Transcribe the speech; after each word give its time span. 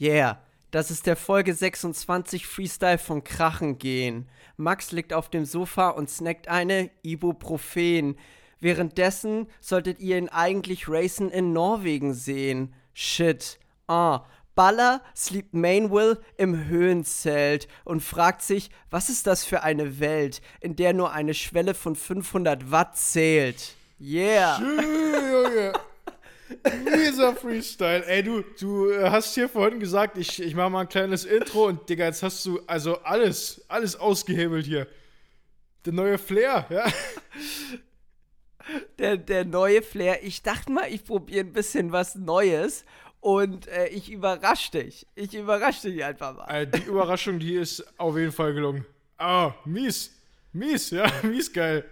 Yeah, 0.00 0.40
das 0.70 0.90
ist 0.90 1.06
der 1.06 1.16
Folge 1.16 1.54
26 1.54 2.46
Freestyle 2.46 2.98
von 2.98 3.24
Krachen 3.24 3.78
gehen. 3.78 4.28
Max 4.56 4.92
liegt 4.92 5.12
auf 5.12 5.28
dem 5.28 5.44
Sofa 5.44 5.88
und 5.88 6.08
snackt 6.08 6.46
eine 6.46 6.90
Ibuprofen. 7.02 8.16
Währenddessen 8.60 9.48
solltet 9.60 9.98
ihr 9.98 10.18
ihn 10.18 10.28
eigentlich 10.28 10.88
racen 10.88 11.30
in 11.30 11.52
Norwegen 11.52 12.14
sehen. 12.14 12.74
Shit. 12.92 13.58
Ah, 13.86 14.24
Baller 14.54 15.02
sleept 15.16 15.54
Mainwill 15.54 16.18
im 16.36 16.66
Höhenzelt 16.66 17.66
und 17.84 18.02
fragt 18.02 18.42
sich, 18.42 18.70
was 18.90 19.08
ist 19.08 19.26
das 19.26 19.44
für 19.44 19.62
eine 19.62 20.00
Welt, 20.00 20.42
in 20.60 20.76
der 20.76 20.92
nur 20.92 21.12
eine 21.12 21.34
Schwelle 21.34 21.74
von 21.74 21.96
500 21.96 22.70
Watt 22.70 22.96
zählt. 22.96 23.74
Yeah. 24.00 24.60
Junge. 24.60 25.72
Mieser 26.84 27.34
Freestyle. 27.34 28.04
Ey, 28.06 28.22
du, 28.22 28.42
du 28.58 28.90
äh, 28.90 29.10
hast 29.10 29.34
hier 29.34 29.48
vorhin 29.48 29.80
gesagt, 29.80 30.16
ich, 30.18 30.40
ich 30.40 30.54
mache 30.54 30.70
mal 30.70 30.80
ein 30.82 30.88
kleines 30.88 31.24
Intro 31.24 31.66
und 31.66 31.88
Digga, 31.88 32.06
jetzt 32.06 32.22
hast 32.22 32.44
du 32.46 32.60
also 32.66 32.98
alles, 33.02 33.64
alles 33.68 33.96
ausgehebelt 33.96 34.66
hier. 34.66 34.86
Der 35.84 35.92
neue 35.92 36.18
Flair, 36.18 36.66
ja. 36.70 36.86
Der, 38.98 39.16
der 39.16 39.44
neue 39.44 39.82
Flair. 39.82 40.22
Ich 40.22 40.42
dachte 40.42 40.70
mal, 40.70 40.92
ich 40.92 41.04
probiere 41.04 41.46
ein 41.46 41.52
bisschen 41.52 41.92
was 41.92 42.14
Neues 42.14 42.84
und 43.20 43.66
äh, 43.68 43.88
ich 43.88 44.10
überrasche 44.10 44.72
dich. 44.72 45.06
Ich 45.14 45.34
überrasche 45.34 45.90
dich 45.90 46.04
einfach 46.04 46.36
mal. 46.36 46.44
Also 46.44 46.78
die 46.78 46.82
Überraschung, 46.88 47.38
die 47.38 47.54
ist 47.54 47.84
auf 47.98 48.16
jeden 48.16 48.32
Fall 48.32 48.54
gelungen. 48.54 48.84
Ah, 49.16 49.54
mies. 49.64 50.14
Mies, 50.52 50.90
ja, 50.90 51.10
mies 51.22 51.52
geil. 51.52 51.84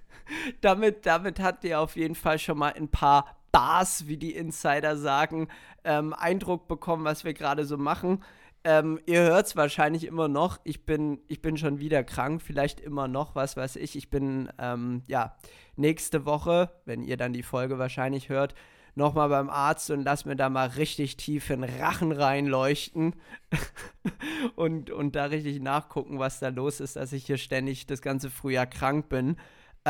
damit, 0.60 1.06
damit 1.06 1.40
habt 1.40 1.64
ihr 1.64 1.80
auf 1.80 1.96
jeden 1.96 2.14
Fall 2.14 2.38
schon 2.38 2.58
mal 2.58 2.72
ein 2.72 2.88
paar 2.88 3.37
Bars, 3.52 4.06
wie 4.06 4.16
die 4.16 4.34
Insider 4.34 4.96
sagen, 4.96 5.48
ähm, 5.84 6.12
Eindruck 6.12 6.68
bekommen, 6.68 7.04
was 7.04 7.24
wir 7.24 7.34
gerade 7.34 7.64
so 7.64 7.76
machen. 7.76 8.22
Ähm, 8.64 8.98
ihr 9.06 9.22
hört 9.22 9.46
es 9.46 9.56
wahrscheinlich 9.56 10.04
immer 10.04 10.28
noch. 10.28 10.58
Ich 10.64 10.84
bin, 10.84 11.20
ich 11.28 11.40
bin 11.40 11.56
schon 11.56 11.78
wieder 11.78 12.02
krank, 12.04 12.42
vielleicht 12.42 12.80
immer 12.80 13.08
noch, 13.08 13.34
was 13.34 13.56
weiß 13.56 13.76
ich. 13.76 13.96
Ich 13.96 14.10
bin, 14.10 14.50
ähm, 14.58 15.02
ja, 15.06 15.36
nächste 15.76 16.26
Woche, 16.26 16.70
wenn 16.84 17.02
ihr 17.02 17.16
dann 17.16 17.32
die 17.32 17.42
Folge 17.42 17.78
wahrscheinlich 17.78 18.28
hört, 18.28 18.54
nochmal 18.98 19.28
beim 19.28 19.48
Arzt 19.48 19.90
und 19.90 20.02
lass 20.02 20.24
mir 20.24 20.36
da 20.36 20.50
mal 20.50 20.66
richtig 20.68 21.16
tief 21.16 21.48
in 21.50 21.64
Rachen 21.64 22.12
reinleuchten 22.12 23.14
und, 24.56 24.90
und 24.90 25.14
da 25.14 25.26
richtig 25.26 25.62
nachgucken, 25.62 26.18
was 26.18 26.40
da 26.40 26.48
los 26.48 26.80
ist, 26.80 26.96
dass 26.96 27.12
ich 27.12 27.24
hier 27.24 27.38
ständig 27.38 27.86
das 27.86 28.02
ganze 28.02 28.28
Frühjahr 28.28 28.66
krank 28.66 29.08
bin. 29.08 29.36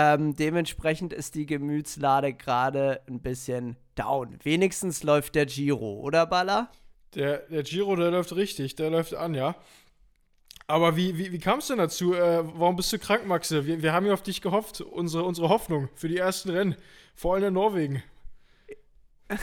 Ähm, 0.00 0.36
dementsprechend 0.36 1.12
ist 1.12 1.34
die 1.34 1.44
Gemütslade 1.44 2.32
gerade 2.32 3.00
ein 3.08 3.20
bisschen 3.20 3.76
down. 3.96 4.38
Wenigstens 4.44 5.02
läuft 5.02 5.34
der 5.34 5.46
Giro, 5.46 5.94
oder 5.94 6.24
Baller? 6.24 6.70
Der, 7.16 7.38
der 7.48 7.64
Giro, 7.64 7.96
der 7.96 8.12
läuft 8.12 8.32
richtig, 8.36 8.76
der 8.76 8.90
läuft 8.90 9.14
an, 9.14 9.34
ja. 9.34 9.56
Aber 10.68 10.94
wie, 10.94 11.18
wie, 11.18 11.32
wie 11.32 11.40
kam 11.40 11.58
es 11.58 11.66
denn 11.66 11.78
dazu? 11.78 12.14
Äh, 12.14 12.44
warum 12.44 12.76
bist 12.76 12.92
du 12.92 13.00
krank, 13.00 13.26
Maxe? 13.26 13.66
Wir, 13.66 13.82
wir 13.82 13.92
haben 13.92 14.06
ja 14.06 14.12
auf 14.12 14.22
dich 14.22 14.40
gehofft, 14.40 14.82
unsere, 14.82 15.24
unsere 15.24 15.48
Hoffnung 15.48 15.88
für 15.96 16.06
die 16.06 16.18
ersten 16.18 16.50
Rennen, 16.50 16.76
vor 17.16 17.34
allem 17.34 17.48
in 17.48 17.54
Norwegen. 17.54 18.04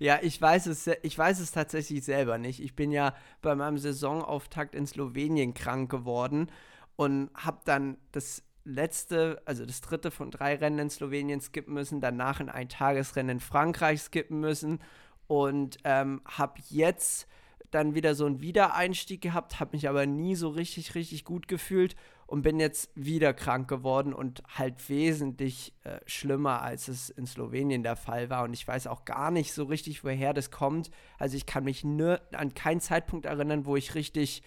ja, 0.00 0.18
ich 0.22 0.42
weiß, 0.42 0.66
es, 0.66 0.90
ich 1.02 1.16
weiß 1.16 1.38
es 1.38 1.52
tatsächlich 1.52 2.04
selber 2.04 2.36
nicht. 2.36 2.60
Ich 2.60 2.74
bin 2.74 2.90
ja 2.90 3.14
bei 3.42 3.54
meinem 3.54 3.78
Saisonauftakt 3.78 4.74
in 4.74 4.88
Slowenien 4.88 5.54
krank 5.54 5.88
geworden 5.88 6.50
und 6.96 7.30
habe 7.36 7.60
dann 7.64 7.96
das 8.10 8.42
letzte, 8.64 9.42
also 9.44 9.66
das 9.66 9.80
dritte 9.80 10.10
von 10.10 10.30
drei 10.30 10.56
Rennen 10.56 10.78
in 10.78 10.90
Slowenien 10.90 11.40
skippen 11.40 11.74
müssen, 11.74 12.00
danach 12.00 12.40
in 12.40 12.48
ein 12.48 12.68
Tagesrennen 12.68 13.36
in 13.36 13.40
Frankreich 13.40 14.02
skippen 14.02 14.40
müssen 14.40 14.80
und 15.26 15.78
ähm, 15.84 16.20
habe 16.26 16.60
jetzt 16.68 17.26
dann 17.70 17.94
wieder 17.94 18.14
so 18.14 18.26
einen 18.26 18.40
Wiedereinstieg 18.40 19.22
gehabt, 19.22 19.58
habe 19.58 19.70
mich 19.74 19.88
aber 19.88 20.06
nie 20.06 20.34
so 20.36 20.50
richtig, 20.50 20.94
richtig 20.94 21.24
gut 21.24 21.48
gefühlt 21.48 21.96
und 22.26 22.42
bin 22.42 22.60
jetzt 22.60 22.90
wieder 22.94 23.34
krank 23.34 23.68
geworden 23.68 24.12
und 24.12 24.42
halt 24.56 24.88
wesentlich 24.88 25.74
äh, 25.84 25.98
schlimmer, 26.06 26.62
als 26.62 26.88
es 26.88 27.10
in 27.10 27.26
Slowenien 27.26 27.82
der 27.82 27.96
Fall 27.96 28.30
war. 28.30 28.44
Und 28.44 28.52
ich 28.52 28.66
weiß 28.66 28.86
auch 28.86 29.04
gar 29.04 29.30
nicht 29.30 29.52
so 29.52 29.64
richtig, 29.64 30.04
woher 30.04 30.32
das 30.32 30.50
kommt. 30.50 30.90
Also 31.18 31.36
ich 31.36 31.46
kann 31.46 31.64
mich 31.64 31.84
nur 31.84 32.20
an 32.32 32.54
keinen 32.54 32.80
Zeitpunkt 32.80 33.26
erinnern, 33.26 33.66
wo 33.66 33.76
ich 33.76 33.94
richtig 33.94 34.42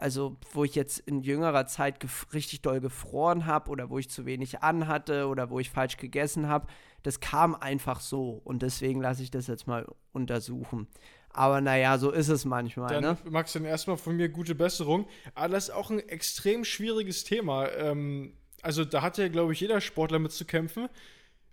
also 0.00 0.36
wo 0.52 0.64
ich 0.64 0.76
jetzt 0.76 1.00
in 1.00 1.22
jüngerer 1.22 1.66
Zeit 1.66 1.98
richtig 2.32 2.62
doll 2.62 2.80
gefroren 2.80 3.46
habe 3.46 3.70
oder 3.70 3.90
wo 3.90 3.98
ich 3.98 4.08
zu 4.08 4.26
wenig 4.26 4.62
anhatte 4.62 5.26
oder 5.26 5.50
wo 5.50 5.58
ich 5.58 5.70
falsch 5.70 5.96
gegessen 5.96 6.48
habe. 6.48 6.68
Das 7.02 7.20
kam 7.20 7.54
einfach 7.54 8.00
so 8.00 8.40
und 8.44 8.62
deswegen 8.62 9.00
lasse 9.00 9.22
ich 9.22 9.30
das 9.30 9.48
jetzt 9.48 9.66
mal 9.66 9.86
untersuchen. 10.12 10.86
Aber 11.30 11.60
naja, 11.60 11.98
so 11.98 12.10
ist 12.10 12.28
es 12.28 12.44
manchmal. 12.44 12.88
Dann, 12.88 13.02
ne? 13.02 13.18
Max, 13.28 13.52
dann 13.52 13.64
erstmal 13.64 13.96
von 13.96 14.16
mir 14.16 14.28
gute 14.28 14.54
Besserung. 14.54 15.06
Aber 15.34 15.48
das 15.48 15.68
ist 15.68 15.74
auch 15.74 15.90
ein 15.90 16.00
extrem 16.08 16.64
schwieriges 16.64 17.24
Thema. 17.24 17.68
Ähm, 17.72 18.34
also 18.62 18.84
da 18.84 19.02
hat 19.02 19.18
ja, 19.18 19.28
glaube 19.28 19.52
ich, 19.52 19.60
jeder 19.60 19.80
Sportler 19.80 20.18
mit 20.18 20.32
zu 20.32 20.44
kämpfen. 20.44 20.88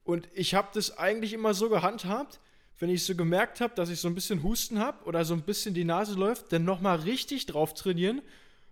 Und 0.03 0.29
ich 0.33 0.53
habe 0.53 0.69
das 0.73 0.97
eigentlich 0.97 1.33
immer 1.33 1.53
so 1.53 1.69
gehandhabt, 1.69 2.39
wenn 2.79 2.89
ich 2.89 3.03
so 3.03 3.15
gemerkt 3.15 3.61
habe, 3.61 3.73
dass 3.75 3.89
ich 3.89 3.99
so 3.99 4.07
ein 4.07 4.15
bisschen 4.15 4.43
Husten 4.43 4.79
habe 4.79 5.05
oder 5.05 5.23
so 5.23 5.33
ein 5.33 5.41
bisschen 5.41 5.73
die 5.73 5.85
Nase 5.85 6.15
läuft, 6.15 6.51
dann 6.51 6.65
nochmal 6.65 6.99
richtig 6.99 7.45
drauf 7.45 7.73
trainieren, 7.73 8.21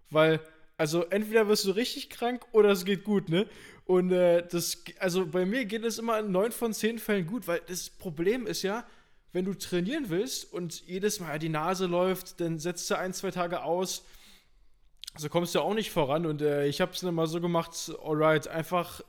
weil, 0.09 0.39
also 0.77 1.03
entweder 1.05 1.47
wirst 1.47 1.65
du 1.65 1.71
richtig 1.71 2.09
krank 2.09 2.45
oder 2.51 2.69
es 2.69 2.85
geht 2.85 3.03
gut, 3.03 3.29
ne? 3.29 3.47
Und 3.85 4.11
äh, 4.11 4.45
das, 4.47 4.83
also 4.99 5.25
bei 5.25 5.45
mir 5.45 5.65
geht 5.65 5.83
es 5.83 5.99
immer 5.99 6.19
in 6.19 6.31
neun 6.31 6.51
von 6.51 6.73
zehn 6.73 6.99
Fällen 6.99 7.27
gut, 7.27 7.47
weil 7.47 7.61
das 7.67 7.89
Problem 7.89 8.47
ist 8.47 8.61
ja, 8.61 8.85
wenn 9.33 9.45
du 9.45 9.53
trainieren 9.53 10.09
willst 10.09 10.53
und 10.53 10.85
jedes 10.87 11.19
Mal 11.19 11.39
die 11.39 11.49
Nase 11.49 11.87
läuft, 11.87 12.39
dann 12.39 12.59
setzt 12.59 12.89
du 12.89 12.97
ein, 12.97 13.13
zwei 13.13 13.31
Tage 13.31 13.63
aus, 13.63 14.05
so 15.17 15.27
kommst 15.27 15.55
du 15.55 15.59
auch 15.59 15.73
nicht 15.73 15.91
voran. 15.91 16.25
Und 16.25 16.41
äh, 16.41 16.67
ich 16.67 16.81
habe 16.81 16.91
es 16.91 17.01
dann 17.01 17.15
mal 17.15 17.27
so 17.27 17.41
gemacht, 17.41 17.91
alright, 18.03 18.47
einfach 18.47 19.01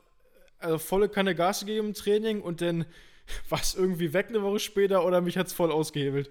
also 0.59 0.79
volle 0.79 1.09
Kanne 1.09 1.35
Gas 1.35 1.61
gegeben 1.61 1.89
im 1.89 1.95
Training 1.95 2.41
und 2.41 2.61
dann 2.63 2.87
was 3.49 3.75
irgendwie 3.75 4.13
weg 4.13 4.29
eine 4.29 4.43
Woche 4.43 4.59
später 4.59 5.05
oder 5.05 5.21
mich 5.21 5.37
hat 5.39 5.47
es 5.49 5.53
voll 5.53 5.73
ausgehebelt. 5.73 6.31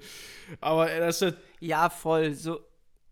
Aber 0.62 0.92
äh, 0.92 1.00
das 1.00 1.22
ist 1.22 1.38
Ja, 1.60 1.90
voll. 1.90 2.34
So, 2.34 2.60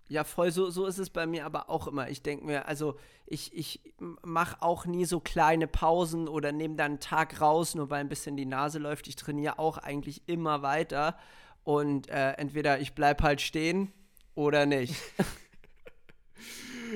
ja, 0.09 0.23
voll. 0.23 0.51
So, 0.51 0.69
so 0.69 0.85
ist 0.85 0.99
es 0.99 1.09
bei 1.09 1.25
mir 1.25 1.45
aber 1.45 1.69
auch 1.69 1.87
immer. 1.87 2.09
Ich 2.09 2.21
denke 2.23 2.45
mir, 2.45 2.67
also 2.67 2.97
ich, 3.25 3.55
ich 3.57 3.81
mache 3.99 4.61
auch 4.61 4.85
nie 4.85 5.05
so 5.05 5.19
kleine 5.19 5.67
Pausen 5.67 6.27
oder 6.27 6.51
nehme 6.51 6.75
dann 6.75 6.93
einen 6.93 6.99
Tag 6.99 7.41
raus, 7.41 7.75
nur 7.75 7.89
weil 7.89 8.01
ein 8.01 8.09
bisschen 8.09 8.37
die 8.37 8.45
Nase 8.45 8.79
läuft. 8.79 9.07
Ich 9.07 9.15
trainiere 9.15 9.59
auch 9.59 9.77
eigentlich 9.77 10.23
immer 10.27 10.61
weiter. 10.61 11.17
Und 11.63 12.09
äh, 12.09 12.33
entweder 12.33 12.79
ich 12.79 12.93
bleibe 12.95 13.23
halt 13.23 13.41
stehen 13.41 13.93
oder 14.35 14.65
nicht. 14.65 14.95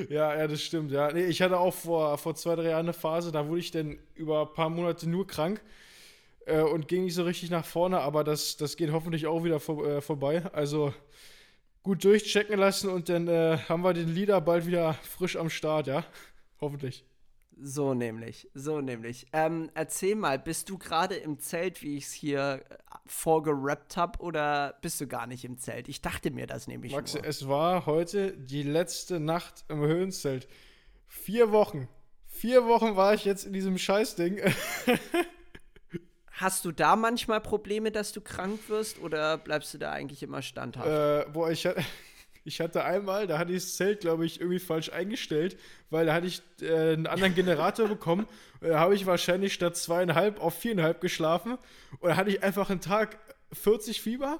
Ja, 0.09 0.35
ja, 0.35 0.47
das 0.47 0.61
stimmt, 0.61 0.91
ja. 0.91 1.11
Nee, 1.11 1.25
ich 1.25 1.41
hatte 1.41 1.57
auch 1.59 1.73
vor, 1.73 2.17
vor 2.17 2.35
zwei, 2.35 2.55
drei 2.55 2.69
Jahren 2.69 2.85
eine 2.85 2.93
Phase, 2.93 3.31
da 3.31 3.47
wurde 3.47 3.59
ich 3.59 3.71
dann 3.71 3.97
über 4.15 4.41
ein 4.41 4.53
paar 4.53 4.69
Monate 4.69 5.09
nur 5.09 5.25
krank 5.27 5.61
äh, 6.45 6.61
und 6.61 6.87
ging 6.87 7.05
nicht 7.05 7.15
so 7.15 7.23
richtig 7.23 7.49
nach 7.49 7.65
vorne, 7.65 7.99
aber 7.99 8.23
das, 8.23 8.57
das 8.57 8.77
geht 8.77 8.91
hoffentlich 8.91 9.27
auch 9.27 9.43
wieder 9.43 9.59
vor, 9.59 9.85
äh, 9.85 10.01
vorbei. 10.01 10.43
Also 10.53 10.93
gut 11.83 12.03
durchchecken 12.03 12.57
lassen 12.57 12.89
und 12.89 13.09
dann 13.09 13.27
äh, 13.27 13.57
haben 13.69 13.83
wir 13.83 13.93
den 13.93 14.13
Leader 14.13 14.41
bald 14.41 14.65
wieder 14.65 14.93
frisch 14.95 15.35
am 15.35 15.49
Start, 15.49 15.87
ja? 15.87 16.03
hoffentlich. 16.59 17.05
So 17.57 17.93
nämlich, 17.93 18.49
so 18.53 18.81
nämlich. 18.81 19.27
Ähm, 19.31 19.71
erzähl 19.75 20.15
mal, 20.15 20.37
bist 20.37 20.69
du 20.69 20.77
gerade 20.77 21.15
im 21.15 21.39
Zelt, 21.39 21.81
wie 21.81 21.95
ich 21.95 22.05
es 22.05 22.11
hier 22.11 22.65
äh, 22.69 22.75
vorgerappt 23.05 23.95
habe, 23.95 24.19
oder 24.19 24.77
bist 24.81 24.99
du 24.99 25.07
gar 25.07 25.25
nicht 25.25 25.45
im 25.45 25.57
Zelt? 25.57 25.87
Ich 25.87 26.01
dachte 26.01 26.31
mir 26.31 26.47
das 26.47 26.67
nämlich 26.67 26.91
Max, 26.91 27.13
nur. 27.13 27.23
es 27.23 27.47
war 27.47 27.85
heute 27.85 28.35
die 28.35 28.63
letzte 28.63 29.21
Nacht 29.21 29.63
im 29.69 29.79
Höhenzelt. 29.79 30.49
Vier 31.07 31.53
Wochen. 31.53 31.87
Vier 32.25 32.65
Wochen 32.65 32.97
war 32.97 33.13
ich 33.13 33.23
jetzt 33.23 33.45
in 33.45 33.53
diesem 33.53 33.77
Scheißding. 33.77 34.41
Hast 36.37 36.65
du 36.65 36.73
da 36.73 36.97
manchmal 36.97 37.39
Probleme, 37.39 37.91
dass 37.91 38.11
du 38.11 38.19
krank 38.19 38.59
wirst 38.67 38.99
oder 38.99 39.37
bleibst 39.37 39.73
du 39.73 39.77
da 39.77 39.91
eigentlich 39.91 40.21
immer 40.21 40.41
standhaft? 40.41 40.87
Äh, 40.87 41.31
boah, 41.31 41.49
ich, 41.49 41.65
ich 42.43 42.59
hatte 42.59 42.83
einmal, 42.83 43.25
da 43.25 43.37
hatte 43.37 43.53
ich 43.53 43.63
das 43.63 43.77
Zelt, 43.77 44.01
glaube 44.01 44.25
ich, 44.25 44.41
irgendwie 44.41 44.59
falsch 44.59 44.91
eingestellt, 44.91 45.57
weil 45.89 46.07
da 46.07 46.13
hatte 46.13 46.27
ich 46.27 46.41
äh, 46.61 46.93
einen 46.93 47.07
anderen 47.07 47.35
Generator 47.35 47.87
bekommen. 47.87 48.27
Da 48.61 48.79
habe 48.79 48.95
ich 48.95 49.05
wahrscheinlich 49.05 49.53
statt 49.53 49.77
zweieinhalb 49.77 50.41
auf 50.41 50.57
viereinhalb 50.57 50.99
geschlafen. 50.99 51.59
Und 51.99 52.09
da 52.09 52.15
hatte 52.15 52.31
ich 52.31 52.41
einfach 52.41 52.71
einen 52.71 52.81
Tag 52.81 53.19
40 53.53 54.01
Fieber. 54.01 54.39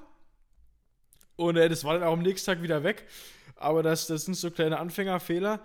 Und 1.36 1.56
äh, 1.56 1.68
das 1.68 1.84
war 1.84 1.94
dann 1.94 2.02
auch 2.02 2.14
am 2.14 2.22
nächsten 2.22 2.46
Tag 2.46 2.60
wieder 2.60 2.82
weg. 2.82 3.06
Aber 3.54 3.84
das, 3.84 4.08
das 4.08 4.24
sind 4.24 4.34
so 4.34 4.50
kleine 4.50 4.80
Anfängerfehler. 4.80 5.60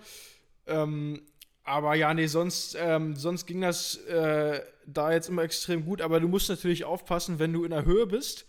Ähm, 0.67 1.25
aber 1.63 1.95
ja, 1.95 2.13
nee, 2.13 2.27
sonst, 2.27 2.75
ähm, 2.79 3.15
sonst 3.15 3.45
ging 3.45 3.61
das 3.61 3.97
äh, 4.07 4.61
da 4.85 5.11
jetzt 5.11 5.29
immer 5.29 5.43
extrem 5.43 5.85
gut. 5.85 6.01
Aber 6.01 6.19
du 6.19 6.27
musst 6.27 6.49
natürlich 6.49 6.85
aufpassen, 6.85 7.39
wenn 7.39 7.53
du 7.53 7.63
in 7.63 7.71
der 7.71 7.85
Höhe 7.85 8.07
bist. 8.07 8.45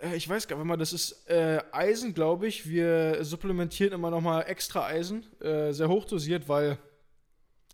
Äh, 0.00 0.16
ich 0.16 0.28
weiß 0.28 0.48
gar 0.48 0.62
nicht, 0.62 0.80
das 0.80 0.92
ist 0.92 1.28
äh, 1.28 1.60
Eisen, 1.72 2.14
glaube 2.14 2.46
ich. 2.46 2.68
Wir 2.68 3.24
supplementieren 3.24 3.92
immer 3.92 4.10
nochmal 4.10 4.44
extra 4.46 4.86
Eisen, 4.86 5.24
äh, 5.40 5.72
sehr 5.72 5.88
hoch 5.88 6.04
dosiert, 6.04 6.48
weil, 6.48 6.78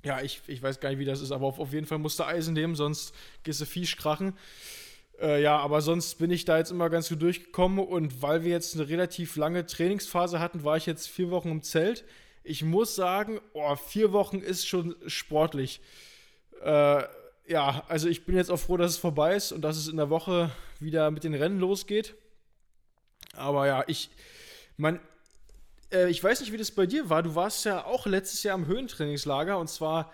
ja, 0.05 0.21
ich, 0.21 0.43
ich 0.47 0.63
weiß 0.63 0.81
gar 0.81 0.91
nicht, 0.91 0.99
wie 0.99 1.05
das 1.05 1.21
ist, 1.21 1.33
aber 1.33 1.47
auf, 1.47 1.59
auf 1.59 1.73
jeden 1.73 1.87
Fall 1.87 1.99
musst 1.99 2.19
du 2.19 2.25
Eisen 2.25 2.55
nehmen, 2.55 2.77
sonst 2.77 3.15
gehst 3.43 3.61
du 3.61 3.65
fies 3.65 3.97
krachen. 3.97 4.35
Äh, 5.21 5.43
ja, 5.43 5.59
aber 5.59 5.81
sonst 5.81 6.17
bin 6.19 6.31
ich 6.31 6.45
da 6.45 6.59
jetzt 6.59 6.71
immer 6.71 6.91
ganz 6.91 7.09
gut 7.09 7.23
durchgekommen 7.23 7.85
und 7.85 8.23
weil 8.23 8.45
wir 8.45 8.51
jetzt 8.51 8.75
eine 8.75 8.89
relativ 8.89 9.37
lange 9.37 9.65
Trainingsphase 9.65 10.41
hatten, 10.41 10.63
war 10.63 10.77
ich 10.77 10.87
jetzt 10.87 11.09
vier 11.09 11.31
Wochen 11.31 11.51
im 11.51 11.63
Zelt. 11.63 12.05
Ich 12.49 12.63
muss 12.63 12.95
sagen, 12.95 13.41
oh, 13.55 13.75
vier 13.75 14.13
Wochen 14.13 14.39
ist 14.39 14.69
schon 14.69 14.95
sportlich. 15.09 15.81
Äh, 16.63 17.03
ja, 17.49 17.85
also 17.89 18.09
ich 18.09 18.25
bin 18.25 18.37
jetzt 18.37 18.53
auch 18.53 18.59
froh, 18.59 18.77
dass 18.77 18.93
es 18.93 18.99
vorbei 18.99 19.35
ist 19.35 19.51
und 19.51 19.63
dass 19.63 19.77
es 19.77 19.89
in 19.89 19.97
der 19.97 20.11
Woche 20.11 20.53
wieder 20.79 21.11
mit 21.11 21.25
den 21.25 21.35
Rennen 21.35 21.59
losgeht. 21.59 22.15
Aber 23.35 23.67
ja, 23.67 23.83
ich, 23.89 24.11
man, 24.77 25.01
äh, 25.93 26.09
ich 26.09 26.23
weiß 26.23 26.39
nicht, 26.39 26.53
wie 26.53 26.57
das 26.57 26.71
bei 26.71 26.87
dir 26.87 27.11
war. 27.11 27.25
Du 27.25 27.35
warst 27.35 27.65
ja 27.65 27.85
auch 27.85 28.07
letztes 28.07 28.45
Jahr 28.45 28.57
im 28.57 28.67
Höhentrainingslager 28.67 29.59
und 29.59 29.69
zwar 29.69 30.13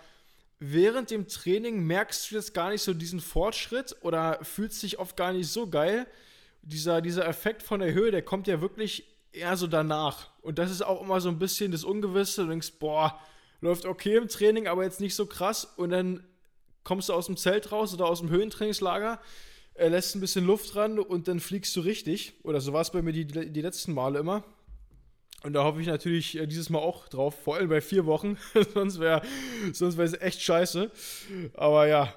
während 0.58 1.10
dem 1.10 1.28
Training 1.28 1.84
merkst 1.84 2.30
du 2.30 2.36
jetzt 2.36 2.54
gar 2.54 2.70
nicht 2.70 2.82
so 2.82 2.94
diesen 2.94 3.20
Fortschritt 3.20 3.94
oder 4.00 4.38
fühlst 4.42 4.82
dich 4.82 4.98
oft 4.98 5.18
gar 5.18 5.34
nicht 5.34 5.48
so 5.48 5.68
geil. 5.68 6.06
Dieser, 6.62 7.02
dieser 7.02 7.28
Effekt 7.28 7.62
von 7.62 7.80
der 7.80 7.92
Höhe, 7.92 8.10
der 8.10 8.22
kommt 8.22 8.46
ja 8.46 8.62
wirklich 8.62 9.11
eher 9.32 9.56
so 9.56 9.66
danach. 9.66 10.30
Und 10.40 10.58
das 10.58 10.70
ist 10.70 10.82
auch 10.82 11.02
immer 11.02 11.20
so 11.20 11.28
ein 11.28 11.38
bisschen 11.38 11.72
das 11.72 11.84
Ungewisse. 11.84 12.42
Du 12.42 12.50
denkst, 12.50 12.74
boah, 12.78 13.18
läuft 13.60 13.86
okay 13.86 14.16
im 14.16 14.28
Training, 14.28 14.68
aber 14.68 14.84
jetzt 14.84 15.00
nicht 15.00 15.14
so 15.14 15.26
krass. 15.26 15.64
Und 15.76 15.90
dann 15.90 16.24
kommst 16.84 17.08
du 17.08 17.14
aus 17.14 17.26
dem 17.26 17.36
Zelt 17.36 17.72
raus 17.72 17.94
oder 17.94 18.06
aus 18.06 18.20
dem 18.20 18.30
Höhentrainingslager, 18.30 19.20
äh, 19.74 19.88
lässt 19.88 20.14
ein 20.14 20.20
bisschen 20.20 20.44
Luft 20.44 20.76
ran 20.76 20.98
und 20.98 21.28
dann 21.28 21.40
fliegst 21.40 21.74
du 21.76 21.80
richtig. 21.80 22.34
Oder 22.42 22.60
so 22.60 22.72
war 22.72 22.82
es 22.82 22.90
bei 22.90 23.02
mir 23.02 23.12
die, 23.12 23.26
die 23.26 23.62
letzten 23.62 23.94
Male 23.94 24.18
immer. 24.18 24.44
Und 25.42 25.54
da 25.54 25.64
hoffe 25.64 25.80
ich 25.80 25.86
natürlich 25.86 26.38
äh, 26.38 26.46
dieses 26.46 26.70
Mal 26.70 26.78
auch 26.78 27.08
drauf, 27.08 27.42
vor 27.42 27.56
allem 27.56 27.68
bei 27.68 27.80
vier 27.80 28.06
Wochen. 28.06 28.36
sonst 28.74 29.00
wäre 29.00 29.22
sonst 29.72 29.98
es 29.98 30.20
echt 30.20 30.42
scheiße. 30.42 30.90
Aber 31.54 31.86
ja. 31.86 32.14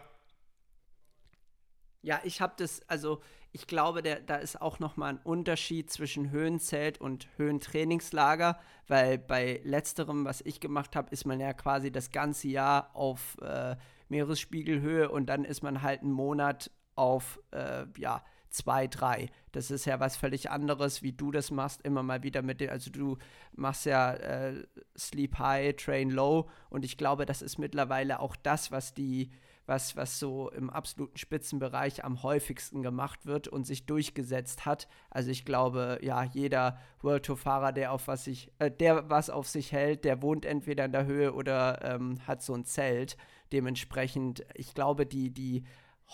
Ja, 2.02 2.22
ich 2.24 2.42
habe 2.42 2.54
das, 2.58 2.88
also 2.88 3.22
ich 3.56 3.68
glaube, 3.68 4.04
der, 4.04 4.20
da 4.20 4.36
ist 4.36 4.62
auch 4.62 4.80
nochmal 4.80 5.14
ein 5.14 5.20
Unterschied 5.24 5.90
zwischen 5.90 6.30
Höhenzelt 6.30 7.00
und 7.00 7.30
Höhentrainingslager, 7.38 8.60
weil 8.90 9.18
bei 9.18 9.62
letzterem, 9.64 10.26
was 10.26 10.42
ich 10.42 10.60
gemacht 10.60 10.98
habe, 10.98 11.10
ist 11.12 11.26
man 11.26 11.40
ja 11.40 11.54
quasi 11.54 11.90
das 11.90 12.12
ganze 12.12 12.50
Jahr 12.50 12.94
auf 12.94 13.38
äh, 13.42 13.78
Meeresspiegelhöhe 14.10 15.10
und 15.10 15.28
dann 15.28 15.46
ist 15.46 15.64
man 15.64 15.82
halt 15.82 16.02
einen 16.02 16.12
Monat 16.12 16.70
auf, 16.96 17.40
äh, 17.52 17.86
ja, 17.98 18.26
zwei, 18.50 18.88
drei. 18.88 19.30
Das 19.54 19.72
ist 19.72 19.86
ja 19.86 20.02
was 20.02 20.18
völlig 20.18 20.52
anderes, 20.52 21.02
wie 21.02 21.14
du 21.14 21.32
das 21.32 21.50
machst, 21.50 21.82
immer 21.84 22.04
mal 22.04 22.24
wieder 22.24 22.42
mit 22.42 22.60
dem, 22.60 22.72
also 22.72 22.92
du 22.92 23.18
machst 23.56 23.86
ja 23.86 24.16
äh, 24.16 24.66
Sleep 24.98 25.40
High, 25.40 25.78
Train 25.78 26.10
Low 26.10 26.50
und 26.70 26.84
ich 26.84 26.98
glaube, 26.98 27.26
das 27.26 27.42
ist 27.42 27.58
mittlerweile 27.58 28.20
auch 28.20 28.36
das, 28.36 28.70
was 28.72 28.94
die, 28.94 29.32
was, 29.66 29.96
was 29.96 30.20
so 30.20 30.50
im 30.52 30.70
absoluten 30.70 31.18
Spitzenbereich 31.18 32.04
am 32.04 32.24
häufigsten 32.24 32.84
gemacht 32.84 33.26
wird 33.26 33.48
und 33.48 33.66
sich 33.66 33.86
durchgesetzt 33.86 34.66
hat. 34.66 34.88
Also 35.10 35.32
ich 35.32 35.46
glaube, 35.46 36.00
ja, 36.02 36.24
jeder 36.24 36.80
World 37.02 37.26
Tour-Fahrer, 37.26 37.72
der 37.72 37.92
auf 37.92 38.08
was 38.08 38.26
sich, 38.26 38.52
äh, 38.60 38.70
der 38.70 39.10
was 39.10 39.30
auf 39.30 39.48
sich 39.48 39.72
hält, 39.72 40.06
der 40.06 40.22
wohnt 40.22 40.46
entweder 40.46 40.86
in 40.86 40.92
der 40.92 41.06
Höhe 41.06 41.34
oder 41.34 41.80
ähm, 41.84 42.20
hat 42.28 42.44
so 42.44 42.54
ein 42.54 42.66
Zelt. 42.66 43.18
Dementsprechend, 43.52 44.46
ich 44.54 44.74
glaube, 44.74 45.06
die, 45.06 45.32
die 45.32 45.64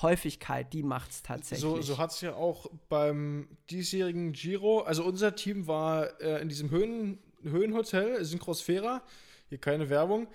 Häufigkeit, 0.02 0.72
die 0.74 0.84
macht 0.84 1.12
es 1.12 1.24
tatsächlich. 1.24 1.62
So, 1.62 1.82
so 1.82 1.98
hat 1.98 2.12
es 2.12 2.22
ja 2.22 2.34
auch 2.34 2.68
beim 2.88 3.50
diesjährigen 3.70 4.32
Giro, 4.32 4.82
also 4.82 5.04
unser 5.04 5.36
Team 5.36 5.68
war 5.68 6.22
äh, 6.22 6.42
in 6.42 6.50
diesem 6.50 6.70
Höhen, 6.70 7.20
Höhenhotel, 7.44 8.24
Synchrosphära, 8.24 9.02
hier 9.50 9.58
keine 9.58 9.90
Werbung, 9.90 10.28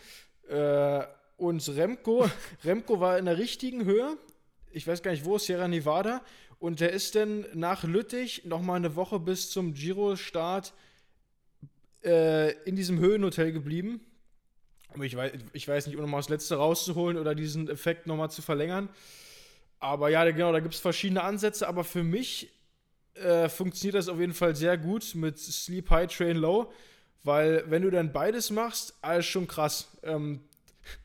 äh, 0.48 1.04
und 1.36 1.68
Remco, 1.68 2.28
Remco 2.64 3.00
war 3.00 3.18
in 3.18 3.24
der 3.24 3.38
richtigen 3.38 3.84
Höhe, 3.84 4.16
ich 4.70 4.86
weiß 4.86 5.02
gar 5.02 5.10
nicht 5.10 5.24
wo, 5.24 5.38
Sierra 5.38 5.68
Nevada, 5.68 6.22
und 6.58 6.80
der 6.80 6.92
ist 6.92 7.14
dann 7.14 7.44
nach 7.54 7.84
Lüttich 7.84 8.44
nochmal 8.44 8.76
eine 8.76 8.96
Woche 8.96 9.20
bis 9.20 9.50
zum 9.50 9.74
Giro-Start 9.74 10.72
äh, 12.02 12.52
in 12.64 12.76
diesem 12.76 12.98
Höhenhotel 12.98 13.52
geblieben. 13.52 14.00
Aber 14.94 15.04
ich 15.04 15.14
weiß, 15.14 15.32
ich 15.52 15.68
weiß 15.68 15.86
nicht, 15.86 15.96
um 15.96 16.02
nochmal 16.02 16.20
das 16.20 16.30
Letzte 16.30 16.56
rauszuholen 16.56 17.18
oder 17.18 17.34
diesen 17.34 17.68
Effekt 17.68 18.06
nochmal 18.06 18.30
zu 18.30 18.40
verlängern. 18.40 18.88
Aber 19.78 20.08
ja, 20.08 20.24
genau, 20.30 20.52
da 20.52 20.60
gibt 20.60 20.74
es 20.74 20.80
verschiedene 20.80 21.22
Ansätze, 21.22 21.68
aber 21.68 21.84
für 21.84 22.02
mich 22.02 22.50
äh, 23.14 23.48
funktioniert 23.50 23.96
das 23.96 24.08
auf 24.08 24.18
jeden 24.18 24.32
Fall 24.32 24.56
sehr 24.56 24.78
gut 24.78 25.14
mit 25.14 25.38
Sleep 25.38 25.90
High, 25.90 26.14
Train 26.14 26.38
Low, 26.38 26.72
weil 27.24 27.64
wenn 27.70 27.82
du 27.82 27.90
dann 27.90 28.12
beides 28.12 28.50
machst, 28.50 28.94
alles 29.02 29.26
schon 29.26 29.46
krass. 29.46 29.88
Ähm, 30.02 30.40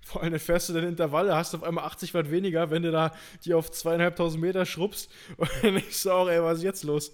vor 0.01 0.23
allem 0.23 0.39
fährst 0.39 0.69
du 0.69 0.73
dann 0.73 0.83
Intervalle, 0.83 1.35
hast 1.35 1.55
auf 1.55 1.63
einmal 1.63 1.85
80 1.85 2.13
Watt 2.13 2.31
weniger, 2.31 2.69
wenn 2.69 2.83
du 2.83 2.91
da 2.91 3.11
die 3.45 3.53
auf 3.53 3.71
zweieinhalbtausend 3.71 4.41
Meter 4.41 4.65
schrubbst. 4.65 5.11
Und 5.37 5.49
dann 5.61 5.75
denkst 5.75 6.03
du 6.03 6.11
auch, 6.11 6.29
ey, 6.29 6.41
was 6.41 6.59
ist 6.59 6.63
jetzt 6.63 6.83
los? 6.83 7.11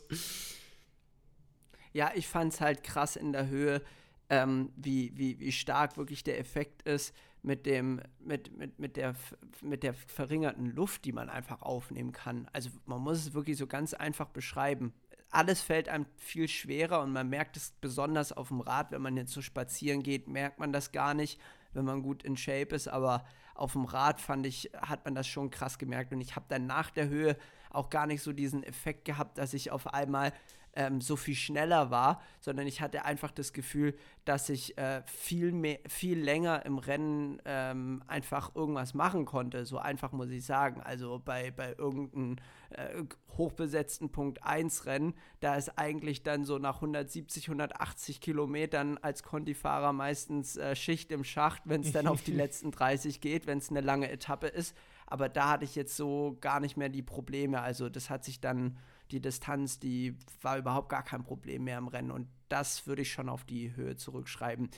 Ja, 1.94 2.12
ich 2.14 2.28
fand 2.28 2.54
es 2.54 2.62
halt 2.62 2.84
krass 2.84 3.16
in 3.16 3.32
der 3.32 3.48
Höhe, 3.48 3.82
ähm, 4.30 4.72
wie, 4.76 5.12
wie, 5.16 5.40
wie 5.40 5.52
stark 5.52 5.98
wirklich 5.98 6.24
der 6.24 6.40
Effekt 6.40 6.84
ist 6.84 7.14
mit 7.42 7.66
dem, 7.66 8.02
mit, 8.20 8.56
mit, 8.56 8.78
mit, 8.78 8.98
der, 8.98 9.16
mit 9.62 9.84
der 9.84 9.94
verringerten 9.94 10.66
Luft, 10.66 11.06
die 11.06 11.14
man 11.14 11.30
einfach 11.30 11.62
aufnehmen 11.62 12.12
kann. 12.12 12.48
Also 12.54 12.70
man 12.86 13.02
muss 13.02 13.20
es 13.20 13.34
wirklich 13.34 13.58
so 13.58 13.68
ganz 13.68 13.94
einfach 13.94 14.28
beschreiben. 14.30 14.94
Alles 15.30 15.62
fällt 15.62 15.90
einem 15.90 16.06
viel 16.16 16.48
schwerer 16.48 17.02
und 17.02 17.14
man 17.14 17.30
merkt 17.30 17.58
es 17.58 17.72
besonders 17.82 18.32
auf 18.32 18.50
dem 18.50 18.62
Rad, 18.62 18.92
wenn 18.92 19.02
man 19.02 19.18
jetzt 19.18 19.34
so 19.34 19.42
spazieren 19.42 20.04
geht, 20.04 20.28
merkt 20.28 20.60
man 20.60 20.72
das 20.72 20.92
gar 20.92 21.14
nicht, 21.14 21.40
wenn 21.78 21.86
man 21.86 22.02
gut 22.02 22.24
in 22.24 22.36
Shape 22.36 22.76
ist, 22.76 22.88
aber 22.90 23.24
auf 23.56 23.72
dem 23.74 23.86
Rad 23.86 24.20
fand 24.20 24.46
ich, 24.46 24.72
hat 24.76 25.06
man 25.06 25.16
das 25.16 25.28
schon 25.28 25.50
krass 25.50 25.78
gemerkt 25.78 26.12
und 26.12 26.20
ich 26.20 26.36
habe 26.36 26.46
dann 26.50 26.68
nach 26.68 26.90
der 26.92 27.08
Höhe 27.08 27.38
auch 27.78 27.90
gar 27.90 28.08
nicht 28.08 28.22
so 28.22 28.34
diesen 28.34 28.64
Effekt 28.64 29.06
gehabt, 29.06 29.38
dass 29.38 29.54
ich 29.54 29.72
auf 29.72 29.94
einmal 29.94 30.34
ähm, 30.78 31.02
so 31.02 31.16
viel 31.16 31.36
schneller 31.36 31.90
war, 31.90 32.22
sondern 32.40 32.68
ich 32.68 32.82
hatte 32.82 33.04
einfach 33.04 33.32
das 33.32 33.52
Gefühl, 33.52 33.96
dass 34.26 34.48
ich 34.48 34.78
äh, 34.78 35.02
viel 35.06 35.52
mehr, 35.52 35.80
viel 35.88 36.20
länger 36.20 36.66
im 36.68 36.78
Rennen 36.78 37.42
ähm, 37.46 38.04
einfach 38.06 38.56
irgendwas 38.56 38.94
machen 38.94 39.26
konnte. 39.26 39.66
So 39.66 39.80
einfach 39.80 40.12
muss 40.12 40.30
ich 40.30 40.46
sagen. 40.46 40.82
Also 40.82 41.20
bei, 41.24 41.50
bei 41.50 41.74
irgendeinem 41.76 42.36
äh, 42.70 43.04
hochbesetzten 43.38 44.12
Punkt 44.12 44.44
1 44.44 44.86
Rennen, 44.86 45.16
da 45.40 45.56
ist 45.56 45.80
eigentlich 45.80 46.22
dann 46.22 46.46
so 46.46 46.60
nach 46.60 46.76
170, 46.76 47.48
180 47.48 48.22
Kilometern 48.22 49.00
als 49.00 49.24
Conti-Fahrer 49.24 49.94
meistens 49.94 50.58
äh, 50.58 50.76
Schicht 50.76 51.12
im 51.12 51.24
Schacht, 51.24 51.64
wenn 51.66 51.82
es 51.82 51.92
dann 51.92 52.08
auf 52.08 52.22
die 52.22 52.32
letzten 52.34 52.70
30 52.70 53.20
geht, 53.20 53.48
wenn 53.48 53.58
es 53.58 53.72
eine 53.72 53.82
lange 53.82 54.12
Etappe 54.12 54.48
ist. 54.48 54.76
Aber 55.08 55.30
da 55.30 55.50
hatte 55.50 55.66
ich 55.66 55.76
jetzt 55.76 55.96
so 55.96 56.38
gar 56.42 56.60
nicht 56.60 56.78
mehr 56.78 56.90
die 56.90 57.02
Probleme. 57.02 57.62
Also 57.62 57.90
das 57.90 58.10
hat 58.10 58.24
sich 58.24 58.40
dann 58.40 58.78
die 59.12 59.22
Distanz, 59.22 59.80
die 59.80 60.18
war 60.42 60.58
überhaupt 60.58 60.90
gar 60.90 61.04
kein 61.04 61.24
Problem 61.24 61.64
mehr 61.64 61.78
im 61.78 61.88
Rennen. 61.88 62.12
Und 62.12 62.28
das 62.50 62.88
würde 62.88 63.02
ich 63.02 63.12
schon 63.12 63.30
auf 63.30 63.46
die 63.46 63.76
Höhe 63.76 63.96
zurückschreiben. 63.96 64.70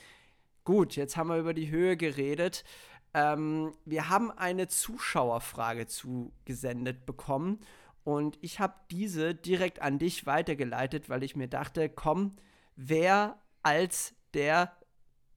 Gut, 0.64 0.96
jetzt 0.96 1.16
haben 1.16 1.28
wir 1.28 1.38
über 1.38 1.54
die 1.54 1.70
Höhe 1.70 1.96
geredet. 1.96 2.64
Ähm, 3.12 3.72
wir 3.84 4.08
haben 4.08 4.30
eine 4.30 4.68
Zuschauerfrage 4.68 5.86
zugesendet 5.86 7.06
bekommen 7.06 7.58
und 8.04 8.38
ich 8.40 8.60
habe 8.60 8.74
diese 8.90 9.34
direkt 9.34 9.82
an 9.82 9.98
dich 9.98 10.26
weitergeleitet, 10.26 11.08
weil 11.08 11.22
ich 11.24 11.34
mir 11.34 11.48
dachte, 11.48 11.88
komm, 11.88 12.36
wer 12.76 13.38
als 13.62 14.14
der 14.32 14.76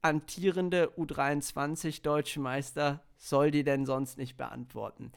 amtierende 0.02 0.92
U23 0.98 2.04
deutsche 2.04 2.40
Meister 2.40 3.02
soll 3.30 3.52
die 3.52 3.64
denn 3.64 3.86
sonst 3.86 4.18
nicht 4.18 4.36
beantworten? 4.38 5.12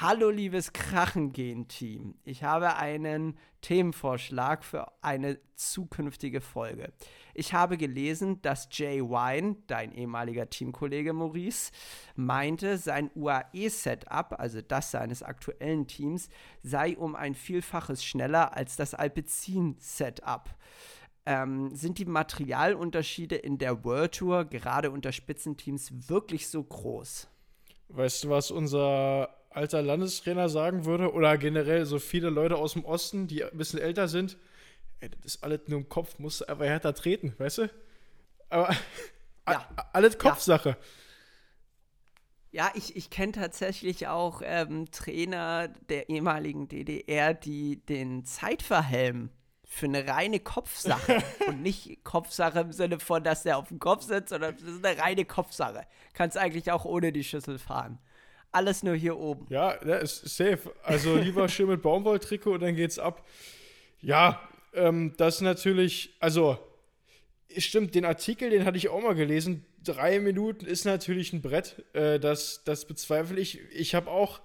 Hallo 0.00 0.30
liebes 0.30 0.72
Krachengehen-Team. 0.72 2.16
Ich 2.24 2.42
habe 2.42 2.74
einen 2.74 3.38
Themenvorschlag 3.60 4.64
für 4.64 4.90
eine 5.00 5.38
zukünftige 5.54 6.40
Folge. 6.40 6.92
Ich 7.34 7.54
habe 7.54 7.78
gelesen, 7.78 8.42
dass 8.42 8.68
Jay 8.72 9.00
Wine, 9.00 9.56
dein 9.68 9.92
ehemaliger 9.92 10.50
Teamkollege 10.50 11.12
Maurice, 11.12 11.70
meinte, 12.16 12.78
sein 12.78 13.12
UAE-Setup, 13.14 14.34
also 14.38 14.60
das 14.60 14.90
seines 14.90 15.22
aktuellen 15.22 15.86
Teams, 15.86 16.28
sei 16.64 16.96
um 16.96 17.14
ein 17.14 17.36
Vielfaches 17.36 18.04
schneller 18.04 18.56
als 18.56 18.74
das 18.74 18.92
Alpecin-Setup. 18.92 20.50
Ähm, 21.26 21.74
sind 21.74 21.98
die 21.98 22.06
Materialunterschiede 22.06 23.36
in 23.36 23.58
der 23.58 23.84
World 23.84 24.16
Tour, 24.16 24.44
gerade 24.44 24.90
unter 24.90 25.12
Spitzenteams, 25.12 26.08
wirklich 26.08 26.48
so 26.48 26.62
groß? 26.62 27.28
Weißt 27.88 28.24
du, 28.24 28.30
was 28.30 28.50
unser 28.50 29.30
alter 29.50 29.80
Landestrainer 29.80 30.48
sagen 30.48 30.84
würde, 30.84 31.12
oder 31.12 31.38
generell 31.38 31.86
so 31.86 31.98
viele 31.98 32.28
Leute 32.30 32.56
aus 32.56 32.74
dem 32.74 32.84
Osten, 32.84 33.26
die 33.26 33.42
ein 33.42 33.56
bisschen 33.56 33.78
älter 33.78 34.06
sind, 34.06 34.36
ey, 35.00 35.08
das 35.08 35.34
ist 35.34 35.44
alles 35.44 35.60
nur 35.68 35.78
im 35.78 35.88
Kopf, 35.88 36.18
musst 36.18 36.42
du 36.42 36.48
einfach 36.48 36.66
härter 36.66 36.94
treten, 36.94 37.34
weißt 37.38 37.58
du? 37.58 37.70
Aber 38.50 38.74
ja. 39.48 39.68
alles 39.92 40.18
Kopfsache. 40.18 40.76
Ja. 42.52 42.66
ja 42.66 42.72
ich, 42.74 42.96
ich 42.96 43.08
kenne 43.08 43.32
tatsächlich 43.32 44.08
auch 44.08 44.42
ähm, 44.44 44.90
Trainer 44.90 45.68
der 45.68 46.08
ehemaligen 46.10 46.68
DDR, 46.68 47.32
die 47.32 47.84
den 47.86 48.24
Zeitverhelm 48.24 49.30
für 49.66 49.86
eine 49.86 50.06
reine 50.06 50.40
Kopfsache 50.40 51.22
und 51.48 51.60
nicht 51.60 52.02
Kopfsache 52.04 52.60
im 52.60 52.72
Sinne 52.72 53.00
von, 53.00 53.22
dass 53.24 53.42
der 53.42 53.58
auf 53.58 53.68
dem 53.68 53.80
Kopf 53.80 54.04
sitzt, 54.04 54.30
sondern 54.30 54.56
das 54.56 54.62
ist 54.62 54.84
eine 54.84 54.98
reine 54.98 55.24
Kopfsache. 55.24 55.82
Kannst 56.14 56.38
eigentlich 56.38 56.70
auch 56.70 56.84
ohne 56.84 57.12
die 57.12 57.24
Schüssel 57.24 57.58
fahren. 57.58 57.98
alles 58.52 58.82
nur 58.82 58.94
hier 58.94 59.18
oben. 59.18 59.46
Ja, 59.50 59.76
ja 59.84 59.96
ist 59.96 60.24
safe. 60.24 60.72
Also 60.82 61.16
lieber 61.16 61.48
schön 61.50 61.68
mit 61.68 61.82
Baumwolltrikot 61.82 62.54
und 62.54 62.62
dann 62.62 62.76
geht's 62.76 62.98
ab. 62.98 63.26
Ja, 64.00 64.40
ähm, 64.72 65.14
das 65.18 65.40
natürlich, 65.40 66.14
also 66.20 66.58
stimmt, 67.58 67.94
den 67.94 68.04
Artikel, 68.04 68.50
den 68.50 68.64
hatte 68.64 68.78
ich 68.78 68.88
auch 68.88 69.02
mal 69.02 69.14
gelesen. 69.14 69.66
Drei 69.82 70.20
Minuten 70.20 70.64
ist 70.64 70.84
natürlich 70.84 71.32
ein 71.32 71.42
Brett. 71.42 71.84
Äh, 71.92 72.20
das, 72.20 72.62
das 72.64 72.86
bezweifle 72.86 73.40
ich. 73.40 73.60
Ich 73.72 73.94
habe 73.94 74.10
auch 74.10 74.40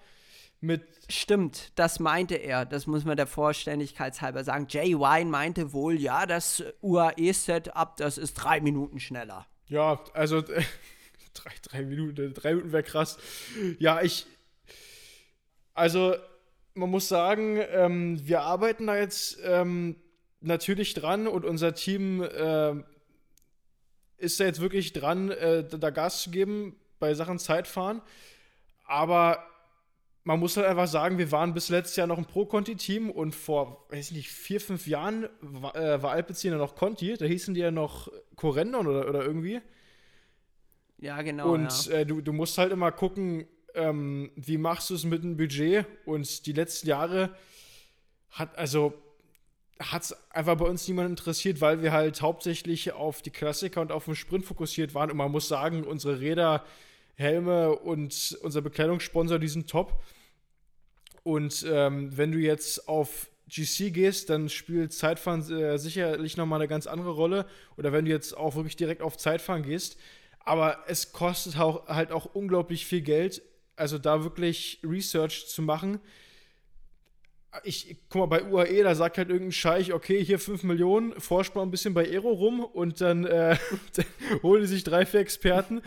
mit. 0.61 0.83
Stimmt, 1.09 1.71
das 1.75 1.99
meinte 1.99 2.35
er. 2.35 2.65
Das 2.65 2.87
muss 2.87 3.03
man 3.03 3.17
der 3.17 3.27
Vollständigkeit 3.27 4.21
halber 4.21 4.43
sagen. 4.43 4.67
Jay 4.69 4.95
Wine 4.95 5.29
meinte 5.29 5.73
wohl, 5.73 5.99
ja, 5.99 6.25
das 6.25 6.63
UAE-Setup, 6.81 7.97
das 7.97 8.17
ist 8.17 8.35
drei 8.35 8.61
Minuten 8.61 8.99
schneller. 8.99 9.47
Ja, 9.67 10.03
also 10.13 10.41
drei, 11.33 11.51
drei 11.63 11.81
Minuten, 11.81 12.33
drei 12.33 12.53
Minuten 12.53 12.71
wäre 12.71 12.83
krass. 12.83 13.17
Ja, 13.79 14.01
ich. 14.01 14.25
Also, 15.73 16.15
man 16.73 16.89
muss 16.89 17.07
sagen, 17.07 17.59
ähm, 17.71 18.19
wir 18.25 18.41
arbeiten 18.41 18.87
da 18.87 18.97
jetzt 18.97 19.39
ähm, 19.43 19.95
natürlich 20.41 20.93
dran 20.93 21.27
und 21.27 21.45
unser 21.45 21.73
Team 21.73 22.21
äh, 22.21 22.75
ist 24.17 24.39
da 24.39 24.45
jetzt 24.45 24.61
wirklich 24.61 24.93
dran, 24.93 25.31
äh, 25.31 25.63
da 25.63 25.89
Gas 25.89 26.23
zu 26.23 26.31
geben 26.31 26.75
bei 26.99 27.13
Sachen 27.13 27.39
Zeitfahren. 27.39 28.01
Aber 28.85 29.43
man 30.23 30.39
muss 30.39 30.55
halt 30.55 30.67
einfach 30.67 30.87
sagen, 30.87 31.17
wir 31.17 31.31
waren 31.31 31.53
bis 31.53 31.69
letztes 31.69 31.95
Jahr 31.95 32.07
noch 32.07 32.17
ein 32.17 32.25
Pro-Conti-Team 32.25 33.09
und 33.09 33.33
vor, 33.33 33.87
weiß 33.89 34.11
ich 34.11 34.17
nicht, 34.17 34.29
vier, 34.29 34.61
fünf 34.61 34.85
Jahren 34.85 35.27
war, 35.41 35.75
äh, 35.75 36.01
war 36.03 36.11
Alpecin 36.11 36.55
noch 36.57 36.75
Conti. 36.75 37.17
Da 37.17 37.25
hießen 37.25 37.53
die 37.53 37.61
ja 37.61 37.71
noch 37.71 38.11
Corendon 38.35 38.87
oder, 38.87 39.09
oder 39.09 39.23
irgendwie. 39.25 39.61
Ja, 40.99 41.21
genau. 41.23 41.51
Und 41.51 41.87
ja. 41.87 41.93
Äh, 41.93 42.05
du, 42.05 42.21
du 42.21 42.33
musst 42.33 42.57
halt 42.59 42.71
immer 42.71 42.91
gucken, 42.91 43.47
ähm, 43.73 44.31
wie 44.35 44.57
machst 44.57 44.91
du 44.91 44.95
es 44.95 45.03
mit 45.03 45.23
dem 45.23 45.37
Budget? 45.37 45.85
Und 46.05 46.45
die 46.45 46.53
letzten 46.53 46.87
Jahre 46.87 47.35
hat, 48.29 48.55
also 48.57 48.93
hat 49.79 50.03
es 50.03 50.31
einfach 50.31 50.57
bei 50.57 50.65
uns 50.65 50.87
niemand 50.87 51.09
interessiert, 51.09 51.61
weil 51.61 51.81
wir 51.81 51.91
halt 51.91 52.21
hauptsächlich 52.21 52.91
auf 52.91 53.23
die 53.23 53.31
Klassiker 53.31 53.81
und 53.81 53.91
auf 53.91 54.05
den 54.05 54.15
Sprint 54.15 54.45
fokussiert 54.45 54.93
waren. 54.93 55.09
Und 55.09 55.17
man 55.17 55.31
muss 55.31 55.47
sagen, 55.47 55.83
unsere 55.83 56.19
Räder, 56.19 56.63
Helme 57.15 57.75
und 57.75 58.37
unser 58.41 58.61
Bekleidungssponsor, 58.61 59.39
die 59.39 59.47
sind 59.47 59.69
top. 59.69 60.01
Und 61.23 61.65
ähm, 61.69 62.15
wenn 62.17 62.31
du 62.31 62.39
jetzt 62.39 62.87
auf 62.87 63.29
GC 63.47 63.93
gehst, 63.93 64.29
dann 64.29 64.49
spielt 64.49 64.93
Zeitfahren 64.93 65.41
äh, 65.51 65.77
sicherlich 65.77 66.37
nochmal 66.37 66.59
eine 66.59 66.67
ganz 66.67 66.87
andere 66.87 67.11
Rolle. 67.11 67.45
Oder 67.77 67.91
wenn 67.91 68.05
du 68.05 68.11
jetzt 68.11 68.35
auch 68.35 68.55
wirklich 68.55 68.75
direkt 68.75 69.01
auf 69.01 69.17
Zeitfahren 69.17 69.63
gehst. 69.63 69.97
Aber 70.39 70.85
es 70.87 71.11
kostet 71.11 71.59
auch, 71.59 71.87
halt 71.87 72.11
auch 72.11 72.25
unglaublich 72.25 72.85
viel 72.85 73.01
Geld, 73.01 73.43
also 73.75 73.99
da 73.99 74.23
wirklich 74.23 74.79
Research 74.83 75.47
zu 75.47 75.61
machen 75.61 75.99
ich, 77.63 77.97
guck 78.09 78.21
mal, 78.21 78.39
bei 78.39 78.43
UAE, 78.43 78.83
da 78.83 78.95
sagt 78.95 79.17
halt 79.17 79.29
irgendein 79.29 79.51
Scheich, 79.51 79.93
okay, 79.93 80.23
hier 80.23 80.39
5 80.39 80.63
Millionen, 80.63 81.19
Vorspann 81.19 81.67
ein 81.67 81.71
bisschen 81.71 81.93
bei 81.93 82.05
Aero 82.05 82.31
rum 82.31 82.61
und 82.61 83.01
dann, 83.01 83.25
äh, 83.25 83.57
dann 83.95 84.05
holen 84.41 84.61
die 84.61 84.67
sich 84.67 84.83
drei, 84.83 85.05
vier 85.05 85.19
Experten 85.19 85.81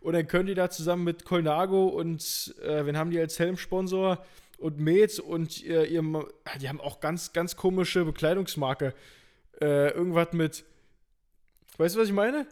und 0.00 0.12
dann 0.12 0.26
können 0.26 0.46
die 0.46 0.54
da 0.54 0.68
zusammen 0.70 1.04
mit 1.04 1.24
Colnago 1.24 1.86
und, 1.86 2.54
äh, 2.62 2.84
wen 2.84 2.96
haben 2.98 3.10
die 3.10 3.18
als 3.18 3.38
Helmsponsor 3.38 4.24
und 4.58 4.78
Med 4.78 5.18
und 5.18 5.64
äh, 5.64 5.84
ihrem, 5.84 6.24
die 6.60 6.68
haben 6.68 6.80
auch 6.80 7.00
ganz, 7.00 7.32
ganz 7.32 7.56
komische 7.56 8.04
Bekleidungsmarke. 8.04 8.94
Äh, 9.60 9.90
irgendwas 9.92 10.32
mit, 10.32 10.64
weißt 11.78 11.96
du, 11.96 12.00
was 12.00 12.08
ich 12.08 12.14
meine? 12.14 12.46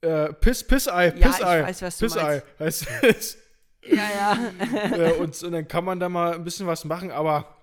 Äh, 0.00 0.32
Piss, 0.34 0.64
Piss-Ei, 0.64 1.10
Piss-Ei. 1.10 1.58
Ja, 1.58 1.60
ich 1.60 1.68
weiß, 1.68 1.82
was 1.82 1.98
du 1.98 2.04
Piss-Ei 2.06 2.42
heißt 2.58 2.86
es. 3.02 3.38
Ja, 3.88 4.02
ja. 4.16 4.38
Äh, 4.98 5.12
und, 5.12 5.40
und 5.40 5.52
dann 5.52 5.68
kann 5.68 5.84
man 5.84 6.00
da 6.00 6.08
mal 6.08 6.34
ein 6.34 6.42
bisschen 6.42 6.66
was 6.66 6.84
machen, 6.84 7.12
aber 7.12 7.55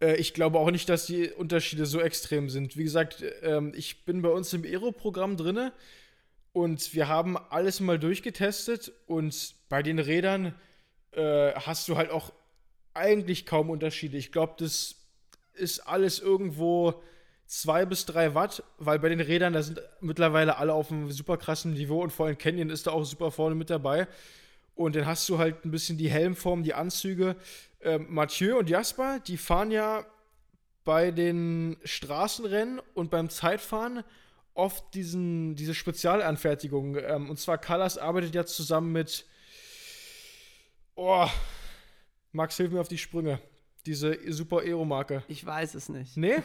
äh, 0.00 0.16
ich 0.16 0.34
glaube 0.34 0.58
auch 0.58 0.70
nicht, 0.70 0.88
dass 0.88 1.06
die 1.06 1.30
Unterschiede 1.30 1.86
so 1.86 2.00
extrem 2.00 2.48
sind. 2.48 2.76
Wie 2.76 2.84
gesagt, 2.84 3.24
ähm, 3.42 3.72
ich 3.76 4.04
bin 4.04 4.22
bei 4.22 4.30
uns 4.30 4.52
im 4.52 4.64
Aero-Programm 4.64 5.36
drin 5.36 5.70
und 6.52 6.94
wir 6.94 7.08
haben 7.08 7.36
alles 7.36 7.80
mal 7.80 7.98
durchgetestet 7.98 8.92
und 9.06 9.54
bei 9.68 9.82
den 9.82 9.98
Rädern 9.98 10.54
äh, 11.12 11.52
hast 11.54 11.88
du 11.88 11.96
halt 11.96 12.10
auch 12.10 12.32
eigentlich 12.94 13.46
kaum 13.46 13.70
Unterschiede. 13.70 14.16
Ich 14.16 14.32
glaube, 14.32 14.54
das 14.58 14.96
ist 15.54 15.80
alles 15.80 16.18
irgendwo 16.20 17.02
zwei 17.46 17.86
bis 17.86 18.06
drei 18.06 18.34
Watt, 18.34 18.62
weil 18.78 18.98
bei 18.98 19.08
den 19.08 19.20
Rädern, 19.20 19.54
da 19.54 19.62
sind 19.62 19.80
mittlerweile 20.00 20.58
alle 20.58 20.74
auf 20.74 20.92
einem 20.92 21.10
super 21.10 21.36
krassen 21.36 21.72
Niveau 21.72 22.02
und 22.02 22.12
vor 22.12 22.26
allem 22.26 22.38
Canyon 22.38 22.70
ist 22.70 22.86
da 22.86 22.90
auch 22.92 23.04
super 23.04 23.30
vorne 23.30 23.54
mit 23.54 23.70
dabei. 23.70 24.06
Und 24.78 24.94
dann 24.94 25.06
hast 25.06 25.28
du 25.28 25.38
halt 25.38 25.64
ein 25.64 25.72
bisschen 25.72 25.98
die 25.98 26.08
Helmform, 26.08 26.62
die 26.62 26.72
Anzüge 26.72 27.34
äh, 27.80 27.98
Mathieu 27.98 28.56
und 28.56 28.70
Jasper, 28.70 29.18
die 29.18 29.36
fahren 29.36 29.72
ja 29.72 30.06
bei 30.84 31.10
den 31.10 31.76
Straßenrennen 31.82 32.80
und 32.94 33.10
beim 33.10 33.28
Zeitfahren 33.28 34.04
oft 34.54 34.94
diesen, 34.94 35.56
diese 35.56 35.74
Spezialanfertigung. 35.74 36.96
Ähm, 36.96 37.28
und 37.28 37.40
zwar 37.40 37.58
Callas 37.58 37.98
arbeitet 37.98 38.36
ja 38.36 38.46
zusammen 38.46 38.92
mit. 38.92 39.26
Oh, 40.94 41.26
Max, 42.30 42.56
hilf 42.56 42.70
mir 42.70 42.80
auf 42.80 42.86
die 42.86 42.98
Sprünge. 42.98 43.40
Diese 43.84 44.16
super 44.32 44.58
Aero-Marke. 44.58 45.24
Ich 45.26 45.44
weiß 45.44 45.74
es 45.74 45.88
nicht. 45.88 46.16
Nee? 46.16 46.36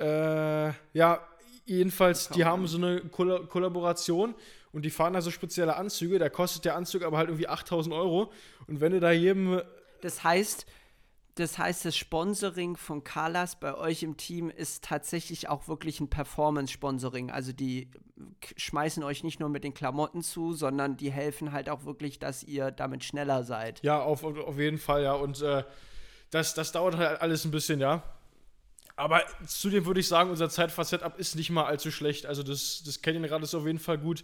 äh, 0.00 0.72
ja, 0.92 1.24
jedenfalls, 1.66 2.30
die 2.30 2.44
haben 2.44 2.66
so 2.66 2.78
eine 2.78 3.00
Koll 3.02 3.46
Kollaboration 3.46 4.34
und 4.74 4.82
die 4.82 4.90
fahren 4.90 5.14
also 5.14 5.30
spezielle 5.30 5.76
Anzüge. 5.76 6.18
Da 6.18 6.28
kostet 6.28 6.64
der 6.64 6.76
Anzug 6.76 7.02
aber 7.02 7.16
halt 7.16 7.28
irgendwie 7.28 7.48
8000 7.48 7.94
Euro. 7.94 8.32
Und 8.66 8.80
wenn 8.80 8.92
du 8.92 9.00
da 9.00 9.12
jedem 9.12 9.62
das 10.04 10.22
heißt, 10.22 10.66
das 11.36 11.58
heißt, 11.58 11.84
das 11.86 11.96
Sponsoring 11.96 12.76
von 12.76 13.02
Carlas 13.02 13.58
bei 13.58 13.74
euch 13.74 14.02
im 14.02 14.16
Team 14.16 14.50
ist 14.50 14.84
tatsächlich 14.84 15.48
auch 15.48 15.66
wirklich 15.66 15.98
ein 15.98 16.08
Performance-Sponsoring. 16.08 17.30
Also 17.30 17.52
die 17.52 17.90
schmeißen 18.56 19.02
euch 19.02 19.24
nicht 19.24 19.40
nur 19.40 19.48
mit 19.48 19.64
den 19.64 19.74
Klamotten 19.74 20.22
zu, 20.22 20.52
sondern 20.52 20.96
die 20.96 21.10
helfen 21.10 21.52
halt 21.52 21.70
auch 21.70 21.86
wirklich, 21.86 22.18
dass 22.18 22.44
ihr 22.44 22.70
damit 22.70 23.02
schneller 23.02 23.42
seid. 23.44 23.82
Ja, 23.82 24.00
auf, 24.02 24.22
auf 24.22 24.58
jeden 24.58 24.78
Fall, 24.78 25.02
ja. 25.02 25.14
Und 25.14 25.40
äh, 25.40 25.64
das, 26.30 26.54
das 26.54 26.70
dauert 26.72 26.96
halt 26.96 27.20
alles 27.20 27.44
ein 27.44 27.50
bisschen, 27.50 27.80
ja. 27.80 28.02
Aber 28.94 29.22
zudem 29.46 29.86
würde 29.86 30.00
ich 30.00 30.06
sagen, 30.06 30.30
unser 30.30 30.50
Zeitfahr-Setup 30.50 31.18
ist 31.18 31.34
nicht 31.34 31.50
mal 31.50 31.64
allzu 31.64 31.90
schlecht. 31.90 32.26
Also 32.26 32.42
das, 32.42 32.82
das 32.84 33.02
Canyon-Rad 33.02 33.42
ist 33.42 33.54
auf 33.54 33.66
jeden 33.66 33.80
Fall 33.80 33.98
gut. 33.98 34.22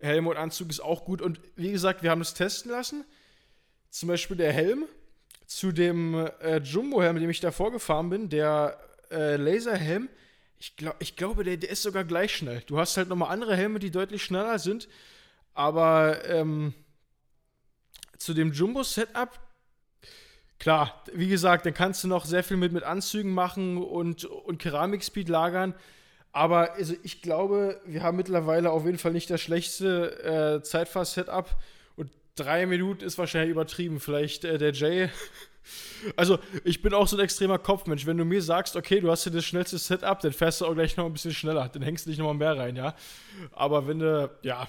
Helm 0.00 0.26
und 0.26 0.36
Anzug 0.36 0.70
ist 0.70 0.80
auch 0.80 1.04
gut. 1.04 1.22
Und 1.22 1.40
wie 1.56 1.72
gesagt, 1.72 2.02
wir 2.02 2.10
haben 2.10 2.20
es 2.20 2.34
testen 2.34 2.70
lassen. 2.70 3.04
Zum 3.90 4.08
Beispiel 4.08 4.36
der 4.36 4.52
Helm 4.52 4.84
zu 5.46 5.72
dem 5.72 6.14
äh, 6.40 6.58
Jumbo-Helm, 6.58 7.14
mit 7.14 7.22
dem 7.22 7.30
ich 7.30 7.40
davor 7.40 7.72
gefahren 7.72 8.10
bin, 8.10 8.28
der 8.28 8.78
äh, 9.10 9.36
Laserhelm, 9.36 10.08
ich, 10.58 10.76
glaub, 10.76 10.96
ich 10.98 11.16
glaube, 11.16 11.44
der, 11.44 11.56
der 11.56 11.70
ist 11.70 11.82
sogar 11.82 12.04
gleich 12.04 12.34
schnell. 12.34 12.62
Du 12.66 12.78
hast 12.78 12.96
halt 12.96 13.08
nochmal 13.08 13.30
andere 13.30 13.56
Helme, 13.56 13.78
die 13.78 13.90
deutlich 13.90 14.22
schneller 14.22 14.58
sind, 14.58 14.88
aber 15.54 16.24
ähm, 16.26 16.74
zu 18.18 18.34
dem 18.34 18.52
Jumbo-Setup, 18.52 19.30
klar, 20.58 21.02
wie 21.14 21.28
gesagt, 21.28 21.64
dann 21.64 21.74
kannst 21.74 22.04
du 22.04 22.08
noch 22.08 22.26
sehr 22.26 22.44
viel 22.44 22.56
mit, 22.56 22.72
mit 22.72 22.82
Anzügen 22.82 23.32
machen 23.32 23.78
und, 23.78 24.24
und 24.24 24.58
Keramik-Speed 24.58 25.28
lagern. 25.28 25.74
Aber 26.32 26.74
also 26.74 26.94
ich 27.02 27.22
glaube, 27.22 27.80
wir 27.86 28.02
haben 28.02 28.16
mittlerweile 28.16 28.70
auf 28.70 28.84
jeden 28.84 28.98
Fall 28.98 29.12
nicht 29.12 29.30
das 29.30 29.40
schlechteste 29.40 30.58
äh, 30.58 30.62
Zeitfahr-Setup 30.62 31.56
drei 32.38 32.66
Minuten 32.66 33.04
ist 33.04 33.18
wahrscheinlich 33.18 33.50
übertrieben. 33.50 34.00
Vielleicht 34.00 34.44
äh, 34.44 34.58
der 34.58 34.72
Jay. 34.72 35.10
Also, 36.16 36.38
ich 36.64 36.80
bin 36.80 36.94
auch 36.94 37.06
so 37.06 37.16
ein 37.16 37.22
extremer 37.22 37.58
Kopfmensch. 37.58 38.06
Wenn 38.06 38.16
du 38.16 38.24
mir 38.24 38.40
sagst, 38.40 38.74
okay, 38.74 39.00
du 39.00 39.10
hast 39.10 39.24
hier 39.24 39.32
das 39.32 39.44
schnellste 39.44 39.76
Setup, 39.76 40.18
dann 40.20 40.32
fährst 40.32 40.62
du 40.62 40.66
auch 40.66 40.72
gleich 40.72 40.96
noch 40.96 41.04
ein 41.04 41.12
bisschen 41.12 41.34
schneller. 41.34 41.68
Dann 41.68 41.82
hängst 41.82 42.06
du 42.06 42.10
dich 42.10 42.18
noch 42.18 42.24
mal 42.24 42.32
mehr 42.34 42.56
rein, 42.56 42.74
ja. 42.74 42.94
Aber 43.52 43.86
wenn 43.86 43.98
du, 43.98 44.30
ja. 44.40 44.66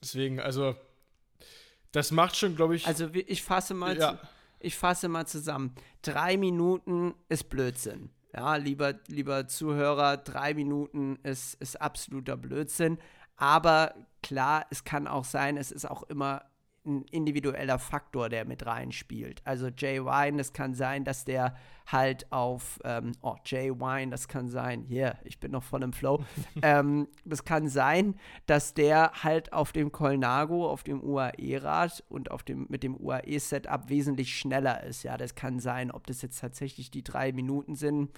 Deswegen, 0.00 0.40
also, 0.40 0.74
das 1.92 2.12
macht 2.12 2.36
schon, 2.36 2.56
glaube 2.56 2.76
ich. 2.76 2.86
Also, 2.86 3.10
ich 3.12 3.42
fasse 3.42 3.74
mal, 3.74 3.98
ja. 3.98 4.12
zu, 4.12 4.28
ich 4.60 4.76
fasse 4.76 5.08
mal 5.08 5.26
zusammen. 5.26 5.74
Drei 6.00 6.38
Minuten 6.38 7.14
ist 7.28 7.50
Blödsinn. 7.50 8.08
Ja, 8.32 8.56
lieber, 8.56 8.94
lieber 9.08 9.48
Zuhörer, 9.48 10.16
drei 10.16 10.54
Minuten 10.54 11.16
ist, 11.22 11.54
ist 11.54 11.80
absoluter 11.80 12.36
Blödsinn. 12.36 12.98
Aber 13.36 13.94
klar, 14.22 14.66
es 14.70 14.84
kann 14.84 15.08
auch 15.08 15.24
sein, 15.24 15.56
es 15.56 15.72
ist 15.72 15.90
auch 15.90 16.02
immer 16.04 16.49
ein 16.90 17.04
individueller 17.10 17.78
Faktor, 17.78 18.28
der 18.28 18.44
mit 18.44 18.66
reinspielt. 18.66 19.40
Also 19.44 19.68
Jay 19.68 20.04
Wine, 20.04 20.38
das 20.38 20.52
kann 20.52 20.74
sein, 20.74 21.04
dass 21.04 21.24
der 21.24 21.54
halt 21.86 22.30
auf, 22.30 22.78
ähm, 22.84 23.12
oh, 23.22 23.36
Jay 23.44 23.70
Wine, 23.70 24.10
das 24.10 24.28
kann 24.28 24.48
sein, 24.48 24.84
hier, 24.86 25.02
yeah, 25.02 25.18
ich 25.24 25.40
bin 25.40 25.52
noch 25.52 25.62
voll 25.62 25.82
im 25.82 25.92
Flow. 25.92 26.22
ähm, 26.62 27.08
das 27.24 27.44
kann 27.44 27.68
sein, 27.68 28.14
dass 28.46 28.74
der 28.74 29.12
halt 29.22 29.52
auf 29.52 29.72
dem 29.72 29.92
Colnago, 29.92 30.68
auf 30.68 30.82
dem 30.82 31.02
UAE-Rad 31.02 32.04
und 32.08 32.30
auf 32.30 32.42
dem, 32.42 32.66
mit 32.68 32.82
dem 32.82 32.96
UAE-Setup 32.96 33.88
wesentlich 33.88 34.36
schneller 34.36 34.84
ist. 34.84 35.02
Ja, 35.02 35.16
das 35.16 35.34
kann 35.34 35.58
sein, 35.58 35.90
ob 35.90 36.06
das 36.06 36.22
jetzt 36.22 36.40
tatsächlich 36.40 36.90
die 36.90 37.02
drei 37.04 37.32
Minuten 37.32 37.74
sind. 37.74 38.10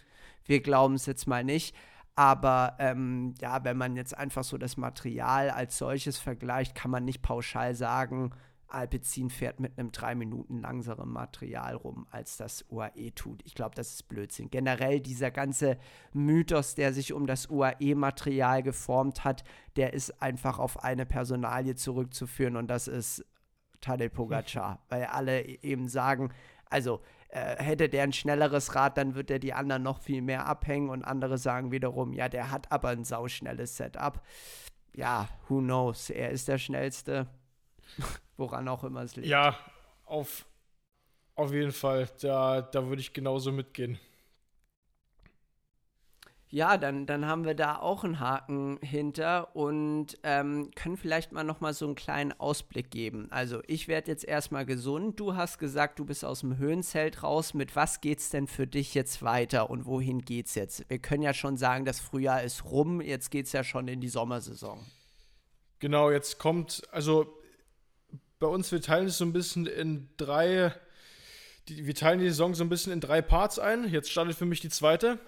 Wir 0.45 0.61
glauben 0.61 0.95
es 0.95 1.07
jetzt 1.07 1.27
mal 1.27 1.45
nicht. 1.45 1.75
Aber 2.15 2.77
ähm, 2.79 3.35
ja, 3.41 3.65
wenn 3.65 3.77
man 3.77 3.97
jetzt 3.97 4.17
einfach 4.17 4.45
so 4.45 4.59
das 4.59 4.77
Material 4.77 5.49
als 5.51 5.79
solches 5.79 6.19
vergleicht, 6.19 6.75
kann 6.75 6.91
man 6.91 7.05
nicht 7.05 7.23
pauschal 7.23 7.75
sagen, 7.75 8.33
Alpecin 8.75 9.31
fährt 9.31 9.61
mit 9.61 9.79
einem 9.79 9.93
drei 9.93 10.15
Minuten 10.15 10.61
langsameren 10.61 11.11
Material 11.11 11.75
rum, 11.75 12.07
als 12.11 12.37
das 12.37 12.65
UAE 12.71 13.13
tut. 13.15 13.43
Ich 13.45 13.55
glaube, 13.55 13.75
das 13.75 13.95
ist 13.95 14.09
Blödsinn. 14.09 14.51
Generell 14.51 15.01
dieser 15.01 15.31
ganze 15.31 15.79
Mythos, 16.13 16.75
der 16.75 16.93
sich 16.93 17.13
um 17.13 17.27
das 17.27 17.49
UAE-Material 17.51 18.63
geformt 18.63 19.25
hat, 19.25 19.45
der 19.77 19.93
ist 19.93 20.23
einfach 20.23 20.59
auf 20.59 20.83
eine 20.83 21.07
Personalie 21.07 21.75
zurückzuführen 21.75 22.57
und 22.57 22.69
das 22.69 22.89
ist 22.89 23.25
Tadej 23.81 24.09
Pogacar, 24.09 24.79
weil 24.89 25.05
alle 25.05 25.45
eben 25.45 25.89
sagen, 25.89 26.33
also 26.71 27.01
äh, 27.29 27.63
hätte 27.63 27.89
der 27.89 28.05
ein 28.05 28.13
schnelleres 28.13 28.75
Rad, 28.75 28.97
dann 28.97 29.15
wird 29.15 29.31
er 29.31 29.39
die 29.39 29.53
anderen 29.55 29.83
noch 29.83 30.01
viel 30.01 30.23
mehr 30.23 30.47
abhängen 30.47 30.91
und 30.91 31.03
andere 31.05 31.39
sagen 31.39 31.73
wiederum, 31.73 32.13
ja, 32.13 32.29
der 32.29 32.51
hat 32.51 32.71
aber 32.71 32.89
ein 32.89 33.05
sauschnelles 33.05 33.77
Setup. 33.77 34.23
Ja, 34.95 35.29
who 35.49 35.61
knows? 35.61 36.11
Er 36.11 36.31
ist 36.31 36.49
der 36.49 36.59
schnellste, 36.59 37.27
woran 38.37 38.69
auch 38.69 38.85
immer 38.85 39.03
es 39.03 39.17
liegt. 39.17 39.29
Ja, 39.29 39.59
auf, 40.05 40.47
auf 41.35 41.53
jeden 41.53 41.73
Fall. 41.73 42.09
Da, 42.21 42.63
da 42.63 42.87
würde 42.87 43.01
ich 43.01 43.13
genauso 43.13 43.53
mitgehen. 43.53 43.99
Ja, 46.55 46.77
dann, 46.77 47.07
dann 47.07 47.25
haben 47.25 47.47
wir 47.47 47.55
da 47.55 47.77
auch 47.79 48.05
einen 48.05 48.21
Haken 48.21 48.79
hinter 48.83 49.57
und 49.57 50.19
ähm, 50.23 50.71
können 50.75 50.99
vielleicht 50.99 51.33
mal 51.33 51.45
nochmal 51.45 51.73
so 51.73 51.87
einen 51.87 51.95
kleinen 51.95 52.39
Ausblick 52.39 52.91
geben. 52.91 53.29
Also 53.31 53.63
ich 53.67 53.89
werde 53.89 54.11
jetzt 54.11 54.23
erstmal 54.23 54.67
gesund. 54.67 55.19
Du 55.19 55.35
hast 55.35 55.59
gesagt, 55.59 55.99
du 55.99 56.05
bist 56.05 56.27
aus 56.27 56.41
dem 56.41 56.59
Höhenzelt 56.59 57.23
raus. 57.23 57.55
Mit 57.55 57.75
was 57.75 58.03
geht's 58.03 58.29
denn 58.29 58.47
für 58.47 58.67
dich 58.67 58.93
jetzt 58.93 59.23
weiter 59.23 59.71
und 59.71 59.87
wohin 59.87 60.21
geht's 60.21 60.55
jetzt? 60.55 60.85
Wir 60.91 60.99
können 60.99 61.23
ja 61.23 61.33
schon 61.33 61.57
sagen, 61.57 61.87
das 61.87 62.01
Frühjahr 62.01 62.43
ist 62.43 62.67
rum. 62.67 63.01
Jetzt 63.01 63.31
geht's 63.31 63.53
ja 63.53 63.65
schon 63.65 63.89
in 63.89 64.03
die 64.03 64.11
Sommersaison. 64.11 64.79
Genau, 65.79 66.11
jetzt 66.11 66.39
kommt, 66.39 66.83
also 66.93 67.35
bei 68.43 68.49
uns, 68.49 68.73
wir 68.73 68.83
teilen 68.83 69.07
es 69.07 69.19
so 69.19 69.25
ein 69.25 69.33
bisschen 69.33 69.67
in 69.67 70.09
drei, 70.17 70.75
die, 71.69 71.87
wir 71.87 71.95
teilen 71.95 72.19
die 72.19 72.29
Saison 72.29 72.55
so 72.55 72.65
ein 72.65 72.69
bisschen 72.69 72.93
in 72.93 73.01
drei 73.01 73.23
Parts 73.23 73.61
ein. 73.61 73.89
Jetzt 73.89 74.11
startet 74.11 74.37
für 74.37 74.47
mich 74.47 74.59
die 74.59 74.69
zweite. 74.69 75.21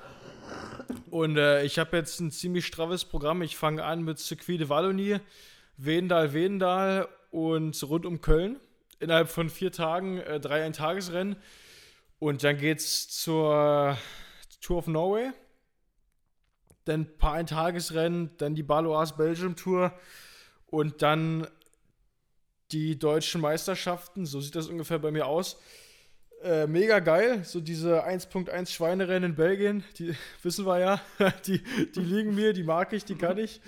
Und 1.11 1.37
äh, 1.37 1.63
ich 1.63 1.79
habe 1.79 1.97
jetzt 1.97 2.19
ein 2.19 2.33
ziemlich 2.33 2.67
straffes 2.67 3.05
Programm. 3.05 3.41
Ich 3.43 3.57
fange 3.57 3.85
an 3.85 4.03
mit 4.03 4.19
Circuit 4.19 4.61
de 4.61 4.69
Wallonie, 4.69 5.21
Wendal, 5.77 6.35
Wendal 6.35 7.09
und 7.31 7.81
rund 7.85 8.05
um 8.05 8.21
Köln. 8.21 8.59
Innerhalb 8.99 9.29
von 9.29 9.49
vier 9.49 9.71
Tagen 9.71 10.19
äh, 10.19 10.41
drei 10.41 10.65
Eintagesrennen. 10.65 11.37
Und 12.19 12.43
dann 12.43 12.59
geht 12.59 12.81
es 12.81 13.09
zur 13.11 13.97
Tour 14.61 14.79
of 14.79 14.89
Norway. 14.89 15.31
Dann 16.85 17.03
ein 17.03 17.17
paar 17.17 17.35
Eintagesrennen, 17.35 18.37
dann 18.39 18.57
die 18.57 18.65
Balois 18.65 19.13
Belgium 19.17 19.55
Tour 19.55 19.93
und 20.67 21.01
dann 21.01 21.47
die 22.75 22.99
deutschen 22.99 23.41
Meisterschaften. 23.41 24.27
So 24.27 24.41
sieht 24.41 24.57
das 24.57 24.67
ungefähr 24.67 24.99
bei 24.99 25.13
mir 25.13 25.27
aus. 25.27 25.57
Äh, 26.43 26.67
mega 26.67 26.99
geil. 26.99 27.45
So 27.45 27.61
diese 27.61 28.05
1.1 28.07 28.69
Schweinerennen 28.69 29.31
in 29.31 29.37
Belgien, 29.37 29.85
die 29.97 30.15
wissen 30.43 30.67
wir 30.67 30.81
ja, 30.81 31.01
die, 31.47 31.63
die 31.95 32.01
liegen 32.01 32.35
mir, 32.35 32.53
die 32.53 32.65
mag 32.65 32.93
ich, 32.93 33.05
die 33.05 33.15
kann 33.15 33.39
ich. 33.39 33.61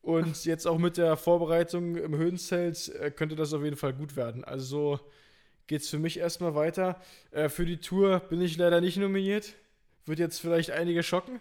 Und 0.00 0.44
jetzt 0.44 0.66
auch 0.66 0.78
mit 0.78 0.96
der 0.96 1.16
Vorbereitung 1.16 1.96
im 1.96 2.16
Höhenzelt 2.16 2.88
äh, 3.00 3.10
könnte 3.10 3.36
das 3.36 3.52
auf 3.52 3.62
jeden 3.62 3.76
Fall 3.76 3.92
gut 3.92 4.16
werden. 4.16 4.42
Also 4.44 4.64
so 4.64 5.00
geht 5.66 5.82
es 5.82 5.88
für 5.88 5.98
mich 5.98 6.18
erstmal 6.18 6.54
weiter. 6.54 7.00
Äh, 7.30 7.48
für 7.48 7.64
die 7.64 7.78
Tour 7.78 8.20
bin 8.20 8.40
ich 8.40 8.56
leider 8.56 8.80
nicht 8.80 8.96
nominiert. 8.96 9.54
Wird 10.06 10.18
jetzt 10.18 10.40
vielleicht 10.40 10.70
einige 10.70 11.02
schocken. 11.02 11.40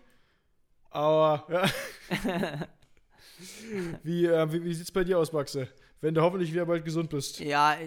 Aber 0.92 1.46
ja. 1.50 2.68
wie 4.04 4.26
äh, 4.26 4.52
wie, 4.52 4.64
wie 4.64 4.74
sieht 4.74 4.86
es 4.86 4.92
bei 4.92 5.04
dir 5.04 5.18
aus, 5.18 5.34
Maxe? 5.34 5.68
Wenn 6.04 6.16
du 6.16 6.22
hoffentlich 6.22 6.52
wieder 6.52 6.66
bald 6.66 6.84
gesund 6.84 7.12
bist. 7.12 7.40
Ja, 7.40 7.78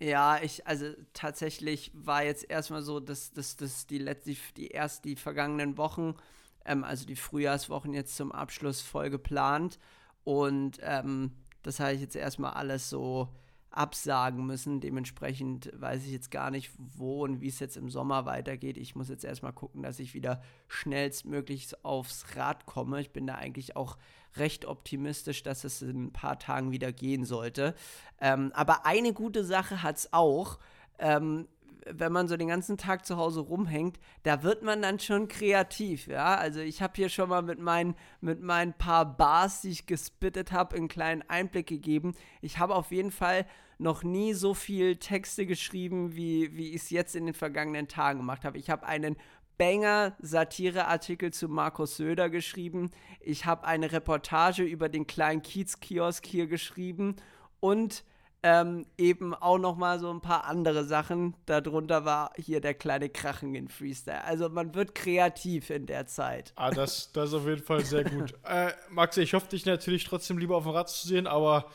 ja, 0.00 0.42
ich, 0.42 0.66
also 0.66 0.86
tatsächlich 1.12 1.92
war 1.94 2.24
jetzt 2.24 2.50
erstmal 2.50 2.82
so, 2.82 2.98
dass, 2.98 3.32
dass, 3.32 3.56
dass 3.56 3.86
die, 3.86 3.98
letzte, 3.98 4.34
die 4.56 4.66
erst 4.66 5.04
die 5.04 5.14
vergangenen 5.14 5.78
Wochen, 5.78 6.16
ähm, 6.64 6.82
also 6.82 7.06
die 7.06 7.14
Frühjahrswochen 7.14 7.94
jetzt 7.94 8.16
zum 8.16 8.32
Abschluss 8.32 8.80
voll 8.80 9.10
geplant. 9.10 9.78
Und 10.24 10.80
ähm, 10.82 11.30
das 11.62 11.78
habe 11.78 11.92
ich 11.92 12.00
jetzt 12.00 12.16
erstmal 12.16 12.54
alles 12.54 12.90
so 12.90 13.28
absagen 13.76 14.46
müssen. 14.46 14.80
Dementsprechend 14.80 15.70
weiß 15.74 16.04
ich 16.04 16.12
jetzt 16.12 16.30
gar 16.30 16.50
nicht, 16.50 16.70
wo 16.78 17.24
und 17.24 17.40
wie 17.40 17.48
es 17.48 17.58
jetzt 17.58 17.76
im 17.76 17.90
Sommer 17.90 18.24
weitergeht. 18.26 18.76
Ich 18.76 18.94
muss 18.94 19.08
jetzt 19.08 19.24
erstmal 19.24 19.52
gucken, 19.52 19.82
dass 19.82 19.98
ich 19.98 20.14
wieder 20.14 20.42
schnellstmöglich 20.68 21.84
aufs 21.84 22.36
Rad 22.36 22.66
komme. 22.66 23.00
Ich 23.00 23.10
bin 23.10 23.26
da 23.26 23.34
eigentlich 23.34 23.76
auch 23.76 23.96
recht 24.36 24.64
optimistisch, 24.64 25.42
dass 25.42 25.64
es 25.64 25.82
in 25.82 26.06
ein 26.06 26.12
paar 26.12 26.38
Tagen 26.38 26.72
wieder 26.72 26.92
gehen 26.92 27.24
sollte. 27.24 27.74
Ähm, 28.20 28.52
aber 28.54 28.86
eine 28.86 29.12
gute 29.12 29.44
Sache 29.44 29.82
hat 29.82 29.96
es 29.96 30.12
auch. 30.12 30.58
Ähm, 30.98 31.48
wenn 31.90 32.12
man 32.12 32.28
so 32.28 32.36
den 32.36 32.48
ganzen 32.48 32.78
Tag 32.78 33.04
zu 33.04 33.16
Hause 33.16 33.40
rumhängt, 33.40 33.98
da 34.22 34.42
wird 34.42 34.62
man 34.62 34.82
dann 34.82 34.98
schon 34.98 35.28
kreativ, 35.28 36.06
ja. 36.06 36.36
Also 36.36 36.60
ich 36.60 36.82
habe 36.82 36.94
hier 36.96 37.08
schon 37.08 37.28
mal 37.28 37.42
mit 37.42 37.58
meinen, 37.58 37.94
mit 38.20 38.40
meinen 38.42 38.72
paar 38.72 39.16
Bars, 39.16 39.60
die 39.60 39.70
ich 39.70 39.86
gespittet 39.86 40.52
habe, 40.52 40.76
einen 40.76 40.88
kleinen 40.88 41.22
Einblick 41.22 41.66
gegeben. 41.66 42.14
Ich 42.40 42.58
habe 42.58 42.74
auf 42.74 42.90
jeden 42.90 43.10
Fall 43.10 43.46
noch 43.78 44.02
nie 44.02 44.34
so 44.34 44.54
viel 44.54 44.96
Texte 44.96 45.46
geschrieben, 45.46 46.16
wie, 46.16 46.56
wie 46.56 46.70
ich 46.70 46.82
es 46.82 46.90
jetzt 46.90 47.16
in 47.16 47.26
den 47.26 47.34
vergangenen 47.34 47.88
Tagen 47.88 48.20
gemacht 48.20 48.44
habe. 48.44 48.58
Ich 48.58 48.70
habe 48.70 48.86
einen 48.86 49.16
Banger-Satire-Artikel 49.58 51.32
zu 51.32 51.48
Markus 51.48 51.96
Söder 51.96 52.30
geschrieben. 52.30 52.90
Ich 53.20 53.46
habe 53.46 53.66
eine 53.66 53.92
Reportage 53.92 54.64
über 54.64 54.88
den 54.88 55.06
kleinen 55.06 55.42
Kiez-Kiosk 55.42 56.26
hier 56.26 56.46
geschrieben 56.46 57.16
und 57.60 58.04
ähm, 58.46 58.84
eben 58.98 59.32
auch 59.32 59.56
noch 59.56 59.74
mal 59.74 59.98
so 59.98 60.10
ein 60.10 60.20
paar 60.20 60.44
andere 60.44 60.84
Sachen. 60.84 61.34
Darunter 61.46 62.04
war 62.04 62.30
hier 62.36 62.60
der 62.60 62.74
kleine 62.74 63.08
Krachen 63.08 63.54
in 63.54 63.68
Freestyle. 63.68 64.22
Also 64.22 64.50
man 64.50 64.74
wird 64.74 64.94
kreativ 64.94 65.70
in 65.70 65.86
der 65.86 66.06
Zeit. 66.06 66.52
Ah, 66.54 66.70
das, 66.70 67.10
das 67.12 67.30
ist 67.30 67.34
auf 67.34 67.46
jeden 67.46 67.62
Fall 67.62 67.82
sehr 67.86 68.04
gut. 68.04 68.34
äh, 68.44 68.72
Max, 68.90 69.16
ich 69.16 69.32
hoffe 69.32 69.48
dich 69.48 69.64
natürlich 69.64 70.04
trotzdem 70.04 70.36
lieber 70.36 70.56
auf 70.56 70.64
dem 70.64 70.72
Rad 70.72 70.90
zu 70.90 71.08
sehen, 71.08 71.26
aber 71.26 71.70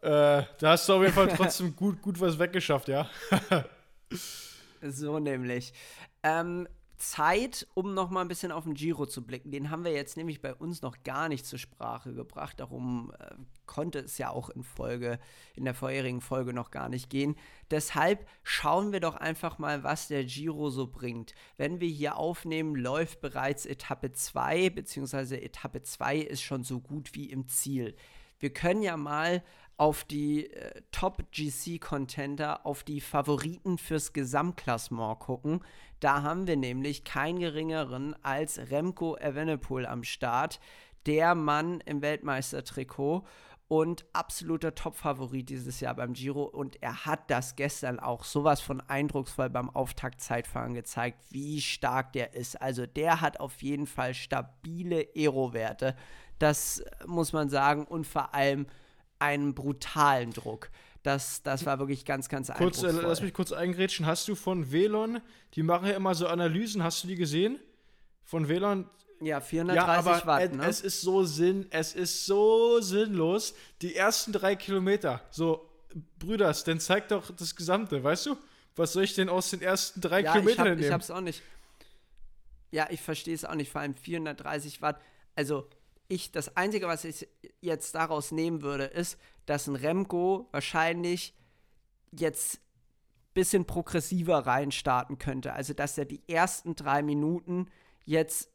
äh, 0.00 0.42
da 0.58 0.70
hast 0.70 0.88
du 0.88 0.94
auf 0.94 1.02
jeden 1.02 1.12
Fall 1.12 1.28
trotzdem 1.36 1.76
gut, 1.76 2.00
gut 2.00 2.18
was 2.18 2.38
weggeschafft, 2.38 2.88
ja. 2.88 3.06
so 4.82 5.18
nämlich. 5.18 5.74
Ähm, 6.22 6.66
Zeit, 7.00 7.66
um 7.74 7.94
noch 7.94 8.10
mal 8.10 8.20
ein 8.20 8.28
bisschen 8.28 8.52
auf 8.52 8.64
den 8.64 8.74
Giro 8.74 9.06
zu 9.06 9.24
blicken. 9.24 9.50
Den 9.50 9.70
haben 9.70 9.84
wir 9.84 9.92
jetzt 9.92 10.16
nämlich 10.16 10.42
bei 10.42 10.54
uns 10.54 10.82
noch 10.82 11.02
gar 11.02 11.28
nicht 11.28 11.46
zur 11.46 11.58
Sprache 11.58 12.12
gebracht. 12.12 12.60
Darum 12.60 13.12
äh, 13.18 13.34
konnte 13.66 14.00
es 14.00 14.18
ja 14.18 14.30
auch 14.30 14.50
in 14.50 14.62
Folge, 14.62 15.18
in 15.54 15.64
der 15.64 15.74
vorherigen 15.74 16.20
Folge 16.20 16.52
noch 16.52 16.70
gar 16.70 16.88
nicht 16.88 17.08
gehen. 17.08 17.36
Deshalb 17.70 18.28
schauen 18.42 18.92
wir 18.92 19.00
doch 19.00 19.16
einfach 19.16 19.58
mal, 19.58 19.82
was 19.82 20.08
der 20.08 20.24
Giro 20.24 20.68
so 20.70 20.86
bringt. 20.86 21.34
Wenn 21.56 21.80
wir 21.80 21.88
hier 21.88 22.16
aufnehmen, 22.16 22.76
läuft 22.76 23.20
bereits 23.20 23.64
Etappe 23.64 24.12
2, 24.12 24.70
beziehungsweise 24.70 25.40
Etappe 25.40 25.82
2 25.82 26.18
ist 26.18 26.42
schon 26.42 26.64
so 26.64 26.80
gut 26.80 27.14
wie 27.14 27.30
im 27.30 27.48
Ziel. 27.48 27.96
Wir 28.38 28.52
können 28.52 28.82
ja 28.82 28.96
mal 28.96 29.42
auf 29.80 30.04
die 30.04 30.52
äh, 30.52 30.82
Top-GC-Contender, 30.92 32.66
auf 32.66 32.84
die 32.84 33.00
Favoriten 33.00 33.78
fürs 33.78 34.12
Gesamtklassement 34.12 35.20
gucken. 35.20 35.64
Da 36.00 36.22
haben 36.22 36.46
wir 36.46 36.58
nämlich 36.58 37.02
keinen 37.02 37.38
geringeren 37.38 38.14
als 38.22 38.58
Remco 38.70 39.16
Evenepoel 39.16 39.86
am 39.86 40.04
Start, 40.04 40.60
der 41.06 41.34
Mann 41.34 41.80
im 41.86 42.02
Weltmeistertrikot 42.02 43.24
und 43.68 44.04
absoluter 44.12 44.74
Top-Favorit 44.74 45.48
dieses 45.48 45.80
Jahr 45.80 45.94
beim 45.94 46.12
Giro. 46.12 46.42
Und 46.42 46.82
er 46.82 47.06
hat 47.06 47.30
das 47.30 47.56
gestern 47.56 47.98
auch 47.98 48.24
sowas 48.24 48.60
von 48.60 48.82
eindrucksvoll 48.82 49.48
beim 49.48 49.70
Auftaktzeitfahren 49.70 50.74
gezeigt, 50.74 51.22
wie 51.30 51.62
stark 51.62 52.12
der 52.12 52.34
ist. 52.34 52.60
Also 52.60 52.84
der 52.84 53.22
hat 53.22 53.40
auf 53.40 53.62
jeden 53.62 53.86
Fall 53.86 54.12
stabile 54.12 55.08
Aero-Werte. 55.16 55.96
Das 56.38 56.84
muss 57.06 57.32
man 57.32 57.48
sagen. 57.48 57.86
Und 57.86 58.06
vor 58.06 58.34
allem 58.34 58.66
einen 59.20 59.54
brutalen 59.54 60.32
Druck. 60.32 60.70
Das, 61.02 61.42
das 61.42 61.64
war 61.64 61.78
wirklich 61.78 62.04
ganz, 62.04 62.28
ganz 62.28 62.52
kurz, 62.52 62.82
äh, 62.82 62.90
Lass 62.90 63.22
mich 63.22 63.32
kurz 63.32 63.52
eingrätschen. 63.52 64.04
Hast 64.04 64.28
du 64.28 64.34
von 64.34 64.70
Velon, 64.70 65.20
die 65.54 65.62
machen 65.62 65.86
ja 65.86 65.94
immer 65.94 66.14
so 66.14 66.26
Analysen, 66.26 66.82
hast 66.82 67.04
du 67.04 67.08
die 67.08 67.16
gesehen? 67.16 67.58
Von 68.24 68.48
Velon? 68.48 68.88
Ja, 69.22 69.40
430 69.40 70.12
ja, 70.12 70.26
Watt, 70.26 70.54
ne? 70.54 70.66
Es 70.66 70.80
ist 70.80 71.00
so 71.00 71.24
Sinn, 71.24 71.66
es 71.70 71.94
ist 71.94 72.26
so 72.26 72.80
sinnlos. 72.80 73.54
Die 73.82 73.94
ersten 73.94 74.32
drei 74.32 74.56
Kilometer, 74.56 75.22
so, 75.30 75.68
Brüders, 76.18 76.64
dann 76.64 76.80
zeig 76.80 77.08
doch 77.08 77.30
das 77.34 77.56
Gesamte, 77.56 78.02
weißt 78.02 78.26
du? 78.26 78.36
Was 78.76 78.92
soll 78.92 79.04
ich 79.04 79.14
denn 79.14 79.28
aus 79.28 79.50
den 79.50 79.62
ersten 79.62 80.00
drei 80.00 80.22
ja, 80.22 80.32
Kilometern 80.32 80.52
ich 80.52 80.58
hab, 80.58 80.66
nehmen? 80.76 80.82
Ich 80.82 80.92
hab's 80.92 81.10
auch 81.10 81.20
nicht. 81.20 81.42
Ja, 82.70 82.88
ich 82.90 83.00
verstehe 83.00 83.34
es 83.34 83.44
auch 83.44 83.54
nicht, 83.54 83.70
vor 83.70 83.80
allem 83.80 83.94
430 83.94 84.80
Watt. 84.80 85.00
Also, 85.34 85.68
ich, 86.10 86.32
das 86.32 86.56
Einzige, 86.56 86.86
was 86.88 87.04
ich 87.04 87.28
jetzt 87.60 87.94
daraus 87.94 88.32
nehmen 88.32 88.62
würde, 88.62 88.84
ist, 88.84 89.18
dass 89.46 89.66
ein 89.66 89.76
Remco 89.76 90.48
wahrscheinlich 90.50 91.34
jetzt 92.12 92.56
ein 92.56 93.34
bisschen 93.34 93.64
progressiver 93.64 94.38
reinstarten 94.46 95.18
könnte. 95.18 95.52
Also, 95.52 95.72
dass 95.72 95.96
er 95.96 96.04
die 96.04 96.20
ersten 96.28 96.74
drei 96.74 97.02
Minuten 97.02 97.68
jetzt, 98.04 98.50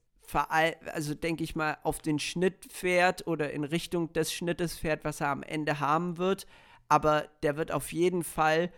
also 0.88 1.16
denke 1.16 1.44
ich 1.44 1.56
mal, 1.56 1.78
auf 1.84 2.00
den 2.00 2.20
Schnitt 2.20 2.72
fährt 2.72 3.26
oder 3.26 3.52
in 3.52 3.64
Richtung 3.64 4.12
des 4.14 4.34
Schnittes 4.34 4.76
fährt, 4.76 5.06
was 5.06 5.22
er 5.22 5.30
am 5.30 5.44
Ende 5.44 5.80
haben 5.80 6.18
wird. 6.18 6.46
aber 6.88 7.28
der 7.44 7.58
wird 7.58 7.72
auf 7.72 7.92
jeden 7.92 8.24
Fall 8.24 8.72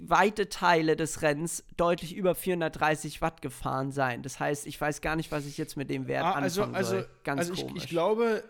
weite 0.00 0.48
Teile 0.48 0.96
des 0.96 1.22
Rennens 1.22 1.64
deutlich 1.76 2.14
über 2.14 2.34
430 2.34 3.20
Watt 3.20 3.42
gefahren 3.42 3.92
sein. 3.92 4.22
Das 4.22 4.40
heißt, 4.40 4.66
ich 4.66 4.80
weiß 4.80 5.00
gar 5.00 5.16
nicht, 5.16 5.32
was 5.32 5.46
ich 5.46 5.58
jetzt 5.58 5.76
mit 5.76 5.90
dem 5.90 6.08
Wert 6.08 6.24
ah, 6.24 6.32
also, 6.32 6.62
anfangen 6.62 6.76
also, 6.76 6.90
soll. 6.92 7.08
Ganz 7.24 7.40
also 7.40 7.54
komisch. 7.54 7.72
Ich, 7.76 7.84
ich 7.84 7.88
glaube, 7.88 8.44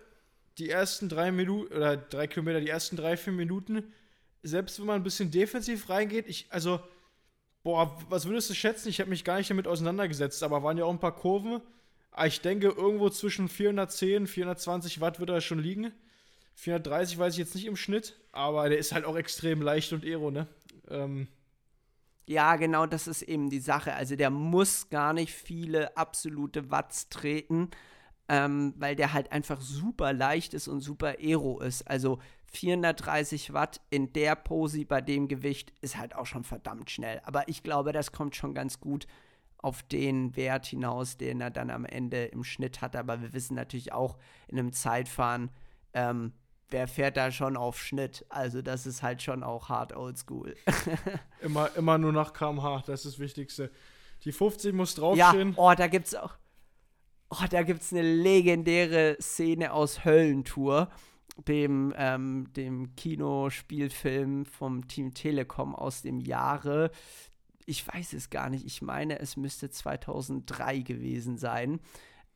die 0.59 0.71
ersten 0.71 1.09
drei 1.09 1.33
Minuten 1.33 1.73
oder 1.75 1.97
drei 1.97 2.27
Kilometer, 2.27 2.61
die 2.61 2.69
ersten 2.69 2.97
drei, 2.97 3.16
vier 3.16 3.33
Minuten, 3.33 3.92
selbst 4.42 4.79
wenn 4.79 4.87
man 4.87 4.97
ein 4.97 5.05
bisschen 5.05 5.31
defensiv 5.31 5.88
reingeht, 5.88 6.27
ich, 6.29 6.47
also, 6.51 6.81
boah, 7.62 7.99
was 8.09 8.27
würdest 8.27 8.51
du 8.51 8.55
schätzen? 8.55 8.88
Ich 8.88 9.01
habe 9.01 9.11
mich 9.11 9.25
gar 9.25 9.38
nicht 9.38 9.51
damit 9.51 9.66
auseinandergesetzt, 9.66 10.42
aber 10.42 10.62
waren 10.62 10.79
ja 10.79 10.85
auch 10.85 10.92
ein 10.92 11.01
paar 11.01 11.16
Kurven. 11.16 11.61
Ah, 12.12 12.27
ich 12.27 12.40
denke, 12.40 12.69
irgendwo 12.69 13.11
zwischen 13.11 13.49
410, 13.49 14.27
420 14.27 15.01
Watt 15.01 15.21
wird 15.21 15.31
er 15.31 15.40
schon 15.40 15.59
liegen. 15.59 15.92
430 16.55 17.19
weiß 17.19 17.35
ich 17.35 17.38
jetzt 17.38 17.55
nicht 17.55 17.66
im 17.66 17.77
Schnitt, 17.77 18.14
aber 18.33 18.69
der 18.69 18.79
ist 18.79 18.92
halt 18.92 19.05
auch 19.05 19.16
extrem 19.16 19.61
leicht 19.61 19.92
und 19.92 20.05
aero, 20.05 20.31
ne? 20.31 20.47
Ähm. 20.90 21.29
Ja, 22.29 22.57
genau, 22.57 22.87
das 22.87 23.07
ist 23.07 23.22
eben 23.22 23.51
die 23.51 23.61
Sache. 23.61 23.94
Also 23.94 24.16
der 24.16 24.31
muss 24.31 24.88
gar 24.88 25.12
nicht 25.12 25.33
viele 25.33 25.96
absolute 25.96 26.70
Watts 26.70 27.09
treten, 27.09 27.70
ähm, 28.29 28.75
weil 28.79 28.96
der 28.96 29.12
halt 29.12 29.31
einfach 29.31 29.61
super 29.61 30.12
leicht 30.12 30.53
ist 30.53 30.66
und 30.66 30.81
super 30.81 31.14
aero 31.20 31.61
ist. 31.61 31.88
Also 31.88 32.18
430 32.46 33.53
Watt 33.53 33.81
in 33.90 34.12
der 34.12 34.35
Pose 34.35 34.85
bei 34.85 35.01
dem 35.01 35.29
Gewicht 35.29 35.72
ist 35.83 35.96
halt 35.96 36.16
auch 36.16 36.27
schon 36.27 36.42
verdammt 36.42 36.90
schnell. 36.90 37.20
Aber 37.25 37.49
ich 37.49 37.62
glaube, 37.62 37.92
das 37.92 38.11
kommt 38.11 38.35
schon 38.35 38.55
ganz 38.55 38.81
gut 38.81 39.07
auf 39.59 39.83
den 39.85 40.37
Wert 40.37 40.66
hinaus, 40.66 41.16
den 41.16 41.40
er 41.40 41.51
dann 41.51 41.70
am 41.70 41.85
Ende 41.85 42.27
im 42.27 42.44
Schnitt 42.44 42.81
hat. 42.83 42.96
Aber 42.96 43.22
wir 43.22 43.33
wissen 43.33 43.55
natürlich 43.55 43.92
auch 43.92 44.16
in 44.49 44.59
einem 44.59 44.72
Zeitfahren, 44.72 45.51
ähm, 45.92 46.33
wer 46.70 46.88
fährt 46.88 47.16
da 47.16 47.31
schon 47.31 47.57
auf 47.57 47.79
Schnitt? 47.79 48.24
Also 48.29 48.62
das 48.62 48.87
ist 48.87 49.02
halt 49.02 49.22
schon 49.22 49.42
auch 49.42 49.68
hart 49.68 49.94
oldschool. 49.94 50.57
immer, 51.40 51.74
immer 51.76 51.98
nur 51.98 52.12
nach 52.12 52.33
kmh, 52.33 52.83
das 52.87 53.05
ist 53.05 53.14
das 53.14 53.18
Wichtigste. 53.18 53.70
Die 54.24 54.33
50 54.33 54.74
muss 54.74 54.94
draufstehen. 54.94 55.50
Ja, 55.50 55.57
oh, 55.57 55.74
da 55.74 55.87
gibt's 55.87 56.14
auch. 56.14 56.35
Oh, 57.31 57.44
da 57.50 57.62
gibt's 57.62 57.92
eine 57.92 58.02
legendäre 58.02 59.16
Szene 59.20 59.72
aus 59.72 60.05
Höllentour, 60.05 60.90
dem, 61.48 61.92
ähm, 61.96 62.52
dem 62.55 62.94
Kinospielfilm 62.94 64.46
vom 64.46 64.87
Team 64.88 65.12
Telekom 65.12 65.74
aus 65.74 66.02
dem 66.02 66.20
Jahre. 66.20 66.90
Ich 67.66 67.87
weiß 67.87 68.12
es 68.12 68.31
gar 68.31 68.48
nicht. 68.48 68.64
Ich 68.64 68.81
meine, 68.81 69.18
es 69.18 69.37
müsste 69.37 69.70
2003 69.70 70.81
gewesen 70.81 71.37
sein. 71.37 71.81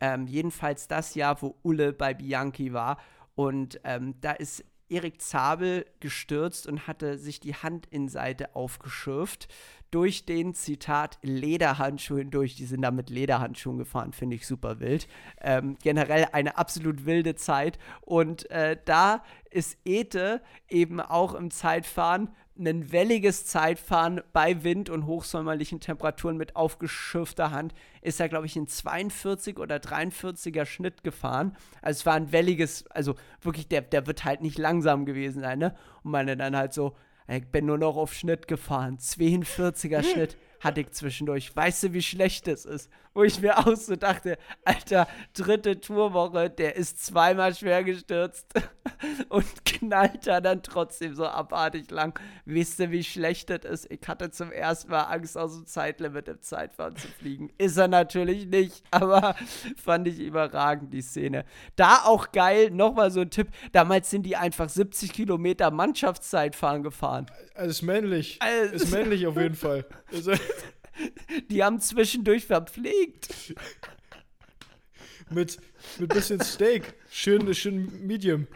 Ähm, 0.00 0.26
jedenfalls 0.26 0.88
das 0.88 1.14
Jahr, 1.14 1.40
wo 1.40 1.56
Ulle 1.62 1.92
bei 1.92 2.14
Bianchi 2.14 2.72
war. 2.72 2.98
Und 3.34 3.80
ähm, 3.84 4.14
da 4.20 4.32
ist 4.32 4.64
Erik 4.90 5.22
Zabel 5.22 5.86
gestürzt 6.00 6.66
und 6.66 6.86
hatte 6.86 7.16
sich 7.16 7.40
die 7.40 7.54
Handinnenseite 7.54 8.56
aufgeschürft 8.56 9.48
durch 9.90 10.24
den 10.24 10.54
Zitat 10.54 11.18
Lederhandschuh 11.22 12.18
hindurch. 12.18 12.56
Die 12.56 12.66
sind 12.66 12.82
da 12.82 12.90
mit 12.90 13.10
Lederhandschuhen 13.10 13.78
gefahren, 13.78 14.12
finde 14.12 14.36
ich 14.36 14.46
super 14.46 14.80
wild. 14.80 15.08
Ähm, 15.40 15.76
generell 15.82 16.26
eine 16.32 16.58
absolut 16.58 17.06
wilde 17.06 17.34
Zeit. 17.34 17.78
Und 18.02 18.50
äh, 18.50 18.76
da 18.84 19.22
ist 19.50 19.78
Ete 19.84 20.42
eben 20.68 21.00
auch 21.00 21.34
im 21.34 21.50
Zeitfahren 21.50 22.30
ein 22.60 22.92
welliges 22.92 23.46
Zeitfahren 23.46 24.20
bei 24.32 24.62
Wind 24.62 24.90
und 24.90 25.06
hochsommerlichen 25.06 25.80
Temperaturen 25.80 26.36
mit 26.36 26.56
aufgeschürfter 26.56 27.50
Hand 27.50 27.74
ist 28.02 28.20
er, 28.20 28.28
glaube 28.28 28.46
ich, 28.46 28.56
in 28.56 28.66
42 28.66 29.58
oder 29.58 29.76
43er 29.76 30.66
Schnitt 30.66 31.02
gefahren. 31.02 31.56
Also 31.82 32.00
es 32.00 32.06
war 32.06 32.14
ein 32.14 32.32
welliges, 32.32 32.86
also 32.88 33.14
wirklich, 33.40 33.68
der, 33.68 33.82
der 33.82 34.06
wird 34.06 34.24
halt 34.24 34.42
nicht 34.42 34.58
langsam 34.58 35.06
gewesen 35.06 35.40
sein, 35.40 35.58
ne? 35.58 35.74
Und 36.02 36.10
meine 36.12 36.36
dann 36.36 36.56
halt 36.56 36.72
so, 36.72 36.94
ich 37.28 37.46
bin 37.46 37.66
nur 37.66 37.78
noch 37.78 37.96
auf 37.96 38.12
Schnitt 38.12 38.48
gefahren, 38.48 38.98
42er 38.98 40.02
Schnitt 40.02 40.36
hatte 40.60 40.82
ich 40.82 40.90
zwischendurch. 40.90 41.54
Weißt 41.54 41.84
du, 41.84 41.92
wie 41.92 42.02
schlecht 42.02 42.46
das 42.46 42.64
ist? 42.64 42.90
Wo 43.20 43.24
ich 43.24 43.42
mir 43.42 43.58
auch 43.58 43.76
so 43.76 43.96
dachte, 43.96 44.38
Alter, 44.64 45.06
dritte 45.34 45.78
Tourwoche, 45.78 46.48
der 46.48 46.76
ist 46.76 47.04
zweimal 47.04 47.54
schwer 47.54 47.84
gestürzt 47.84 48.46
und 49.28 49.44
knallt 49.66 50.26
da 50.26 50.40
dann 50.40 50.62
trotzdem 50.62 51.14
so 51.14 51.26
abartig 51.26 51.90
lang. 51.90 52.18
Wisst 52.46 52.80
ihr, 52.80 52.90
wie 52.90 53.04
schlecht 53.04 53.50
das 53.50 53.66
ist? 53.66 53.90
Ich 53.90 54.08
hatte 54.08 54.30
zum 54.30 54.50
ersten 54.50 54.90
Mal 54.90 55.02
Angst, 55.02 55.36
aus 55.36 55.54
dem 55.54 55.66
Zeitlimit 55.66 56.28
im 56.28 56.40
Zeitfahren 56.40 56.96
zu 56.96 57.08
fliegen. 57.08 57.52
Ist 57.58 57.76
er 57.76 57.88
natürlich 57.88 58.46
nicht, 58.46 58.82
aber 58.90 59.36
fand 59.76 60.08
ich 60.08 60.18
überragend, 60.18 60.94
die 60.94 61.02
Szene. 61.02 61.44
Da 61.76 62.04
auch 62.06 62.32
geil, 62.32 62.70
nochmal 62.70 63.10
so 63.10 63.20
ein 63.20 63.28
Tipp, 63.28 63.48
damals 63.72 64.08
sind 64.08 64.22
die 64.22 64.36
einfach 64.36 64.70
70 64.70 65.12
Kilometer 65.12 65.70
Mannschaftszeitfahren 65.70 66.82
gefahren. 66.82 67.26
Also 67.54 67.68
ist 67.68 67.82
männlich. 67.82 68.38
Also, 68.40 68.76
ist 68.76 68.90
männlich 68.90 69.26
auf 69.26 69.36
jeden 69.36 69.56
Fall. 69.56 69.84
Die 71.50 71.62
haben 71.62 71.80
zwischendurch 71.80 72.46
verpflegt. 72.46 73.54
mit, 75.30 75.58
mit 75.98 76.12
bisschen 76.12 76.40
Steak. 76.40 76.94
Schön, 77.10 77.52
schön 77.54 78.06
Medium. 78.06 78.46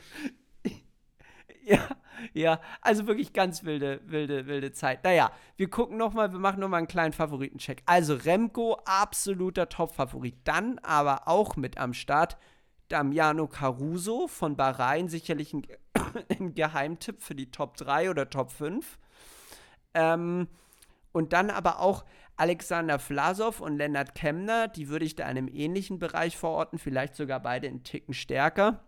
Ja, 1.64 1.88
ja, 2.33 2.61
also 2.80 3.07
wirklich 3.07 3.33
ganz 3.33 3.64
wilde, 3.64 4.00
wilde, 4.04 4.46
wilde 4.46 4.72
Zeit. 4.72 5.04
Naja, 5.04 5.30
wir 5.57 5.68
gucken 5.68 5.96
nochmal, 5.96 6.33
wir 6.33 6.38
machen 6.38 6.61
nochmal 6.61 6.78
einen 6.78 6.88
kleinen 6.88 7.12
Favoritencheck. 7.12 7.83
Also 7.87 8.14
Remco, 8.14 8.78
absoluter 8.85 9.68
Top-Favorit. 9.68 10.37
Dann 10.44 10.78
aber 10.80 11.26
auch 11.26 11.57
mit 11.57 11.78
am 11.78 11.94
Start 11.94 12.37
Damiano 12.88 13.46
Caruso 13.46 14.28
von 14.28 14.57
Bahrain, 14.57 15.09
sicherlich 15.09 15.52
ein, 15.54 15.66
ein 16.28 16.54
Geheimtipp 16.54 17.22
für 17.22 17.35
die 17.35 17.50
Top 17.50 17.76
3 17.76 18.11
oder 18.11 18.28
Top 18.28 18.50
5. 18.50 18.98
Ähm, 19.94 20.48
und 21.12 21.33
dann 21.33 21.50
aber 21.50 21.80
auch 21.80 22.04
Alexander 22.37 22.99
Vlasov 22.99 23.61
und 23.61 23.77
Lennart 23.77 24.14
Kemner, 24.14 24.68
die 24.68 24.88
würde 24.88 25.05
ich 25.05 25.14
da 25.14 25.25
in 25.25 25.31
einem 25.31 25.49
ähnlichen 25.49 25.99
Bereich 25.99 26.37
verorten, 26.37 26.79
vielleicht 26.79 27.14
sogar 27.14 27.40
beide 27.40 27.68
einen 27.68 27.85
Ticken 27.85 28.14
stärker. 28.14 28.85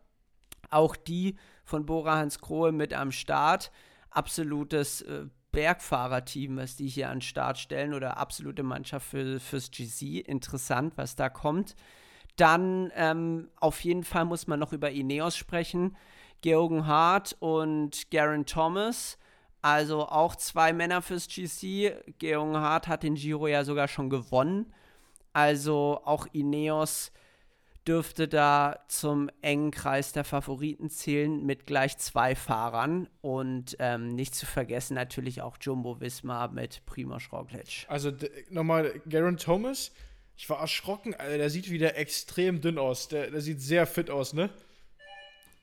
Auch 0.71 0.97
die 0.97 1.37
von 1.65 1.87
Bora 1.87 2.17
Hans 2.17 2.41
Krohe 2.41 2.73
mit 2.73 2.93
am 2.93 3.13
Start. 3.13 3.71
Absolutes 4.11 5.03
äh, 5.03 5.27
Bergfahrerteam, 5.53 6.57
was 6.57 6.77
die 6.77 6.89
hier 6.89 7.09
an 7.09 7.19
den 7.19 7.23
Start 7.23 7.59
stellen 7.59 7.95
oder 7.95 8.19
absolute 8.19 8.63
Mannschaft 8.63 9.07
für, 9.09 9.39
fürs 9.39 9.71
GC. 9.71 10.21
Interessant, 10.27 10.95
was 10.97 11.17
da 11.17 11.29
kommt. 11.29 11.77
Dann 12.37 12.93
ähm, 12.95 13.49
auf 13.57 13.81
jeden 13.81 14.05
Fall 14.05 14.25
muss 14.25 14.47
man 14.47 14.61
noch 14.61 14.73
über 14.73 14.91
Ineos 14.91 15.37
sprechen. 15.37 15.97
Georgen 16.43 16.87
Hart 16.87 17.37
und 17.41 18.11
Garen 18.11 18.45
Thomas 18.45 19.19
also 19.67 20.07
auch 20.07 20.37
zwei 20.37 20.73
Männer 20.73 21.03
fürs 21.03 21.27
GC. 21.27 22.15
Georg 22.19 22.55
Hart 22.55 22.87
hat 22.87 23.03
den 23.03 23.17
Giro 23.17 23.49
ja 23.49 23.65
sogar 23.65 23.89
schon 23.89 24.11
gewonnen. 24.11 24.73
Also 25.33 26.01
auch 26.05 26.29
Ineos 26.33 27.11
dürfte 27.85 28.29
da 28.29 28.85
zum 28.87 29.29
engen 29.43 29.73
Kreis 29.73 30.13
der 30.13 30.23
Favoriten 30.23 30.89
zählen 30.89 31.45
mit 31.45 31.67
gleich 31.67 31.99
zwei 31.99 32.37
Fahrern. 32.37 33.09
Und 33.23 33.77
ähm, 33.81 34.15
nicht 34.15 34.37
zu 34.37 34.47
vergessen 34.47 34.95
natürlich 34.95 35.43
auch 35.43 35.57
Jumbo 35.61 36.01
Wismar 36.01 36.53
mit 36.53 36.87
Primoz 36.87 37.25
Roglic. 37.33 37.87
Also 37.89 38.13
nochmal, 38.51 39.01
Garen 39.09 39.37
Thomas, 39.37 39.91
ich 40.37 40.49
war 40.49 40.61
erschrocken, 40.61 41.13
Alter, 41.15 41.39
der 41.39 41.51
sieht 41.51 41.71
wieder 41.71 41.97
extrem 41.97 42.61
dünn 42.61 42.79
aus. 42.79 43.09
Der, 43.09 43.33
der 43.33 43.41
sieht 43.41 43.61
sehr 43.61 43.89
fit 43.89 44.11
aus, 44.11 44.33
ne? 44.33 44.49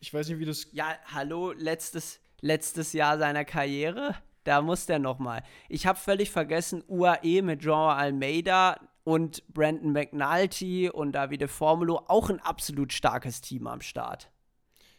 Ich 0.01 0.13
weiß 0.13 0.27
nicht, 0.27 0.39
wie 0.39 0.45
das. 0.45 0.67
Ja, 0.73 0.97
hallo, 1.05 1.53
letztes, 1.53 2.19
letztes 2.43 2.93
Jahr 2.93 3.17
seiner 3.17 3.45
Karriere. 3.45 4.15
Da 4.43 4.61
muss 4.61 4.85
der 4.85 4.99
nochmal. 4.99 5.43
Ich 5.69 5.87
habe 5.87 5.97
völlig 5.97 6.29
vergessen, 6.29 6.83
UAE 6.87 7.41
mit 7.41 7.61
Jean 7.61 7.97
Almeida 7.97 8.77
und 9.05 9.43
Brandon 9.53 9.93
McNulty 9.93 10.89
und 10.89 11.13
Davide 11.13 11.47
Formulo, 11.47 12.03
auch 12.07 12.29
ein 12.29 12.39
absolut 12.41 12.93
starkes 12.93 13.41
Team 13.41 13.67
am 13.67 13.81
Start. 13.81 14.29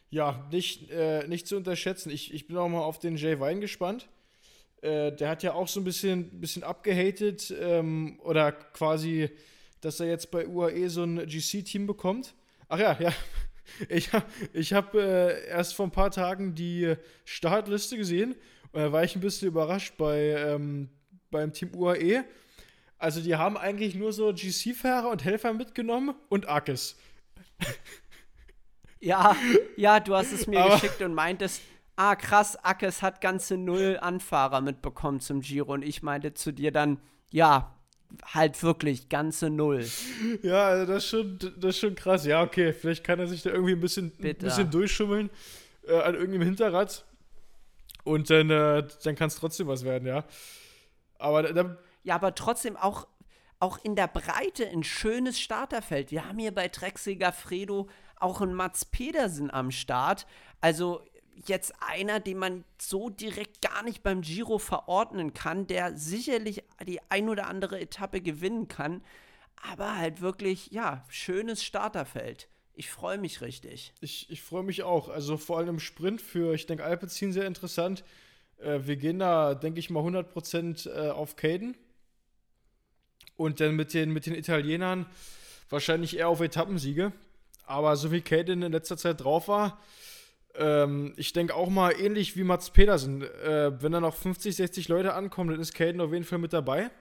Ja, 0.09 0.47
nicht, 0.51 0.89
äh, 0.91 1.27
nicht 1.27 1.47
zu 1.47 1.57
unterschätzen. 1.57 2.09
Ich, 2.09 2.33
ich 2.33 2.47
bin 2.47 2.57
auch 2.57 2.69
mal 2.69 2.81
auf 2.81 2.99
den 2.99 3.15
Jay 3.15 3.39
Wein 3.39 3.61
gespannt. 3.61 4.07
Äh, 4.81 5.11
der 5.11 5.29
hat 5.29 5.43
ja 5.43 5.53
auch 5.53 5.67
so 5.67 5.79
ein 5.79 5.83
bisschen, 5.83 6.39
bisschen 6.39 6.63
abgehatet 6.63 7.53
ähm, 7.59 8.19
oder 8.23 8.51
quasi, 8.51 9.29
dass 9.81 9.99
er 9.99 10.07
jetzt 10.07 10.31
bei 10.31 10.47
UAE 10.47 10.89
so 10.89 11.03
ein 11.03 11.25
GC-Team 11.25 11.85
bekommt. 11.85 12.33
Ach 12.69 12.79
ja, 12.79 12.97
ja, 12.99 13.13
ich 13.89 14.13
habe 14.13 14.25
ich 14.53 14.73
hab, 14.73 14.93
äh, 14.95 15.47
erst 15.47 15.75
vor 15.75 15.87
ein 15.87 15.91
paar 15.91 16.11
Tagen 16.11 16.55
die 16.55 16.95
Startliste 17.23 17.97
gesehen 17.97 18.35
und 18.71 18.81
da 18.81 18.91
war 18.91 19.03
ich 19.03 19.15
ein 19.15 19.21
bisschen 19.21 19.47
überrascht 19.47 19.95
bei, 19.97 20.35
ähm, 20.37 20.89
beim 21.31 21.53
Team 21.53 21.73
UAE. 21.75 22.23
Also 22.97 23.21
die 23.21 23.35
haben 23.35 23.57
eigentlich 23.57 23.95
nur 23.95 24.13
so 24.13 24.33
GC-Fahrer 24.33 25.09
und 25.09 25.23
Helfer 25.23 25.53
mitgenommen 25.53 26.15
und 26.29 26.49
Akis. 26.49 26.95
Ja, 29.01 29.35
ja, 29.77 29.99
du 29.99 30.15
hast 30.15 30.31
es 30.31 30.47
mir 30.47 30.61
Aber 30.63 30.73
geschickt 30.73 30.99
und 31.03 31.13
meintest, 31.13 31.61
ah 31.95 32.15
krass, 32.15 32.55
Akes 32.63 33.03
hat 33.03 33.21
ganze 33.21 33.55
null 33.55 33.99
Anfahrer 34.01 34.61
mitbekommen 34.61 35.19
zum 35.19 35.41
Giro 35.41 35.73
und 35.73 35.83
ich 35.83 36.01
meinte 36.01 36.33
zu 36.33 36.51
dir 36.51 36.71
dann, 36.71 36.99
ja, 37.29 37.74
halt 38.23 38.61
wirklich 38.63 39.09
ganze 39.09 39.49
Null. 39.49 39.85
Ja, 40.41 40.67
also 40.67 40.91
das 40.91 41.03
ist 41.03 41.09
schon, 41.09 41.39
das 41.39 41.75
ist 41.75 41.79
schon 41.79 41.95
krass. 41.95 42.25
Ja, 42.25 42.43
okay, 42.43 42.73
vielleicht 42.73 43.03
kann 43.03 43.19
er 43.19 43.27
sich 43.27 43.41
da 43.41 43.49
irgendwie 43.49 43.73
ein 43.73 43.79
bisschen, 43.79 44.11
ein 44.21 44.35
bisschen 44.35 44.71
durchschummeln 44.71 45.29
äh, 45.87 45.99
an 45.99 46.15
irgendeinem 46.15 46.43
Hinterrad. 46.43 47.05
Und 48.03 48.29
dann, 48.29 48.49
äh, 48.49 48.87
dann 49.03 49.15
kann 49.15 49.27
es 49.27 49.35
trotzdem 49.35 49.67
was 49.67 49.83
werden, 49.83 50.07
ja. 50.07 50.25
Aber 51.17 51.43
da, 51.43 51.77
ja, 52.03 52.15
aber 52.15 52.35
trotzdem 52.35 52.77
auch, 52.77 53.07
auch 53.59 53.79
in 53.83 53.95
der 53.95 54.07
Breite 54.07 54.67
ein 54.67 54.83
schönes 54.83 55.39
Starterfeld. 55.39 56.11
Wir 56.11 56.27
haben 56.27 56.37
hier 56.37 56.53
bei 56.53 56.67
Trexiger 56.67 57.31
Fredo 57.31 57.89
auch 58.17 58.41
einen 58.41 58.53
Mats 58.53 58.85
Pedersen 58.85 59.49
am 59.51 59.71
Start. 59.71 60.27
Also 60.61 61.03
jetzt 61.47 61.73
einer, 61.81 62.19
den 62.19 62.37
man 62.37 62.63
so 62.79 63.09
direkt 63.09 63.61
gar 63.61 63.83
nicht 63.83 64.03
beim 64.03 64.21
Giro 64.21 64.57
verordnen 64.57 65.33
kann, 65.33 65.67
der 65.67 65.97
sicherlich 65.97 66.63
die 66.85 66.99
ein 67.09 67.29
oder 67.29 67.47
andere 67.47 67.79
Etappe 67.79 68.21
gewinnen 68.21 68.67
kann, 68.67 69.03
aber 69.71 69.97
halt 69.97 70.21
wirklich, 70.21 70.71
ja, 70.71 71.03
schönes 71.09 71.63
Starterfeld. 71.63 72.47
Ich 72.73 72.89
freue 72.89 73.17
mich 73.17 73.41
richtig. 73.41 73.93
Ich, 74.01 74.29
ich 74.29 74.41
freue 74.41 74.63
mich 74.63 74.83
auch. 74.83 75.09
Also 75.09 75.37
vor 75.37 75.57
allem 75.57 75.69
im 75.69 75.79
Sprint 75.79 76.21
für, 76.21 76.53
ich 76.53 76.65
denke, 76.65 76.83
Alpecin 76.83 77.31
sehr 77.31 77.47
interessant. 77.47 78.03
Äh, 78.57 78.79
wir 78.83 78.97
gehen 78.97 79.19
da, 79.19 79.55
denke 79.55 79.79
ich 79.79 79.89
mal, 79.89 80.03
100% 80.03 80.89
äh, 80.89 81.09
auf 81.09 81.35
Caden. 81.35 81.77
Und 83.37 83.59
dann 83.59 83.75
mit 83.75 83.93
den, 83.93 84.11
mit 84.11 84.25
den 84.25 84.35
Italienern 84.35 85.05
wahrscheinlich 85.69 86.17
eher 86.17 86.29
auf 86.29 86.41
Etappensiege. 86.41 87.13
Aber 87.65 87.95
so 87.95 88.11
wie 88.11 88.21
Caden 88.21 88.61
in 88.61 88.71
letzter 88.71 88.97
Zeit 88.97 89.21
drauf 89.21 89.47
war, 89.47 89.79
ähm, 90.57 91.13
ich 91.17 91.33
denke 91.33 91.55
auch 91.55 91.69
mal 91.69 91.91
ähnlich 91.91 92.35
wie 92.35 92.43
Mats 92.43 92.69
Pedersen. 92.69 93.21
Äh, 93.21 93.81
wenn 93.81 93.91
da 93.91 93.99
noch 93.99 94.15
50, 94.15 94.55
60 94.55 94.87
Leute 94.87 95.13
ankommen, 95.13 95.51
dann 95.51 95.59
ist 95.59 95.73
Caden 95.73 96.01
auf 96.01 96.11
jeden 96.11 96.25
Fall 96.25 96.39
mit 96.39 96.53
dabei. 96.53 96.91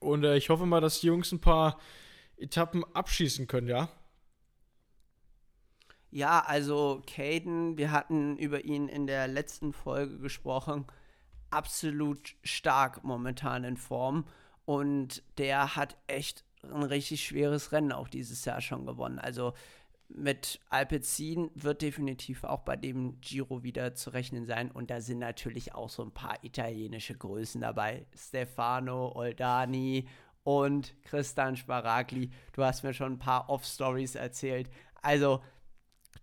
Und 0.00 0.24
äh, 0.24 0.36
ich 0.36 0.48
hoffe 0.48 0.66
mal, 0.66 0.80
dass 0.80 1.00
die 1.00 1.06
Jungs 1.06 1.32
ein 1.32 1.40
paar 1.40 1.78
Etappen 2.36 2.84
abschießen 2.94 3.46
können, 3.46 3.68
ja. 3.68 3.88
Ja, 6.10 6.40
also 6.40 7.02
Caden, 7.06 7.78
wir 7.78 7.90
hatten 7.90 8.36
über 8.36 8.64
ihn 8.64 8.88
in 8.88 9.06
der 9.06 9.28
letzten 9.28 9.72
Folge 9.72 10.18
gesprochen. 10.18 10.86
Absolut 11.50 12.34
stark 12.42 13.02
momentan 13.02 13.64
in 13.64 13.78
Form. 13.78 14.26
Und 14.66 15.22
der 15.38 15.74
hat 15.74 15.96
echt 16.06 16.44
ein 16.62 16.82
richtig 16.82 17.24
schweres 17.24 17.72
Rennen 17.72 17.92
auch 17.92 18.08
dieses 18.08 18.44
Jahr 18.44 18.60
schon 18.60 18.86
gewonnen. 18.86 19.18
Also 19.18 19.54
mit 20.08 20.60
Alpecin 20.68 21.50
wird 21.54 21.82
definitiv 21.82 22.44
auch 22.44 22.60
bei 22.60 22.76
dem 22.76 23.20
Giro 23.20 23.62
wieder 23.62 23.94
zu 23.94 24.10
rechnen 24.10 24.44
sein. 24.44 24.70
Und 24.70 24.90
da 24.90 25.00
sind 25.00 25.18
natürlich 25.18 25.74
auch 25.74 25.88
so 25.88 26.02
ein 26.02 26.12
paar 26.12 26.42
italienische 26.42 27.14
Größen 27.14 27.60
dabei. 27.60 28.06
Stefano 28.14 29.12
Oldani 29.14 30.06
und 30.44 30.94
Christian 31.04 31.56
Sparagli. 31.56 32.30
Du 32.52 32.62
hast 32.64 32.82
mir 32.82 32.94
schon 32.94 33.14
ein 33.14 33.18
paar 33.18 33.48
Off-Stories 33.48 34.14
erzählt. 34.14 34.68
Also, 35.00 35.42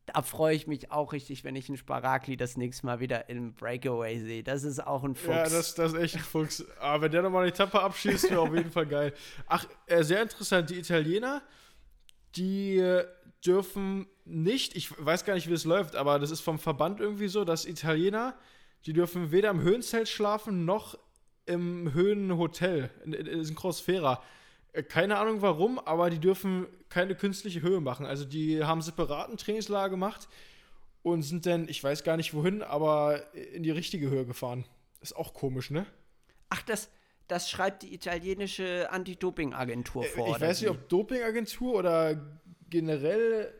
da 0.05 0.21
freue 0.21 0.55
ich 0.55 0.67
mich 0.67 0.91
auch 0.91 1.13
richtig, 1.13 1.43
wenn 1.43 1.55
ich 1.55 1.69
einen 1.69 1.77
Sparagli 1.77 2.35
das 2.35 2.57
nächste 2.57 2.85
Mal 2.85 2.99
wieder 2.99 3.29
im 3.29 3.53
Breakaway 3.53 4.19
sehe. 4.19 4.43
Das 4.43 4.63
ist 4.63 4.85
auch 4.85 5.03
ein 5.03 5.15
Fuchs. 5.15 5.35
Ja, 5.35 5.43
das, 5.43 5.75
das 5.75 5.93
ist 5.93 5.99
echt 5.99 6.15
ein 6.15 6.21
Fuchs. 6.21 6.65
Aber 6.79 7.03
wenn 7.03 7.11
der 7.11 7.21
nochmal 7.21 7.43
eine 7.43 7.51
Etappe 7.51 7.79
abschießt, 7.79 8.29
wäre 8.29 8.41
auf 8.41 8.53
jeden 8.53 8.71
Fall 8.71 8.87
geil. 8.87 9.13
Ach, 9.47 9.65
äh, 9.85 10.03
sehr 10.03 10.21
interessant. 10.21 10.69
Die 10.69 10.79
Italiener, 10.79 11.41
die 12.35 12.77
äh, 12.77 13.05
dürfen 13.45 14.07
nicht, 14.25 14.75
ich 14.75 14.91
weiß 15.03 15.25
gar 15.25 15.33
nicht, 15.35 15.49
wie 15.49 15.53
es 15.53 15.65
läuft, 15.65 15.95
aber 15.95 16.19
das 16.19 16.31
ist 16.31 16.41
vom 16.41 16.59
Verband 16.59 16.99
irgendwie 16.99 17.27
so, 17.27 17.45
dass 17.45 17.65
Italiener, 17.65 18.37
die 18.85 18.93
dürfen 18.93 19.31
weder 19.31 19.49
im 19.49 19.61
Höhenzelt 19.61 20.07
schlafen 20.07 20.65
noch 20.65 20.97
im 21.45 21.93
Höhenhotel, 21.93 22.91
in, 23.03 23.13
in, 23.13 23.55
Crossfera. 23.55 24.21
Äh, 24.73 24.83
keine 24.83 25.17
Ahnung 25.17 25.41
warum, 25.41 25.79
aber 25.79 26.09
die 26.09 26.19
dürfen 26.19 26.67
keine 26.89 27.15
künstliche 27.15 27.61
Höhe 27.61 27.81
machen. 27.81 28.05
Also 28.05 28.25
die 28.25 28.63
haben 28.63 28.81
separaten 28.81 29.37
Trainingslager 29.37 29.89
gemacht 29.89 30.27
und 31.01 31.23
sind 31.23 31.45
dann, 31.45 31.67
ich 31.67 31.83
weiß 31.83 32.03
gar 32.03 32.17
nicht 32.17 32.33
wohin, 32.33 32.61
aber 32.61 33.33
in 33.33 33.63
die 33.63 33.71
richtige 33.71 34.09
Höhe 34.09 34.25
gefahren. 34.25 34.65
Ist 35.01 35.15
auch 35.15 35.33
komisch, 35.33 35.71
ne? 35.71 35.85
Ach, 36.49 36.61
das, 36.63 36.89
das 37.27 37.49
schreibt 37.49 37.83
die 37.83 37.93
italienische 37.93 38.91
Anti-Doping-Agentur 38.91 40.03
vor. 40.03 40.35
Ich 40.35 40.41
weiß 40.41 40.61
nicht, 40.61 40.69
ob 40.69 40.89
Doping-Agentur 40.89 41.75
oder 41.75 42.39
generell, 42.69 43.53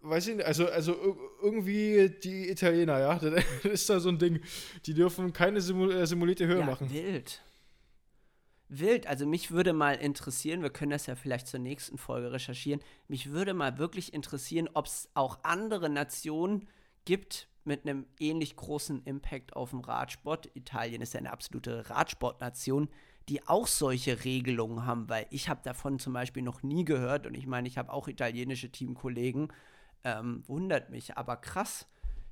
weiß 0.00 0.28
ich 0.28 0.36
nicht, 0.36 0.46
also, 0.46 0.66
also 0.66 1.18
irgendwie 1.42 2.10
die 2.22 2.48
Italiener, 2.50 2.98
ja, 2.98 3.18
das 3.18 3.44
ist 3.64 3.90
da 3.90 4.00
so 4.00 4.08
ein 4.08 4.18
Ding. 4.18 4.40
Die 4.86 4.94
dürfen 4.94 5.32
keine 5.32 5.60
simul 5.60 5.92
äh, 5.92 6.06
simulierte 6.06 6.46
Höhe 6.46 6.60
ja, 6.60 6.66
machen. 6.66 6.90
Wild. 6.90 7.42
Wild, 8.68 9.06
also 9.06 9.26
mich 9.26 9.50
würde 9.50 9.74
mal 9.74 9.94
interessieren, 9.96 10.62
wir 10.62 10.70
können 10.70 10.92
das 10.92 11.06
ja 11.06 11.14
vielleicht 11.14 11.46
zur 11.46 11.60
nächsten 11.60 11.98
Folge 11.98 12.32
recherchieren, 12.32 12.80
mich 13.06 13.30
würde 13.30 13.52
mal 13.52 13.76
wirklich 13.76 14.14
interessieren, 14.14 14.68
ob 14.72 14.86
es 14.86 15.10
auch 15.12 15.40
andere 15.44 15.90
Nationen 15.90 16.66
gibt 17.04 17.48
mit 17.64 17.84
einem 17.86 18.06
ähnlich 18.18 18.56
großen 18.56 19.04
Impact 19.04 19.54
auf 19.54 19.70
den 19.70 19.80
Radsport. 19.80 20.50
Italien 20.54 21.02
ist 21.02 21.14
ja 21.14 21.20
eine 21.20 21.32
absolute 21.32 21.90
Radsportnation, 21.90 22.88
die 23.28 23.46
auch 23.46 23.66
solche 23.66 24.24
Regelungen 24.24 24.84
haben, 24.86 25.08
weil 25.08 25.26
ich 25.30 25.48
habe 25.48 25.60
davon 25.62 25.98
zum 25.98 26.12
Beispiel 26.12 26.42
noch 26.42 26.62
nie 26.62 26.84
gehört 26.84 27.26
und 27.26 27.36
ich 27.36 27.46
meine, 27.46 27.68
ich 27.68 27.78
habe 27.78 27.92
auch 27.92 28.08
italienische 28.08 28.70
Teamkollegen, 28.70 29.52
ähm, 30.04 30.42
wundert 30.46 30.90
mich, 30.90 31.16
aber 31.16 31.36
krass. 31.36 31.86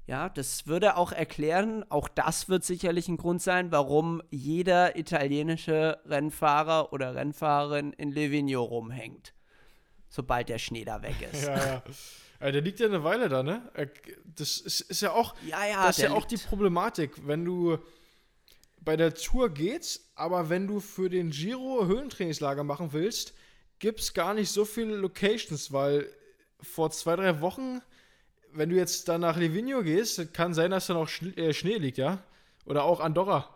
Ja, 0.06 0.28
das 0.28 0.66
würde 0.66 0.96
auch 0.96 1.12
erklären, 1.12 1.84
auch 1.88 2.08
das 2.08 2.48
wird 2.48 2.64
sicherlich 2.64 3.06
ein 3.06 3.16
Grund 3.16 3.40
sein, 3.40 3.70
warum 3.70 4.22
jeder 4.30 4.96
italienische 4.96 6.00
Rennfahrer 6.04 6.92
oder 6.92 7.14
Rennfahrerin 7.14 7.92
in 7.92 8.10
Livigno 8.10 8.62
rumhängt, 8.62 9.34
sobald 10.08 10.48
der 10.48 10.58
Schnee 10.58 10.84
da 10.84 11.02
weg 11.02 11.14
ist. 11.32 11.46
Ja, 11.46 11.56
ja. 11.56 11.82
ja 12.40 12.50
der 12.50 12.60
liegt 12.60 12.80
ja 12.80 12.86
eine 12.86 13.04
Weile 13.04 13.28
da, 13.28 13.44
ne? 13.44 13.70
Das 14.34 14.58
ist, 14.58 14.80
ist 14.80 15.02
ja 15.02 15.12
auch, 15.12 15.36
ja, 15.46 15.64
ja, 15.64 15.86
das 15.86 15.98
ist 15.98 16.04
ja 16.04 16.10
auch 16.10 16.24
die 16.24 16.38
Problematik, 16.38 17.24
wenn 17.28 17.44
du 17.44 17.78
bei 18.80 18.96
der 18.96 19.14
Tour 19.14 19.50
geht's, 19.50 20.10
aber 20.14 20.48
wenn 20.48 20.66
du 20.66 20.80
für 20.80 21.10
den 21.10 21.30
Giro 21.30 21.86
Höhentrainingslager 21.86 22.64
machen 22.64 22.92
willst, 22.92 23.34
gibt 23.78 24.00
es 24.00 24.14
gar 24.14 24.34
nicht 24.34 24.50
so 24.50 24.64
viele 24.64 24.96
Locations, 24.96 25.72
weil 25.72 26.10
vor 26.60 26.90
zwei, 26.90 27.16
drei 27.16 27.40
Wochen, 27.40 27.80
wenn 28.52 28.70
du 28.70 28.76
jetzt 28.76 29.08
dann 29.08 29.22
nach 29.22 29.36
Livigno 29.36 29.82
gehst, 29.82 30.32
kann 30.34 30.54
sein, 30.54 30.70
dass 30.70 30.86
da 30.86 30.94
noch 30.94 31.10
äh, 31.36 31.52
Schnee 31.52 31.76
liegt, 31.76 31.98
ja? 31.98 32.22
Oder 32.66 32.84
auch 32.84 33.00
Andorra. 33.00 33.48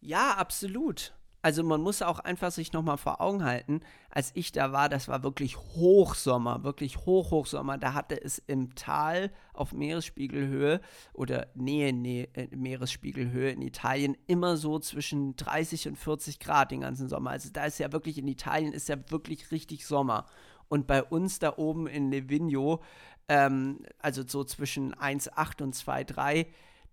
Ja, 0.00 0.32
absolut 0.32 1.12
also 1.42 1.64
man 1.64 1.80
muss 1.80 2.02
auch 2.02 2.18
einfach 2.18 2.50
sich 2.50 2.72
nochmal 2.72 2.98
vor 2.98 3.20
Augen 3.20 3.44
halten, 3.44 3.80
als 4.10 4.30
ich 4.34 4.52
da 4.52 4.72
war, 4.72 4.88
das 4.88 5.08
war 5.08 5.22
wirklich 5.22 5.56
Hochsommer, 5.56 6.64
wirklich 6.64 6.98
Hoch-Hochsommer. 7.06 7.78
Da 7.78 7.94
hatte 7.94 8.22
es 8.22 8.38
im 8.38 8.74
Tal 8.74 9.30
auf 9.54 9.72
Meeresspiegelhöhe 9.72 10.80
oder 11.14 11.46
Nähe, 11.54 11.92
Nähe 11.92 12.28
äh, 12.34 12.54
Meeresspiegelhöhe 12.54 13.50
in 13.50 13.62
Italien 13.62 14.16
immer 14.26 14.56
so 14.58 14.78
zwischen 14.78 15.34
30 15.36 15.88
und 15.88 15.96
40 15.96 16.40
Grad 16.40 16.72
den 16.72 16.82
ganzen 16.82 17.08
Sommer. 17.08 17.30
Also 17.30 17.48
da 17.50 17.64
ist 17.64 17.78
ja 17.78 17.90
wirklich, 17.92 18.18
in 18.18 18.28
Italien 18.28 18.72
ist 18.72 18.88
ja 18.88 18.96
wirklich 19.08 19.50
richtig 19.50 19.86
Sommer. 19.86 20.26
Und 20.68 20.86
bei 20.86 21.02
uns 21.02 21.38
da 21.38 21.56
oben 21.56 21.86
in 21.86 22.10
Livigno, 22.10 22.82
ähm, 23.28 23.80
also 23.98 24.22
so 24.26 24.44
zwischen 24.44 24.94
1,8 24.94 25.62
und 25.62 25.74
2,3, 25.74 26.46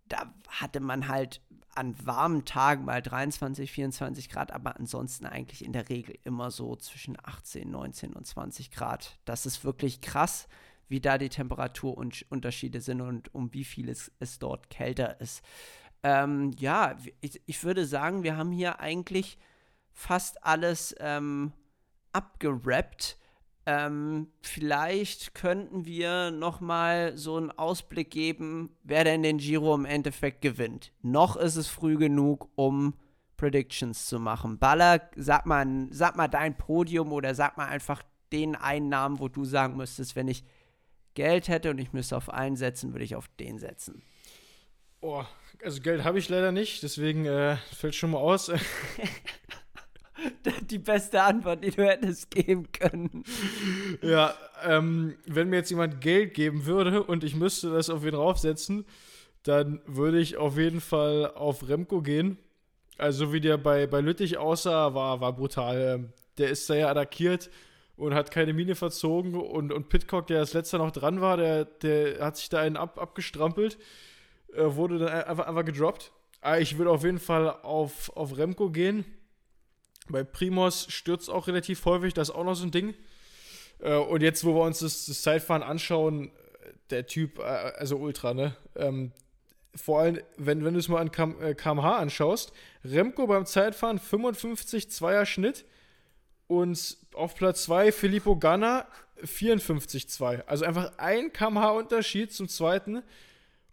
da 0.08 0.34
hatte 0.48 0.80
man 0.80 1.10
halt 1.10 1.42
an 1.78 1.96
warmen 2.06 2.46
Tagen 2.46 2.86
mal 2.86 3.02
23, 3.02 3.72
24 3.72 4.30
Grad, 4.30 4.52
aber 4.52 4.78
ansonsten 4.78 5.26
eigentlich 5.26 5.64
in 5.64 5.74
der 5.74 5.90
Regel 5.90 6.18
immer 6.24 6.52
so 6.52 6.76
zwischen 6.76 7.18
18, 7.22 7.70
19 7.70 8.14
und 8.14 8.26
20 8.26 8.72
Grad. 8.72 9.20
Das 9.26 9.46
ist 9.46 9.64
wirklich 9.64 10.02
krass, 10.02 10.48
wie 10.90 11.00
da 11.00 11.18
die 11.18 11.30
Temperaturunterschiede 11.30 12.82
sind 12.82 13.02
und 13.02 13.34
um 13.34 13.54
wie 13.54 13.64
viel 13.64 13.90
es, 13.90 14.12
es 14.20 14.40
dort 14.40 14.70
kälter 14.70 15.22
ist. 15.22 15.44
Ähm, 16.04 16.52
ja, 16.58 16.98
ich, 17.22 17.42
ich, 17.46 17.64
würde 17.64 17.86
sagen, 17.86 18.24
wir 18.24 18.38
haben 18.38 18.52
hier 18.52 18.80
eigentlich 18.80 19.38
fast 19.92 20.44
alles 20.44 20.96
ähm, 21.00 21.54
abgerappt. 22.12 23.18
Ähm, 23.70 24.28
vielleicht 24.42 25.36
könnten 25.36 25.86
wir 25.86 26.32
noch 26.32 26.62
mal 26.62 27.18
so 27.18 27.36
einen 27.36 27.52
Ausblick 27.52 28.10
geben, 28.10 28.70
wer 28.84 29.04
denn 29.04 29.24
den 29.24 29.40
Giro 29.40 29.76
im 29.76 29.84
Endeffekt 29.84 30.42
gewinnt. 30.42 30.94
Noch 31.02 31.36
ist 31.36 31.58
es 31.58 31.68
früh 31.68 31.98
genug, 31.98 32.48
um 32.56 32.94
Predictions 33.36 34.06
zu 34.06 34.22
machen. 34.22 34.58
Baller, 34.58 35.02
sag 35.18 35.46
mal, 35.46 35.68
sag 35.92 36.16
mal 36.16 36.30
dein 36.30 36.58
Podium 36.58 37.12
oder 37.12 37.36
sag 37.36 37.58
mal 37.58 37.68
einfach 37.68 38.04
den 38.32 38.56
einen 38.56 38.88
Namen, 38.88 39.20
wo 39.20 39.28
du 39.28 39.44
sagen 39.44 39.76
müsstest, 39.76 40.16
wenn 40.16 40.30
ich 40.30 40.46
Geld 41.14 41.50
hätte 41.50 41.70
und 41.70 41.78
ich 41.78 41.92
müsste 41.92 42.16
auf 42.16 42.30
einen 42.30 42.56
setzen, 42.56 42.94
würde 42.94 43.04
ich 43.04 43.18
auf 43.18 43.28
den 43.38 43.60
setzen. 43.60 44.02
Oh, 45.02 45.26
also 45.62 45.82
Geld 45.82 46.06
habe 46.06 46.20
ich 46.20 46.30
leider 46.30 46.54
nicht, 46.54 46.84
deswegen 46.84 47.26
äh, 47.26 47.58
fällt 47.76 47.96
schon 47.96 48.12
mal 48.12 48.20
aus. 48.20 48.50
die 50.70 50.80
beste 50.80 51.22
Antwort, 51.22 51.64
die 51.64 51.72
du 51.72 51.86
hättest 51.86 52.32
geben 52.32 52.72
können. 52.72 53.24
Ja, 54.02 54.34
ähm, 54.64 55.16
wenn 55.26 55.50
mir 55.50 55.58
jetzt 55.58 55.70
jemand 55.70 56.02
Geld 56.02 56.34
geben 56.34 56.66
würde 56.66 57.04
und 57.04 57.24
ich 57.24 57.36
müsste 57.36 57.72
das 57.72 57.90
auf 57.90 58.04
ihn 58.04 58.12
draufsetzen, 58.12 58.86
dann 59.44 59.82
würde 59.86 60.20
ich 60.20 60.38
auf 60.38 60.58
jeden 60.58 60.82
Fall 60.82 61.32
auf 61.34 61.68
Remco 61.68 62.02
gehen. 62.02 62.38
Also 62.98 63.32
wie 63.32 63.42
der 63.42 63.58
bei, 63.58 63.88
bei 63.88 64.02
Lüttich 64.02 64.38
aussah, 64.38 64.94
war, 64.94 65.22
war 65.22 65.34
brutal. 65.34 65.96
Ähm, 65.96 66.14
der 66.38 66.50
ist 66.50 66.70
da 66.70 66.76
ja 66.76 66.90
attackiert 66.90 67.50
und 67.96 68.14
hat 68.14 68.32
keine 68.32 68.54
Mine 68.54 68.76
verzogen 68.76 69.36
und, 69.36 69.72
und 69.72 69.90
Pitcock, 69.90 70.28
der 70.28 70.40
als 70.40 70.54
letzter 70.54 70.78
noch 70.78 70.92
dran 70.92 71.22
war, 71.22 71.38
der, 71.38 71.66
der 71.66 72.24
hat 72.24 72.38
sich 72.38 72.50
da 72.50 72.60
einen 72.60 72.78
ab, 72.78 73.00
abgestrampelt. 73.00 73.78
äh, 74.54 74.64
wurde 74.76 75.00
dann 75.00 75.10
einfach, 75.10 75.48
einfach 75.48 75.66
gedroppt. 75.66 76.12
Aber 76.42 76.60
ich 76.60 76.78
würde 76.78 76.92
auf 76.92 77.04
jeden 77.04 77.20
Fall 77.20 77.50
auf, 77.50 78.16
auf 78.16 78.38
Remco 78.38 78.70
gehen. 78.70 79.06
Bei 80.10 80.24
Primos 80.24 80.88
stürzt 80.90 81.30
auch 81.30 81.48
relativ 81.48 81.84
häufig, 81.86 82.14
das 82.14 82.30
ist 82.30 82.36
auch 82.36 82.44
noch 82.44 82.56
so 82.56 82.66
ein 82.66 82.72
Ding. 82.72 82.94
Äh, 83.80 83.96
und 83.96 84.22
jetzt, 84.22 84.44
wo 84.46 84.56
wir 84.56 84.64
uns 84.64 84.80
das, 84.80 85.06
das 85.06 85.22
Zeitfahren 85.22 85.64
anschauen, 85.64 86.32
der 86.90 87.06
Typ, 87.08 87.40
äh, 87.40 87.42
also 87.42 87.98
Ultra, 87.98 88.34
ne? 88.34 88.56
Ähm, 88.76 89.12
vor 89.76 90.00
allem, 90.00 90.20
wenn, 90.38 90.66
wenn 90.66 90.74
du 90.74 90.80
es 90.80 90.88
mal 90.88 91.00
an 91.00 91.12
Km, 91.12 91.42
äh, 91.42 91.54
kmh 91.54 91.98
anschaust, 91.98 92.52
Remco 92.84 93.28
beim 93.28 93.46
Zeitfahren 93.46 94.00
55 94.00 94.90
Zweier 94.90 95.26
Schnitt 95.26 95.66
und 96.48 96.98
auf 97.14 97.36
Platz 97.36 97.64
2 97.64 97.92
Filippo 97.92 98.38
Ganna 98.38 98.88
54,2. 99.24 100.46
Also 100.46 100.66
einfach 100.66 100.98
ein 100.98 101.32
kmh 101.32 101.70
Unterschied 101.72 102.34
zum 102.34 102.48
zweiten. 102.48 103.04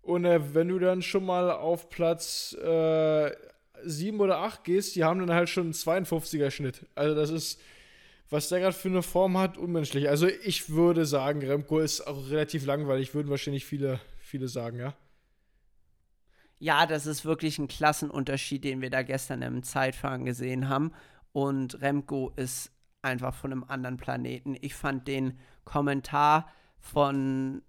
Und 0.02 0.26
äh, 0.26 0.54
wenn 0.54 0.68
du 0.68 0.78
dann 0.78 1.00
schon 1.00 1.24
mal 1.24 1.50
auf 1.50 1.88
Platz 1.88 2.54
äh, 2.60 3.30
7 3.82 4.20
oder 4.20 4.38
8 4.38 4.64
gehst, 4.64 4.96
die 4.96 5.04
haben 5.04 5.20
dann 5.20 5.32
halt 5.32 5.48
schon 5.48 5.64
einen 5.64 5.72
52er 5.72 6.50
Schnitt. 6.50 6.86
Also 6.94 7.14
das 7.14 7.30
ist, 7.30 7.60
was 8.30 8.48
der 8.48 8.60
gerade 8.60 8.76
für 8.76 8.88
eine 8.88 9.02
Form 9.02 9.38
hat, 9.38 9.58
unmenschlich. 9.58 10.08
Also 10.08 10.26
ich 10.26 10.70
würde 10.70 11.06
sagen, 11.06 11.42
Remco 11.42 11.78
ist 11.80 12.02
auch 12.02 12.30
relativ 12.30 12.64
langweilig, 12.66 13.14
würden 13.14 13.30
wahrscheinlich 13.30 13.64
viele, 13.64 14.00
viele 14.18 14.48
sagen, 14.48 14.78
ja. 14.78 14.94
Ja, 16.58 16.86
das 16.86 17.06
ist 17.06 17.24
wirklich 17.24 17.58
ein 17.58 17.68
Klassenunterschied, 17.68 18.64
den 18.64 18.80
wir 18.80 18.90
da 18.90 19.02
gestern 19.02 19.42
im 19.42 19.62
Zeitfahren 19.62 20.24
gesehen 20.24 20.68
haben. 20.68 20.92
Und 21.32 21.80
Remco 21.82 22.32
ist 22.36 22.70
einfach 23.02 23.34
von 23.34 23.52
einem 23.52 23.64
anderen 23.64 23.96
Planeten. 23.96 24.56
Ich 24.60 24.74
fand 24.74 25.06
den 25.06 25.38
Kommentar 25.64 26.48
von 26.78 27.62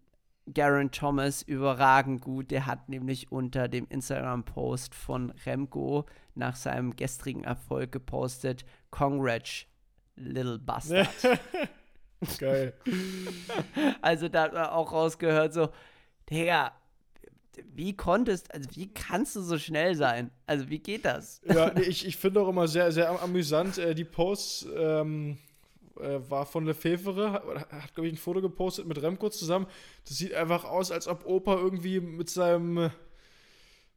Garen 0.53 0.91
Thomas 0.91 1.41
überragend 1.41 2.21
gut. 2.21 2.51
Der 2.51 2.65
hat 2.65 2.89
nämlich 2.89 3.31
unter 3.31 3.67
dem 3.67 3.87
Instagram-Post 3.89 4.93
von 4.93 5.31
Remco 5.45 6.05
nach 6.35 6.55
seinem 6.55 6.95
gestrigen 6.95 7.43
Erfolg 7.43 7.91
gepostet: 7.91 8.65
Congrats, 8.91 9.65
little 10.15 10.59
bastard. 10.59 11.09
Geil. 12.39 12.73
also 14.01 14.27
da 14.29 14.43
hat 14.43 14.53
man 14.53 14.65
auch 14.67 14.91
rausgehört, 14.91 15.53
so, 15.53 15.69
Digga, 16.29 16.71
wie 17.73 17.95
konntest, 17.95 18.53
also 18.53 18.69
wie 18.73 18.93
kannst 18.93 19.35
du 19.35 19.41
so 19.41 19.57
schnell 19.57 19.95
sein? 19.95 20.31
Also 20.45 20.69
wie 20.69 20.79
geht 20.79 21.05
das? 21.05 21.41
Ja, 21.45 21.75
ich, 21.77 22.05
ich 22.05 22.17
finde 22.17 22.41
auch 22.41 22.49
immer 22.49 22.67
sehr, 22.67 22.91
sehr 22.91 23.21
amüsant, 23.21 23.77
äh, 23.77 23.95
die 23.95 24.03
Posts 24.03 24.67
ähm, 24.75 25.37
äh, 25.99 26.19
war 26.29 26.45
von 26.45 26.65
Lefevre, 26.65 27.31
hat, 27.31 27.43
hat 27.71 27.93
glaube 27.93 28.07
ich 28.07 28.13
ein 28.13 28.17
Foto 28.17 28.41
gepostet 28.41 28.87
mit 28.87 29.01
Remco 29.01 29.29
zusammen. 29.29 29.67
Das 30.05 30.17
sieht 30.17 30.33
einfach 30.33 30.65
aus, 30.65 30.91
als 30.91 31.07
ob 31.07 31.25
Opa 31.25 31.55
irgendwie 31.55 31.99
mit 31.99 32.29
seinem 32.29 32.91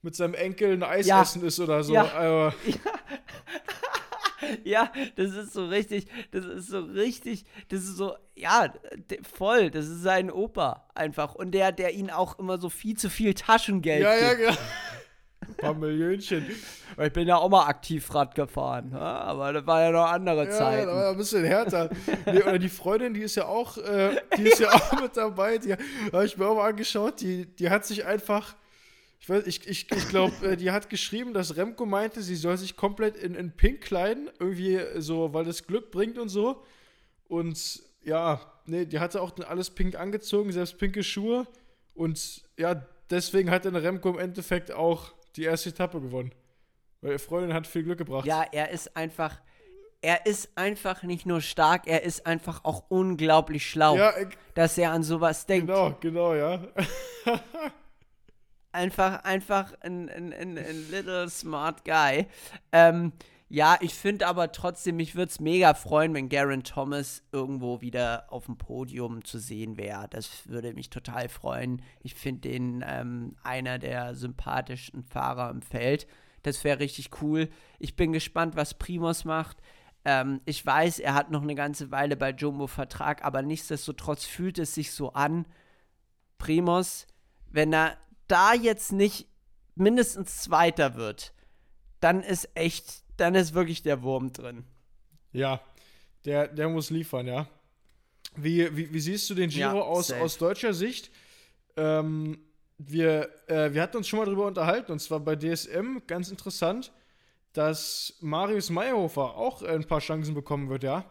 mit 0.03 0.15
seinem 0.15 0.35
Enkel 0.35 0.73
ein 0.73 0.83
Eis 0.83 1.07
ja. 1.07 1.23
essen 1.23 1.45
ist 1.45 1.59
oder 1.61 1.83
so. 1.83 1.95
Ja. 1.95 2.05
Also, 2.05 2.57
ja. 2.67 2.79
ja, 4.65 4.93
das 5.17 5.33
ist 5.33 5.53
so 5.53 5.67
richtig, 5.67 6.07
das 6.31 6.45
ist 6.45 6.69
so 6.69 6.81
richtig, 6.81 7.45
das 7.69 7.81
ist 7.81 7.97
so, 7.97 8.15
ja, 8.35 8.73
voll, 9.35 9.71
das 9.71 9.87
ist 9.87 10.03
sein 10.03 10.31
Opa 10.31 10.89
einfach. 10.95 11.35
Und 11.35 11.53
der, 11.53 11.73
der 11.73 11.95
ihn 11.95 12.11
auch 12.11 12.39
immer 12.39 12.59
so 12.59 12.71
viel 12.71 12.97
zu 12.97 13.11
viel 13.11 13.35
Taschengeld 13.35 14.03
ja, 14.03 14.35
gibt. 14.35 14.41
Ja, 14.41 14.51
ja, 14.51 14.59
Ein 15.49 15.55
paar 15.57 15.75
Millionchen. 15.75 16.47
Ich 17.01 17.13
bin 17.13 17.29
ja 17.29 17.37
auch 17.37 17.49
mal 17.49 17.67
aktiv 17.67 18.15
Rad 18.15 18.35
gefahren, 18.35 18.95
aber 18.95 19.53
das 19.53 19.67
war 19.67 19.83
ja 19.83 19.91
noch 19.91 20.07
andere 20.07 20.45
ja, 20.45 20.51
Zeit. 20.51 20.87
Ja, 20.87 20.95
war 20.95 21.11
ein 21.11 21.17
bisschen 21.17 21.45
härter. 21.45 21.91
nee, 22.27 22.43
oder 22.43 22.59
die 22.59 22.69
Freundin, 22.69 23.15
die 23.15 23.23
ist 23.23 23.37
ja 23.37 23.47
auch, 23.47 23.79
äh, 23.79 24.21
die 24.37 24.45
ist 24.45 24.61
ja. 24.61 24.71
ja 24.71 24.75
auch 24.93 25.01
mit 25.01 25.17
dabei, 25.17 25.59
die 25.59 25.73
habe 25.73 26.25
ich 26.25 26.37
mir 26.37 26.47
auch 26.47 26.57
mal 26.57 26.69
angeschaut, 26.69 27.21
die, 27.21 27.47
die 27.47 27.71
hat 27.71 27.85
sich 27.85 28.05
einfach 28.05 28.55
ich 29.21 29.29
weiß, 29.29 29.47
ich, 29.47 29.67
ich, 29.69 29.91
ich 29.91 30.09
glaube, 30.09 30.35
äh, 30.47 30.57
die 30.57 30.71
hat 30.71 30.89
geschrieben, 30.89 31.35
dass 31.35 31.57
Remco 31.57 31.85
meinte, 31.87 32.23
sie 32.23 32.37
soll 32.37 32.57
sich 32.57 32.77
komplett 32.77 33.17
in, 33.17 33.35
in 33.35 33.51
Pink 33.51 33.81
kleiden, 33.81 34.31
irgendwie 34.39 34.81
so, 34.97 35.35
weil 35.35 35.45
das 35.45 35.67
Glück 35.67 35.91
bringt 35.91 36.19
und 36.19 36.29
so. 36.29 36.63
Und 37.27 37.83
ja, 38.05 38.41
nee, 38.67 38.87
die 38.87 39.01
hatte 39.01 39.21
auch 39.21 39.37
alles 39.47 39.71
pink 39.71 39.97
angezogen, 39.97 40.53
selbst 40.53 40.79
pinke 40.79 41.03
Schuhe. 41.03 41.47
Und 41.95 42.43
ja, 42.57 42.87
deswegen 43.11 43.51
hat 43.51 43.65
dann 43.65 43.77
Remco 43.77 44.11
im 44.11 44.19
Endeffekt 44.19 44.73
auch 44.73 45.13
die 45.38 45.44
erste 45.44 45.70
Etappe 45.70 46.01
gewonnen. 46.01 46.33
Weil 47.01 47.11
ihre 47.11 47.18
Freundin 47.18 47.55
hat 47.55 47.66
viel 47.66 47.85
Glück 47.85 47.98
gebracht. 47.98 48.27
Ja, 48.27 48.44
er 48.51 48.70
ist 48.70 48.96
einfach, 48.96 49.40
er 50.01 50.27
ist 50.27 50.51
einfach 50.57 51.03
nicht 51.03 51.27
nur 51.27 51.40
stark, 51.40 51.87
er 51.87 52.03
ist 52.03 52.27
einfach 52.27 52.64
auch 52.64 52.85
unglaublich 52.88 53.68
schlau, 53.68 53.96
ja, 53.96 54.16
ich, 54.18 54.37
dass 54.55 54.77
er 54.77 54.92
an 54.92 55.03
sowas 55.03 55.46
denkt. 55.46 55.68
Genau, 55.68 55.96
genau, 56.01 56.35
ja. 56.35 56.61
einfach, 58.72 59.22
einfach 59.24 59.74
ein, 59.81 60.09
ein, 60.09 60.33
ein, 60.33 60.59
ein 60.59 60.90
little 60.90 61.29
smart 61.31 61.85
guy. 61.85 62.27
Ähm, 62.72 63.12
ja, 63.49 63.79
ich 63.81 63.95
finde 63.95 64.27
aber 64.27 64.53
trotzdem, 64.53 64.97
mich 64.97 65.15
würde 65.15 65.31
es 65.31 65.41
mega 65.41 65.73
freuen, 65.73 66.13
wenn 66.13 66.29
Garen 66.29 66.65
Thomas 66.65 67.23
irgendwo 67.33 67.81
wieder 67.81 68.27
auf 68.31 68.45
dem 68.45 68.59
Podium 68.59 69.25
zu 69.25 69.39
sehen 69.39 69.79
wäre. 69.79 70.07
Das 70.11 70.49
würde 70.49 70.75
mich 70.75 70.91
total 70.91 71.31
freuen. 71.31 71.81
Ich 72.03 72.15
finde 72.15 72.49
den 72.49 72.85
ähm, 72.87 73.37
einer 73.43 73.79
der 73.79 74.15
sympathischsten 74.15 75.03
Fahrer 75.03 75.51
im 75.51 75.63
Feld. 75.63 76.07
Das 76.43 76.63
wäre 76.63 76.81
richtig 76.81 77.23
cool. 77.23 77.49
Ich 77.79 77.97
bin 77.97 78.13
gespannt, 78.13 78.55
was 78.55 78.75
Primus 78.75 79.25
macht. 79.25 79.57
Ähm, 80.05 80.43
ich 80.45 80.65
weiß, 80.65 80.99
er 80.99 81.15
hat 81.15 81.31
noch 81.31 81.43
eine 81.43 81.55
ganze 81.55 81.91
Weile 81.91 82.17
bei 82.17 82.31
Jumbo 82.31 82.67
Vertrag, 82.67 83.25
aber 83.25 83.41
nichtsdestotrotz 83.41 84.25
fühlt 84.25 84.59
es 84.59 84.75
sich 84.75 84.93
so 84.93 85.15
an. 85.15 85.47
Primus, 86.37 87.07
wenn 87.51 87.73
er 87.73 87.97
da 88.27 88.53
jetzt 88.53 88.93
nicht 88.93 89.27
mindestens 89.75 90.43
Zweiter 90.43 90.97
wird, 90.97 91.33
dann 92.01 92.23
ist 92.23 92.51
echt, 92.55 93.05
dann 93.18 93.35
ist 93.35 93.54
wirklich 93.54 93.83
der 93.83 94.02
Wurm 94.02 94.33
drin. 94.33 94.64
Ja, 95.33 95.61
der, 96.24 96.48
der 96.48 96.68
muss 96.68 96.90
liefern, 96.90 97.26
ja. 97.26 97.46
Wie, 98.37 98.74
wie, 98.76 98.92
wie 98.92 99.00
siehst 99.00 99.28
du 99.31 99.35
den 99.35 99.50
Giro 99.50 99.76
ja, 99.76 99.83
aus, 99.83 100.12
aus 100.12 100.38
deutscher 100.38 100.72
Sicht? 100.72 101.11
Ähm, 101.76 102.38
wir, 102.78 103.28
äh, 103.48 103.72
wir 103.72 103.83
hatten 103.83 103.96
uns 103.96 104.09
schon 104.09 104.20
mal 104.20 104.26
drüber 104.26 104.46
unterhalten, 104.46 104.92
und 104.92 105.00
zwar 105.00 105.20
bei 105.20 105.37
DSM, 105.37 105.98
ganz 106.07 106.31
interessant, 106.31 106.92
dass 107.52 108.14
Marius 108.20 108.70
Meyerhofer 108.70 109.37
auch 109.37 109.62
ein 109.62 109.85
paar 109.85 110.00
Chancen 110.00 110.35
bekommen 110.35 110.68
wird, 110.68 110.85
ja. 110.85 111.04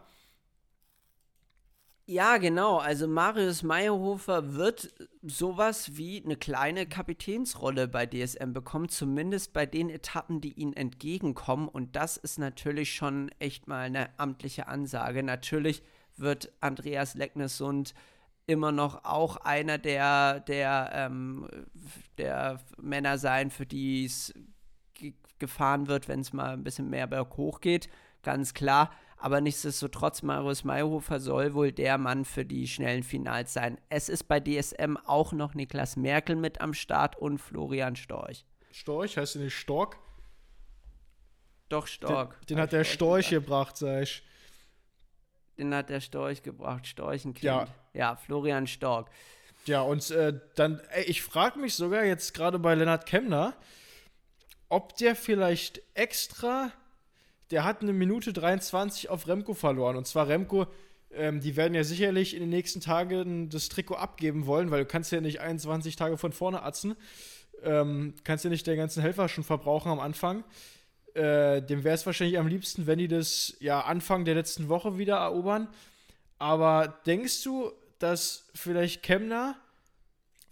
Ja, 2.10 2.38
genau. 2.38 2.78
Also 2.78 3.06
Marius 3.06 3.62
Meyerhofer 3.62 4.54
wird 4.54 4.94
sowas 5.20 5.98
wie 5.98 6.24
eine 6.24 6.36
kleine 6.36 6.86
Kapitänsrolle 6.86 7.86
bei 7.86 8.06
DSM 8.06 8.54
bekommen, 8.54 8.88
zumindest 8.88 9.52
bei 9.52 9.66
den 9.66 9.90
Etappen, 9.90 10.40
die 10.40 10.54
ihnen 10.54 10.72
entgegenkommen. 10.72 11.68
Und 11.68 11.96
das 11.96 12.16
ist 12.16 12.38
natürlich 12.38 12.94
schon 12.94 13.30
echt 13.40 13.68
mal 13.68 13.82
eine 13.82 14.18
amtliche 14.18 14.68
Ansage. 14.68 15.22
Natürlich 15.22 15.82
wird 16.16 16.50
Andreas 16.62 17.14
Lecknessund 17.14 17.92
immer 18.46 18.72
noch 18.72 19.04
auch 19.04 19.36
einer 19.36 19.76
der, 19.76 20.40
der, 20.40 20.90
ähm, 20.94 21.46
der 22.16 22.62
Männer 22.80 23.18
sein, 23.18 23.50
für 23.50 23.66
die 23.66 24.06
es 24.06 24.32
gefahren 25.38 25.88
wird, 25.88 26.08
wenn 26.08 26.20
es 26.20 26.32
mal 26.32 26.54
ein 26.54 26.64
bisschen 26.64 26.88
mehr 26.88 27.06
berghoch 27.06 27.60
geht. 27.60 27.90
Ganz 28.22 28.54
klar. 28.54 28.92
Aber 29.20 29.40
nichtsdestotrotz, 29.40 30.22
Marius 30.22 30.62
Mayhofer 30.62 31.18
soll 31.18 31.54
wohl 31.54 31.72
der 31.72 31.98
Mann 31.98 32.24
für 32.24 32.44
die 32.44 32.68
schnellen 32.68 33.02
Finals 33.02 33.52
sein. 33.52 33.80
Es 33.88 34.08
ist 34.08 34.28
bei 34.28 34.38
DSM 34.38 34.96
auch 35.04 35.32
noch 35.32 35.54
Niklas 35.54 35.96
Merkel 35.96 36.36
mit 36.36 36.60
am 36.60 36.72
Start 36.72 37.16
und 37.16 37.38
Florian 37.38 37.96
Storch. 37.96 38.44
Storch? 38.70 39.16
Heißt 39.16 39.34
du 39.34 39.40
nicht 39.40 39.56
Stork? 39.56 39.98
Doch, 41.68 41.86
Stork. 41.86 42.40
Den, 42.42 42.56
den 42.56 42.62
hat 42.62 42.72
der 42.72 42.84
Storch, 42.84 43.26
Storch 43.26 43.30
gebracht, 43.30 43.76
sag 43.76 44.02
ich. 44.02 44.22
Den 45.58 45.74
hat 45.74 45.90
der 45.90 46.00
Storch 46.00 46.42
gebracht, 46.42 46.86
Storchenkind. 46.86 47.42
Ja. 47.42 47.66
Ja, 47.92 48.14
Florian 48.14 48.68
Stork. 48.68 49.10
Ja, 49.66 49.82
und 49.82 50.10
äh, 50.12 50.38
dann, 50.54 50.80
ey, 50.90 51.04
ich 51.04 51.22
frage 51.22 51.58
mich 51.58 51.74
sogar 51.74 52.04
jetzt 52.04 52.32
gerade 52.32 52.60
bei 52.60 52.74
Lennart 52.74 53.04
Kemner, 53.06 53.54
ob 54.68 54.96
der 54.96 55.16
vielleicht 55.16 55.82
extra 55.94 56.70
der 57.50 57.64
hat 57.64 57.82
eine 57.82 57.92
Minute 57.92 58.32
23 58.32 59.08
auf 59.08 59.26
Remco 59.26 59.54
verloren. 59.54 59.96
Und 59.96 60.06
zwar 60.06 60.28
Remco, 60.28 60.66
ähm, 61.10 61.40
die 61.40 61.56
werden 61.56 61.74
ja 61.74 61.84
sicherlich 61.84 62.34
in 62.34 62.40
den 62.40 62.50
nächsten 62.50 62.80
Tagen 62.80 63.48
das 63.48 63.68
Trikot 63.68 63.96
abgeben 63.96 64.46
wollen, 64.46 64.70
weil 64.70 64.80
du 64.80 64.86
kannst 64.86 65.12
ja 65.12 65.20
nicht 65.20 65.40
21 65.40 65.96
Tage 65.96 66.18
von 66.18 66.32
vorne 66.32 66.62
atzen. 66.62 66.96
Ähm, 67.62 68.14
kannst 68.24 68.44
ja 68.44 68.50
nicht 68.50 68.66
den 68.66 68.76
ganzen 68.76 69.02
Helfer 69.02 69.28
schon 69.28 69.44
verbrauchen 69.44 69.90
am 69.90 70.00
Anfang. 70.00 70.44
Äh, 71.14 71.62
dem 71.62 71.84
wäre 71.84 71.94
es 71.94 72.06
wahrscheinlich 72.06 72.38
am 72.38 72.46
liebsten, 72.46 72.86
wenn 72.86 72.98
die 72.98 73.08
das 73.08 73.56
ja 73.60 73.80
Anfang 73.80 74.24
der 74.24 74.34
letzten 74.34 74.68
Woche 74.68 74.98
wieder 74.98 75.16
erobern. 75.16 75.68
Aber 76.38 77.00
denkst 77.06 77.42
du, 77.42 77.72
dass 77.98 78.46
vielleicht 78.54 79.02
Kemner, 79.02 79.56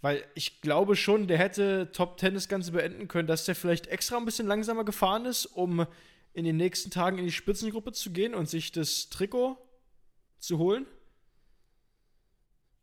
weil 0.01 0.23
ich 0.35 0.61
glaube 0.61 0.95
schon, 0.95 1.27
der 1.27 1.37
hätte 1.37 1.91
Top 1.93 2.19
10 2.19 2.33
das 2.33 2.49
Ganze 2.49 2.71
beenden 2.71 3.07
können, 3.07 3.27
dass 3.27 3.45
der 3.45 3.55
vielleicht 3.55 3.87
extra 3.87 4.17
ein 4.17 4.25
bisschen 4.25 4.47
langsamer 4.47 4.83
gefahren 4.83 5.25
ist, 5.25 5.45
um 5.45 5.85
in 6.37 6.45
den 6.45 6.55
nächsten 6.55 6.91
Tagen 6.91 7.17
in 7.17 7.25
die 7.25 7.31
Spitzengruppe 7.31 7.93
zu 7.93 8.11
gehen 8.11 8.35
und 8.35 8.47
sich 8.47 8.71
das 8.71 9.09
Trikot 9.09 9.57
zu 10.37 10.59
holen? 10.59 10.85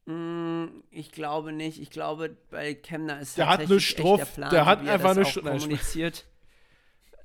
Mm, 0.07 0.83
ich 0.91 1.13
glaube 1.13 1.53
nicht. 1.53 1.81
Ich 1.81 1.91
glaube, 1.91 2.37
bei 2.51 2.75
Kemner 2.75 3.21
ist 3.21 3.39
der 3.39 3.49
hat 3.49 3.69
nur 3.69 3.79
Struff. 3.79 4.19
Der, 4.19 4.25
Plan, 4.25 4.51
der 4.51 4.67
hat 4.67 4.81
einfach 4.81 5.15
nur 5.15 5.25
Struff. 5.25 5.45
kommuniziert. 5.45 6.25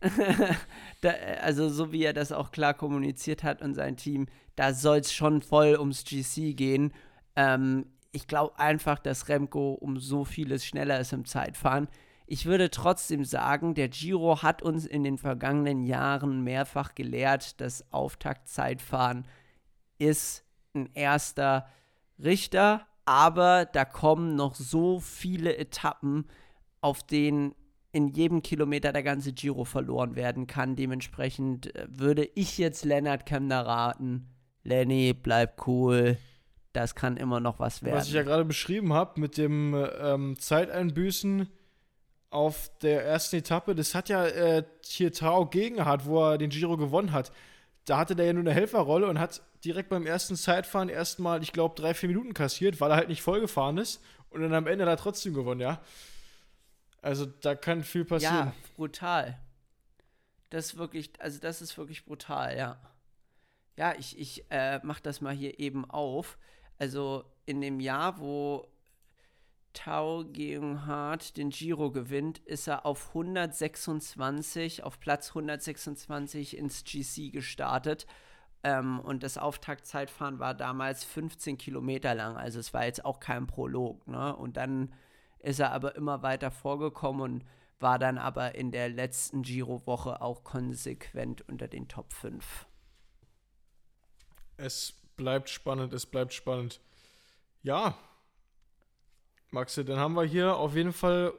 da, 1.01 1.09
also 1.41 1.67
so 1.67 1.91
wie 1.91 2.03
er 2.03 2.13
das 2.13 2.31
auch 2.31 2.51
klar 2.51 2.75
kommuniziert 2.75 3.43
hat 3.43 3.63
und 3.63 3.73
sein 3.73 3.97
Team, 3.97 4.27
da 4.55 4.75
soll 4.75 4.99
es 4.99 5.11
schon 5.11 5.41
voll 5.41 5.79
ums 5.79 6.03
GC 6.03 6.55
gehen. 6.55 6.93
Ähm, 7.35 7.87
ich 8.11 8.27
glaube 8.27 8.59
einfach, 8.59 8.99
dass 8.99 9.29
Remco 9.29 9.73
um 9.73 9.97
so 9.97 10.25
vieles 10.25 10.63
schneller 10.63 10.99
ist 10.99 11.11
im 11.11 11.25
Zeitfahren. 11.25 11.87
Ich 12.31 12.45
würde 12.45 12.69
trotzdem 12.69 13.25
sagen, 13.25 13.73
der 13.73 13.89
Giro 13.89 14.43
hat 14.43 14.61
uns 14.61 14.85
in 14.85 15.03
den 15.03 15.17
vergangenen 15.17 15.81
Jahren 15.81 16.43
mehrfach 16.43 16.93
gelehrt, 16.93 17.59
dass 17.59 17.91
Auftaktzeitfahren 17.91 19.25
ist 19.97 20.45
ein 20.75 20.91
erster 20.93 21.67
Richter, 22.23 22.85
aber 23.05 23.65
da 23.65 23.83
kommen 23.83 24.35
noch 24.35 24.53
so 24.53 24.99
viele 24.99 25.57
Etappen, 25.57 26.27
auf 26.81 27.01
denen 27.01 27.55
in 27.93 28.09
jedem 28.09 28.43
Kilometer 28.43 28.93
der 28.93 29.01
ganze 29.01 29.33
Giro 29.33 29.63
verloren 29.63 30.15
werden 30.15 30.45
kann. 30.45 30.75
Dementsprechend 30.75 31.75
äh, 31.75 31.87
würde 31.89 32.29
ich 32.35 32.59
jetzt 32.59 32.85
Lennart 32.85 33.25
Kemner 33.25 33.65
raten, 33.65 34.27
Lenny, 34.63 35.13
bleib 35.13 35.65
cool. 35.65 36.17
Das 36.73 36.93
kann 36.93 37.17
immer 37.17 37.39
noch 37.39 37.57
was 37.57 37.81
werden. 37.81 37.97
Was 37.97 38.07
ich 38.07 38.13
ja 38.13 38.21
gerade 38.21 38.45
beschrieben 38.45 38.93
habe 38.93 39.19
mit 39.19 39.35
dem 39.39 39.75
ähm, 39.99 40.37
Zeiteinbüßen 40.37 41.49
auf 42.29 42.69
der 42.81 43.05
ersten 43.05 43.37
Etappe, 43.37 43.75
das 43.75 43.95
hat 43.95 44.09
ja 44.09 44.25
äh, 44.25 44.63
hier 44.83 45.11
Tao 45.11 45.47
gegen 45.47 45.85
hat, 45.85 46.05
wo 46.05 46.23
er 46.23 46.37
den 46.37 46.49
Giro 46.49 46.77
gewonnen 46.77 47.11
hat. 47.11 47.31
Da 47.85 47.97
hatte 47.97 48.15
der 48.15 48.27
ja 48.27 48.33
nur 48.33 48.43
eine 48.43 48.53
Helferrolle 48.53 49.07
und 49.07 49.19
hat 49.19 49.41
direkt 49.65 49.89
beim 49.89 50.05
ersten 50.05 50.35
Zeitfahren 50.35 50.89
erstmal, 50.89 51.41
ich 51.41 51.53
glaube, 51.53 51.75
drei, 51.75 51.93
vier 51.93 52.09
Minuten 52.09 52.33
kassiert, 52.33 52.79
weil 52.79 52.91
er 52.91 52.97
halt 52.97 53.09
nicht 53.09 53.21
vollgefahren 53.21 53.77
ist 53.77 54.01
und 54.29 54.41
dann 54.41 54.53
am 54.53 54.67
Ende 54.67 54.85
da 54.85 54.95
trotzdem 54.95 55.33
gewonnen, 55.33 55.61
ja. 55.61 55.81
Also 57.01 57.25
da 57.25 57.55
kann 57.55 57.83
viel 57.83 58.05
passieren. 58.05 58.47
Ja, 58.47 58.53
brutal. 58.75 59.39
Das 60.49 60.67
ist 60.67 60.77
wirklich, 60.77 61.11
also 61.19 61.39
das 61.39 61.61
ist 61.61 61.77
wirklich 61.77 62.05
brutal, 62.05 62.57
ja. 62.57 62.79
Ja, 63.75 63.93
ich, 63.97 64.19
ich 64.19 64.45
äh, 64.49 64.79
mach 64.83 64.99
das 64.99 65.21
mal 65.21 65.33
hier 65.33 65.59
eben 65.59 65.89
auf. 65.89 66.37
Also 66.77 67.23
in 67.45 67.61
dem 67.61 67.79
Jahr, 67.79 68.19
wo 68.19 68.67
Tau 69.73 70.23
Gegenhardt 70.25 71.37
den 71.37 71.49
Giro 71.49 71.91
gewinnt, 71.91 72.39
ist 72.39 72.67
er 72.67 72.85
auf 72.85 73.09
126, 73.09 74.83
auf 74.83 74.99
Platz 74.99 75.29
126 75.29 76.57
ins 76.57 76.83
GC 76.83 77.31
gestartet. 77.31 78.07
Ähm, 78.63 78.99
und 78.99 79.23
das 79.23 79.37
Auftaktzeitfahren 79.37 80.39
war 80.39 80.53
damals 80.53 81.03
15 81.03 81.57
Kilometer 81.57 82.13
lang, 82.13 82.35
also 82.35 82.59
es 82.59 82.73
war 82.73 82.85
jetzt 82.85 83.05
auch 83.05 83.19
kein 83.19 83.47
Prolog. 83.47 84.07
Ne? 84.07 84.35
Und 84.35 84.57
dann 84.57 84.93
ist 85.39 85.59
er 85.59 85.71
aber 85.71 85.95
immer 85.95 86.21
weiter 86.23 86.51
vorgekommen 86.51 87.21
und 87.21 87.45
war 87.79 87.97
dann 87.97 88.17
aber 88.17 88.55
in 88.55 88.71
der 88.71 88.89
letzten 88.89 89.41
Giro-Woche 89.41 90.21
auch 90.21 90.43
konsequent 90.43 91.47
unter 91.47 91.67
den 91.67 91.87
Top 91.87 92.11
5. 92.11 92.67
Es 94.57 94.93
bleibt 95.15 95.49
spannend, 95.49 95.93
es 95.93 96.05
bleibt 96.05 96.33
spannend. 96.33 96.81
Ja, 97.63 97.97
Maxi, 99.51 99.83
dann 99.83 99.97
haben 99.97 100.13
wir 100.13 100.23
hier 100.23 100.55
auf 100.55 100.75
jeden 100.75 100.93
Fall 100.93 101.33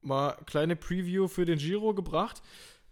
mal 0.00 0.36
kleine 0.46 0.76
Preview 0.76 1.28
für 1.28 1.44
den 1.44 1.58
Giro 1.58 1.94
gebracht. 1.94 2.42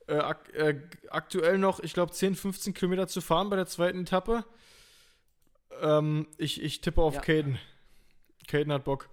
Äh, 0.07 0.16
ak 0.16 0.52
äh, 0.55 0.80
aktuell 1.11 1.59
noch, 1.59 1.80
ich 1.80 1.94
glaube, 1.94 2.12
10, 2.12 2.34
15 2.34 2.74
Kilometer 2.74 3.09
zu 3.09 3.20
fahren 3.20 3.48
bei 3.48 3.57
der 3.57 3.66
zweiten 3.66 4.02
Etappe. 4.02 4.44
Ähm, 5.80 6.26
ich, 6.36 6.62
ich 6.62 6.80
tippe 6.80 7.00
auf 7.00 7.14
ja. 7.14 7.20
Caden. 7.20 7.59
Caden 8.46 8.72
hat 8.72 8.84
Bock. 8.84 9.09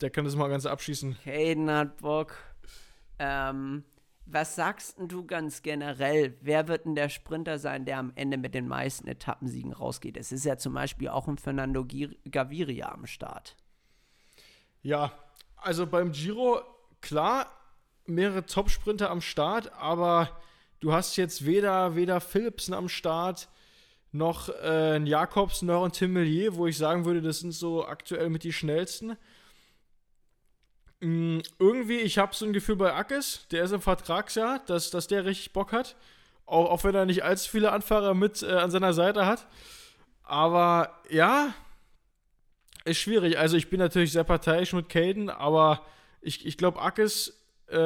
Der 0.00 0.10
kann 0.10 0.24
das 0.24 0.34
mal 0.34 0.48
ganz 0.48 0.66
abschießen. 0.66 1.16
Caden 1.22 1.70
hat 1.70 1.98
Bock. 1.98 2.34
Ähm, 3.20 3.84
was 4.26 4.56
sagst 4.56 4.96
du 4.98 5.24
ganz 5.24 5.62
generell? 5.62 6.36
Wer 6.40 6.66
wird 6.66 6.86
denn 6.86 6.94
der 6.94 7.08
Sprinter 7.08 7.58
sein, 7.58 7.84
der 7.84 7.98
am 7.98 8.12
Ende 8.16 8.38
mit 8.38 8.54
den 8.54 8.66
meisten 8.66 9.06
Etappensiegen 9.06 9.72
rausgeht? 9.72 10.16
Es 10.16 10.32
ist 10.32 10.44
ja 10.44 10.56
zum 10.56 10.74
Beispiel 10.74 11.08
auch 11.08 11.28
ein 11.28 11.38
Fernando 11.38 11.86
Gaviria 12.28 12.90
am 12.90 13.06
Start. 13.06 13.56
Ja, 14.82 15.12
also 15.56 15.86
beim 15.86 16.10
Giro, 16.12 16.60
klar, 17.00 17.46
mehrere 18.06 18.44
Top-Sprinter 18.44 19.10
am 19.10 19.20
Start, 19.20 19.72
aber 19.74 20.40
du 20.80 20.92
hast 20.92 21.16
jetzt 21.16 21.46
weder, 21.46 21.94
weder 21.94 22.20
Philipsen 22.20 22.74
am 22.74 22.88
Start, 22.88 23.48
noch 24.10 24.48
äh, 24.48 24.96
ein 24.96 25.06
Jakobsen, 25.06 25.68
noch 25.68 25.84
ein 25.84 25.92
Tim 25.92 26.12
Millier, 26.12 26.56
wo 26.56 26.66
ich 26.66 26.76
sagen 26.76 27.04
würde, 27.04 27.22
das 27.22 27.40
sind 27.40 27.52
so 27.52 27.86
aktuell 27.86 28.28
mit 28.28 28.44
die 28.44 28.52
schnellsten. 28.52 29.16
Mhm, 31.00 31.42
irgendwie, 31.58 31.98
ich 31.98 32.18
habe 32.18 32.34
so 32.34 32.44
ein 32.44 32.52
Gefühl 32.52 32.76
bei 32.76 32.92
Ackes, 32.92 33.46
der 33.50 33.64
ist 33.64 33.72
im 33.72 33.80
Vertragsjahr, 33.80 34.60
dass, 34.66 34.90
dass 34.90 35.06
der 35.06 35.24
richtig 35.24 35.52
Bock 35.52 35.72
hat. 35.72 35.96
Auch, 36.44 36.70
auch 36.70 36.84
wenn 36.84 36.94
er 36.94 37.06
nicht 37.06 37.24
allzu 37.24 37.50
viele 37.50 37.72
Anfahrer 37.72 38.14
mit 38.14 38.42
äh, 38.42 38.52
an 38.52 38.70
seiner 38.70 38.92
Seite 38.92 39.26
hat. 39.26 39.46
Aber 40.24 41.00
ja, 41.08 41.54
ist 42.84 42.98
schwierig. 42.98 43.38
Also 43.38 43.56
ich 43.56 43.70
bin 43.70 43.78
natürlich 43.78 44.12
sehr 44.12 44.24
parteiisch 44.24 44.72
mit 44.72 44.88
Caden, 44.88 45.30
aber 45.30 45.84
ich, 46.20 46.46
ich 46.46 46.56
glaube, 46.56 46.80
Ackes, 46.80 47.40
äh, 47.70 47.76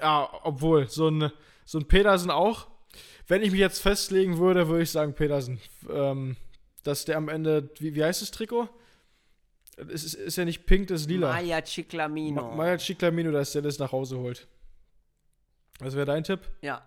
ja, 0.00 0.28
obwohl, 0.42 0.88
so 0.88 1.08
ein, 1.08 1.30
so 1.64 1.78
ein 1.78 1.86
Pedersen 1.86 2.30
auch. 2.30 2.68
Wenn 3.28 3.42
ich 3.42 3.50
mich 3.50 3.60
jetzt 3.60 3.80
festlegen 3.80 4.38
würde, 4.38 4.68
würde 4.68 4.82
ich 4.82 4.90
sagen 4.90 5.14
Pedersen. 5.14 5.60
Ähm, 5.88 6.36
dass 6.82 7.04
der 7.04 7.16
am 7.16 7.28
Ende, 7.28 7.70
wie, 7.78 7.94
wie 7.94 8.04
heißt 8.04 8.22
das 8.22 8.30
Trikot? 8.30 8.68
Es 9.76 10.04
ist, 10.04 10.14
ist 10.14 10.36
ja 10.36 10.44
nicht 10.44 10.66
pink, 10.66 10.88
das 10.88 11.02
ist 11.02 11.08
lila. 11.08 11.32
Maya 11.32 11.64
Ciclamino. 11.64 12.42
Ma 12.42 12.56
Maya 12.56 12.78
Ciclamino, 12.78 13.30
dass 13.30 13.52
der 13.52 13.62
das 13.62 13.78
nach 13.78 13.92
Hause 13.92 14.18
holt. 14.18 14.46
Was 15.78 15.94
wäre 15.94 16.06
dein 16.06 16.24
Tipp? 16.24 16.40
Ja, 16.60 16.86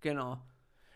genau. 0.00 0.38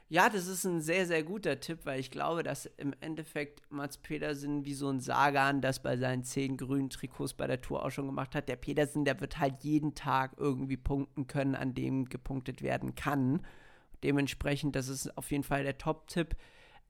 Ja, 0.08 0.28
das 0.30 0.46
ist 0.46 0.64
ein 0.64 0.80
sehr, 0.80 1.04
sehr 1.06 1.24
guter 1.24 1.58
Tipp, 1.58 1.80
weil 1.84 1.98
ich 1.98 2.12
glaube, 2.12 2.44
dass 2.44 2.66
im 2.66 2.94
Endeffekt 3.00 3.60
Mats 3.70 3.98
Pedersen 3.98 4.64
wie 4.64 4.74
so 4.74 4.88
ein 4.88 5.00
Sagan 5.00 5.60
das 5.60 5.82
bei 5.82 5.96
seinen 5.96 6.22
zehn 6.22 6.56
grünen 6.56 6.90
Trikots 6.90 7.34
bei 7.34 7.48
der 7.48 7.60
Tour 7.60 7.84
auch 7.84 7.90
schon 7.90 8.06
gemacht 8.06 8.36
hat. 8.36 8.48
Der 8.48 8.54
Pedersen, 8.54 9.04
der 9.04 9.20
wird 9.20 9.40
halt 9.40 9.64
jeden 9.64 9.96
Tag 9.96 10.34
irgendwie 10.36 10.76
punkten 10.76 11.26
können, 11.26 11.56
an 11.56 11.74
dem 11.74 12.04
gepunktet 12.04 12.62
werden 12.62 12.94
kann. 12.94 13.44
Dementsprechend, 14.04 14.76
das 14.76 14.86
ist 14.88 15.16
auf 15.18 15.32
jeden 15.32 15.42
Fall 15.42 15.64
der 15.64 15.76
Top-Tipp. 15.76 16.36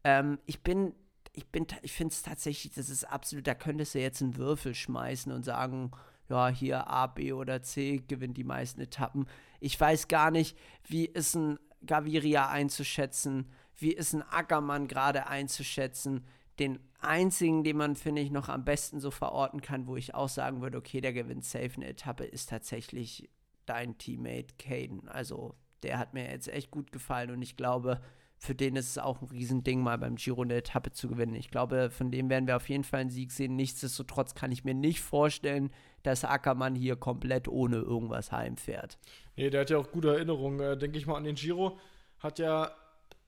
Ähm, 0.04 0.38
ich 0.44 0.62
bin 0.62 0.92
ich 1.32 1.46
bin, 1.48 1.66
ich 1.82 1.92
finde 1.92 2.12
es 2.12 2.22
tatsächlich, 2.22 2.72
das 2.74 2.88
ist 2.88 3.04
absolut, 3.04 3.46
da 3.46 3.54
könntest 3.54 3.94
du 3.94 4.00
jetzt 4.00 4.22
einen 4.22 4.36
Würfel 4.36 4.74
schmeißen 4.74 5.30
und 5.32 5.44
sagen, 5.44 5.90
ja, 6.28 6.48
hier 6.48 6.88
A, 6.88 7.06
B 7.06 7.32
oder 7.32 7.62
C 7.62 8.02
gewinnt 8.08 8.36
die 8.36 8.44
meisten 8.44 8.80
Etappen. 8.80 9.26
Ich 9.60 9.78
weiß 9.78 10.08
gar 10.08 10.30
nicht, 10.30 10.56
wie 10.88 11.04
ist 11.04 11.34
ein 11.36 11.58
Gaviria 11.84 12.48
einzuschätzen, 12.48 13.50
wie 13.76 13.92
ist 13.92 14.14
ein 14.14 14.22
Ackermann 14.22 14.88
gerade 14.88 15.26
einzuschätzen. 15.26 16.24
Den 16.58 16.78
einzigen, 17.00 17.64
den 17.64 17.76
man, 17.76 17.96
finde 17.96 18.22
ich, 18.22 18.30
noch 18.30 18.48
am 18.48 18.64
besten 18.64 19.00
so 19.00 19.10
verorten 19.10 19.60
kann, 19.60 19.86
wo 19.86 19.96
ich 19.96 20.14
auch 20.14 20.28
sagen 20.28 20.62
würde, 20.62 20.78
okay, 20.78 21.00
der 21.00 21.12
gewinnt 21.12 21.44
safe 21.44 21.72
eine 21.76 21.88
Etappe, 21.88 22.24
ist 22.24 22.48
tatsächlich 22.48 23.28
dein 23.66 23.98
Teammate 23.98 24.54
Caden. 24.58 25.08
Also, 25.08 25.54
der 25.82 25.98
hat 25.98 26.14
mir 26.14 26.30
jetzt 26.30 26.48
echt 26.48 26.70
gut 26.70 26.92
gefallen 26.92 27.30
und 27.30 27.42
ich 27.42 27.56
glaube, 27.56 28.00
für 28.38 28.54
den 28.54 28.76
ist 28.76 28.90
es 28.90 28.98
auch 28.98 29.22
ein 29.22 29.28
Riesending, 29.28 29.82
mal 29.82 29.98
beim 29.98 30.16
Giro 30.16 30.42
eine 30.42 30.56
Etappe 30.56 30.92
zu 30.92 31.08
gewinnen. 31.08 31.34
Ich 31.34 31.50
glaube, 31.50 31.90
von 31.90 32.10
dem 32.10 32.28
werden 32.28 32.46
wir 32.46 32.56
auf 32.56 32.68
jeden 32.68 32.84
Fall 32.84 33.00
einen 33.00 33.10
Sieg 33.10 33.32
sehen. 33.32 33.56
Nichtsdestotrotz 33.56 34.34
kann 34.34 34.52
ich 34.52 34.64
mir 34.64 34.74
nicht 34.74 35.00
vorstellen, 35.00 35.70
dass 36.06 36.24
Ackermann 36.24 36.74
hier 36.74 36.96
komplett 36.96 37.48
ohne 37.48 37.76
irgendwas 37.76 38.32
heimfährt. 38.32 38.98
Nee, 39.36 39.50
der 39.50 39.62
hat 39.62 39.70
ja 39.70 39.78
auch 39.78 39.90
gute 39.90 40.08
Erinnerungen, 40.08 40.60
äh, 40.60 40.76
denke 40.76 40.98
ich 40.98 41.06
mal, 41.06 41.16
an 41.16 41.24
den 41.24 41.34
Giro. 41.34 41.78
Hat 42.20 42.38
ja 42.38 42.70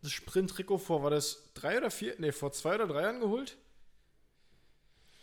das 0.02 0.12
Sprint-Trikot 0.12 0.78
vor, 0.78 1.02
war 1.02 1.10
das 1.10 1.52
drei 1.54 1.78
oder 1.78 1.90
vier? 1.90 2.14
Nee, 2.18 2.32
vor 2.32 2.52
zwei 2.52 2.76
oder 2.76 2.86
drei 2.86 3.02
Jahren 3.02 3.20
geholt? 3.20 3.58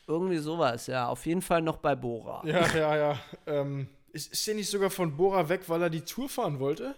Irgendwie 0.07 0.37
sowas, 0.37 0.87
ja. 0.87 1.07
Auf 1.07 1.25
jeden 1.25 1.41
Fall 1.41 1.61
noch 1.61 1.77
bei 1.77 1.95
Bora. 1.95 2.45
Ja, 2.45 2.67
ja, 2.75 2.95
ja. 2.95 3.19
Ähm, 3.47 3.87
ist, 4.11 4.31
ist 4.31 4.45
der 4.45 4.55
nicht 4.55 4.69
sogar 4.69 4.89
von 4.89 5.17
Bora 5.17 5.49
weg, 5.49 5.67
weil 5.67 5.81
er 5.81 5.89
die 5.89 6.01
Tour 6.01 6.29
fahren 6.29 6.59
wollte? 6.59 6.95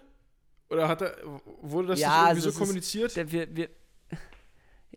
Oder 0.70 0.88
hat 0.88 1.01
er, 1.01 1.16
wurde 1.62 1.89
das 1.89 1.99
ja, 1.99 2.28
irgendwie 2.28 2.45
also 2.45 2.49
so 2.51 2.60
kommuniziert? 2.60 3.08
Ist, 3.08 3.18
der, 3.18 3.32
wir, 3.32 3.55
wir, 3.55 3.70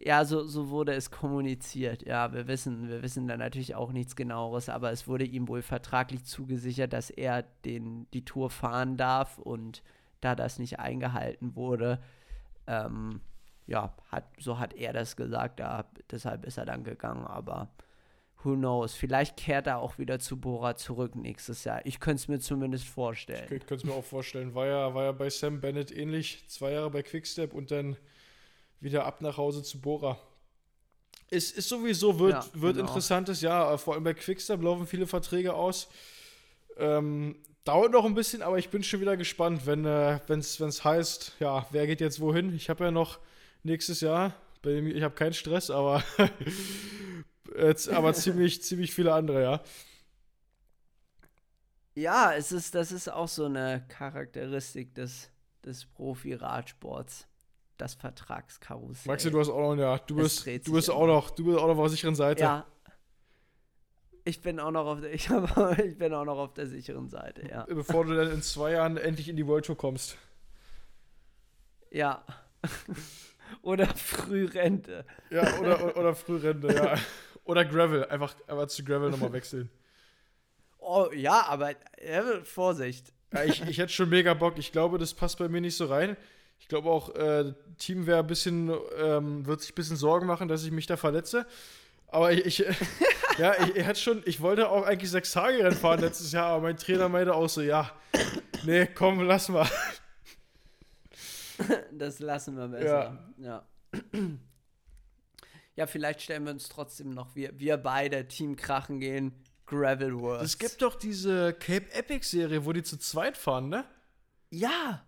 ja, 0.02 0.24
so, 0.24 0.44
so 0.46 0.70
wurde 0.70 0.94
es 0.94 1.10
kommuniziert. 1.10 2.06
Ja, 2.06 2.32
wir 2.32 2.48
wissen, 2.48 2.88
wir 2.88 3.02
wissen 3.02 3.28
da 3.28 3.36
natürlich 3.36 3.74
auch 3.74 3.92
nichts 3.92 4.16
genaueres, 4.16 4.70
aber 4.70 4.90
es 4.90 5.06
wurde 5.06 5.24
ihm 5.24 5.46
wohl 5.46 5.60
vertraglich 5.60 6.24
zugesichert, 6.24 6.94
dass 6.94 7.10
er 7.10 7.42
den, 7.64 8.06
die 8.12 8.24
Tour 8.24 8.48
fahren 8.48 8.96
darf 8.96 9.38
und 9.38 9.82
da 10.22 10.34
das 10.34 10.58
nicht 10.58 10.78
eingehalten 10.78 11.54
wurde, 11.54 12.00
ähm, 12.66 13.20
ja, 13.66 13.94
hat, 14.10 14.24
so 14.38 14.58
hat 14.58 14.74
er 14.74 14.94
das 14.94 15.16
gesagt, 15.16 15.60
ja, 15.60 15.84
deshalb 16.10 16.46
ist 16.46 16.56
er 16.56 16.64
dann 16.64 16.82
gegangen, 16.82 17.26
aber 17.26 17.68
who 18.42 18.54
knows, 18.54 18.94
vielleicht 18.94 19.36
kehrt 19.36 19.66
er 19.66 19.78
auch 19.78 19.98
wieder 19.98 20.18
zu 20.18 20.40
Bora 20.40 20.76
zurück 20.76 21.14
nächstes 21.14 21.64
Jahr. 21.64 21.84
Ich 21.84 22.00
könnte 22.00 22.22
es 22.22 22.28
mir 22.28 22.40
zumindest 22.40 22.86
vorstellen. 22.86 23.44
Ich 23.44 23.66
könnte 23.66 23.74
es 23.74 23.84
mir 23.84 23.92
auch 23.92 24.04
vorstellen. 24.04 24.54
War 24.54 24.66
ja, 24.66 24.94
war 24.94 25.04
ja 25.04 25.12
bei 25.12 25.28
Sam 25.28 25.60
Bennett 25.60 25.94
ähnlich, 25.94 26.44
zwei 26.48 26.72
Jahre 26.72 26.90
bei 26.90 27.02
Quickstep 27.02 27.52
und 27.52 27.70
dann 27.70 27.96
wieder 28.80 29.04
ab 29.04 29.20
nach 29.20 29.36
Hause 29.36 29.62
zu 29.62 29.80
Bora. 29.80 30.18
Es 31.30 31.52
ist 31.52 31.68
sowieso, 31.68 32.18
wird, 32.18 32.32
Ja, 32.32 32.46
wird 32.54 32.76
genau. 32.76 32.88
interessantes 32.88 33.40
Jahr. 33.40 33.78
Vor 33.78 33.94
allem 33.94 34.04
bei 34.04 34.14
Quickstep 34.14 34.60
laufen 34.62 34.86
viele 34.86 35.06
Verträge 35.06 35.54
aus. 35.54 35.88
Ähm, 36.76 37.36
dauert 37.64 37.92
noch 37.92 38.04
ein 38.04 38.14
bisschen, 38.14 38.42
aber 38.42 38.58
ich 38.58 38.70
bin 38.70 38.82
schon 38.82 39.00
wieder 39.00 39.16
gespannt, 39.16 39.66
wenn 39.66 39.84
es 39.84 40.58
wenn's 40.60 40.82
heißt, 40.82 41.36
ja, 41.40 41.66
wer 41.70 41.86
geht 41.86 42.00
jetzt 42.00 42.20
wohin? 42.20 42.54
Ich 42.54 42.68
habe 42.68 42.84
ja 42.84 42.90
noch 42.90 43.18
nächstes 43.62 44.00
Jahr, 44.00 44.34
ich 44.64 45.02
habe 45.02 45.14
keinen 45.14 45.34
Stress, 45.34 45.70
aber, 45.70 46.02
jetzt, 47.56 47.88
aber 47.88 48.12
ziemlich, 48.14 48.62
ziemlich 48.64 48.92
viele 48.92 49.12
andere, 49.14 49.42
ja. 49.42 49.62
Ja, 51.94 52.32
es 52.32 52.50
ist, 52.52 52.74
das 52.74 52.92
ist 52.92 53.08
auch 53.08 53.28
so 53.28 53.44
eine 53.44 53.84
Charakteristik 53.88 54.94
des, 54.94 55.28
des 55.64 55.84
Profi-Radsports. 55.84 57.26
Das 57.80 57.94
Vertragskarussell. 57.94 59.10
Maxi, 59.10 59.30
du 59.30 59.40
hast 59.40 59.48
auch 59.48 59.74
noch, 59.74 59.80
ja, 59.80 59.96
du 59.96 60.16
bist, 60.16 60.46
du 60.46 60.72
bist 60.74 60.90
auch 60.90 61.04
immer. 61.04 61.14
noch, 61.14 61.30
du 61.30 61.46
bist 61.46 61.56
auch 61.56 61.66
noch 61.66 61.78
auf 61.78 61.84
der 61.84 61.88
sicheren 61.88 62.14
Seite. 62.14 62.42
Ja. 62.42 62.66
Ich 64.24 64.42
bin 64.42 64.60
auch 64.60 64.70
noch 64.70 64.84
auf 64.84 65.00
der, 65.00 65.10
ich, 65.14 65.30
hab, 65.30 65.78
ich 65.78 65.96
bin 65.96 66.12
auch 66.12 66.26
noch 66.26 66.36
auf 66.36 66.52
der 66.52 66.66
sicheren 66.66 67.08
Seite, 67.08 67.48
ja. 67.48 67.64
Bevor 67.64 68.04
du 68.04 68.14
dann 68.14 68.30
in 68.32 68.42
zwei 68.42 68.72
Jahren 68.72 68.98
endlich 68.98 69.30
in 69.30 69.36
die 69.36 69.46
World 69.46 69.64
Tour 69.64 69.78
kommst. 69.78 70.18
Ja. 71.90 72.22
Oder 73.62 73.86
Frührente. 73.86 75.06
Ja, 75.30 75.58
oder, 75.58 75.82
oder, 75.82 75.96
oder 75.96 76.14
Frührente, 76.14 76.72
ja. 76.74 76.94
Oder 77.44 77.64
Gravel, 77.64 78.04
einfach, 78.04 78.36
einfach 78.46 78.66
zu 78.66 78.84
Gravel 78.84 79.10
nochmal 79.10 79.32
wechseln. 79.32 79.70
Oh, 80.78 81.08
ja, 81.14 81.46
aber 81.46 81.70
äh, 81.96 82.44
Vorsicht. 82.44 83.12
Ja, 83.32 83.44
ich, 83.44 83.62
ich 83.62 83.78
hätte 83.78 83.92
schon 83.92 84.10
mega 84.10 84.34
Bock. 84.34 84.58
Ich 84.58 84.70
glaube, 84.70 84.98
das 84.98 85.14
passt 85.14 85.38
bei 85.38 85.48
mir 85.48 85.60
nicht 85.60 85.76
so 85.76 85.86
rein. 85.86 86.16
Ich 86.60 86.68
glaube 86.68 86.88
auch, 86.88 87.14
äh, 87.16 87.52
Team 87.78 88.06
wäre 88.06 88.20
ein 88.20 88.26
bisschen, 88.26 88.72
ähm, 88.98 89.44
wird 89.46 89.60
sich 89.60 89.72
ein 89.72 89.74
bisschen 89.74 89.96
Sorgen 89.96 90.26
machen, 90.26 90.46
dass 90.46 90.64
ich 90.64 90.70
mich 90.70 90.86
da 90.86 90.96
verletze. 90.96 91.46
Aber 92.06 92.32
ich, 92.32 92.46
ich 92.46 92.58
ja, 93.38 93.54
ich, 93.60 93.76
ich 93.76 93.84
hätte 93.84 93.98
schon, 93.98 94.22
ich 94.26 94.40
wollte 94.40 94.68
auch 94.68 94.84
eigentlich 94.84 95.10
sechs 95.10 95.32
Tage 95.32 95.58
Rennen 95.58 95.76
fahren 95.76 96.00
letztes 96.00 96.32
Jahr, 96.32 96.46
aber 96.46 96.62
mein 96.62 96.76
Trainer 96.76 97.08
meinte 97.08 97.34
auch 97.34 97.48
so, 97.48 97.60
ja, 97.60 97.90
nee, 98.64 98.86
komm, 98.86 99.20
lass 99.22 99.48
mal. 99.48 99.68
Das 101.92 102.20
lassen 102.20 102.56
wir 102.56 102.68
besser. 102.68 103.18
Ja. 103.36 103.66
Ja, 105.76 105.86
vielleicht 105.86 106.20
stellen 106.20 106.44
wir 106.44 106.52
uns 106.52 106.68
trotzdem 106.68 107.14
noch, 107.14 107.34
wir, 107.34 107.58
wir 107.58 107.78
beide 107.78 108.28
Team 108.28 108.56
Krachen 108.56 109.00
gehen, 109.00 109.32
Gravel 109.64 110.20
Wars. 110.20 110.42
Es 110.42 110.58
gibt 110.58 110.82
doch 110.82 110.94
diese 110.94 111.54
Cape 111.54 111.90
Epic 111.94 112.26
Serie, 112.26 112.66
wo 112.66 112.72
die 112.72 112.82
zu 112.82 112.98
zweit 112.98 113.38
fahren, 113.38 113.70
ne? 113.70 113.84
Ja, 114.50 115.06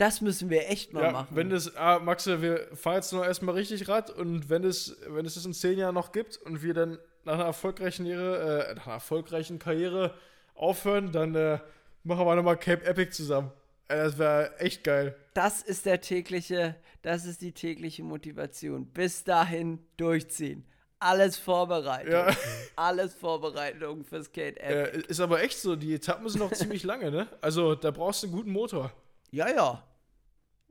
das 0.00 0.22
müssen 0.22 0.48
wir 0.48 0.70
echt 0.70 0.94
mal 0.94 1.02
ja, 1.02 1.10
machen. 1.12 1.28
wenn 1.36 1.50
das, 1.50 1.76
ah, 1.76 1.98
Max, 1.98 2.26
wir 2.26 2.68
fahren 2.74 2.96
jetzt 2.96 3.12
noch 3.12 3.22
erstmal 3.22 3.54
richtig 3.54 3.86
Rad 3.86 4.08
und 4.08 4.48
wenn 4.48 4.64
es, 4.64 4.96
wenn 5.06 5.26
es 5.26 5.34
das 5.34 5.44
in 5.44 5.52
zehn 5.52 5.78
Jahren 5.78 5.94
noch 5.94 6.12
gibt 6.12 6.38
und 6.38 6.62
wir 6.62 6.72
dann 6.72 6.98
nach 7.24 7.34
einer 7.34 7.44
erfolgreichen, 7.44 8.06
Karriere, 8.06 8.70
äh, 8.70 8.74
nach 8.76 8.86
einer 8.86 8.94
erfolgreichen 8.94 9.58
Karriere 9.58 10.14
aufhören, 10.54 11.12
dann 11.12 11.34
äh, 11.34 11.58
machen 12.02 12.24
wir 12.24 12.34
nochmal 12.34 12.56
Cape 12.56 12.82
Epic 12.86 13.10
zusammen. 13.10 13.52
Äh, 13.88 13.96
das 13.96 14.18
wäre 14.18 14.58
echt 14.58 14.84
geil. 14.84 15.14
das 15.34 15.60
ist 15.60 15.84
der 15.84 16.00
tägliche, 16.00 16.76
das 17.02 17.26
ist 17.26 17.42
die 17.42 17.52
tägliche 17.52 18.02
Motivation. 18.02 18.86
Bis 18.86 19.22
dahin 19.24 19.80
durchziehen. 19.98 20.64
Alles 20.98 21.36
Vorbereitung. 21.36 22.12
Ja. 22.12 22.34
Alles 22.76 23.14
Vorbereitung 23.14 24.04
fürs 24.04 24.26
Skate 24.26 24.58
App. 24.60 24.94
Äh, 24.94 25.00
ist 25.08 25.20
aber 25.20 25.42
echt 25.42 25.58
so, 25.58 25.76
die 25.76 25.92
Etappen 25.92 26.26
sind 26.26 26.40
noch 26.40 26.52
ziemlich 26.54 26.84
lange, 26.84 27.10
ne? 27.10 27.28
Also 27.42 27.74
da 27.74 27.90
brauchst 27.90 28.22
du 28.22 28.28
einen 28.28 28.36
guten 28.36 28.52
Motor. 28.52 28.90
Ja, 29.30 29.48
ja. 29.48 29.82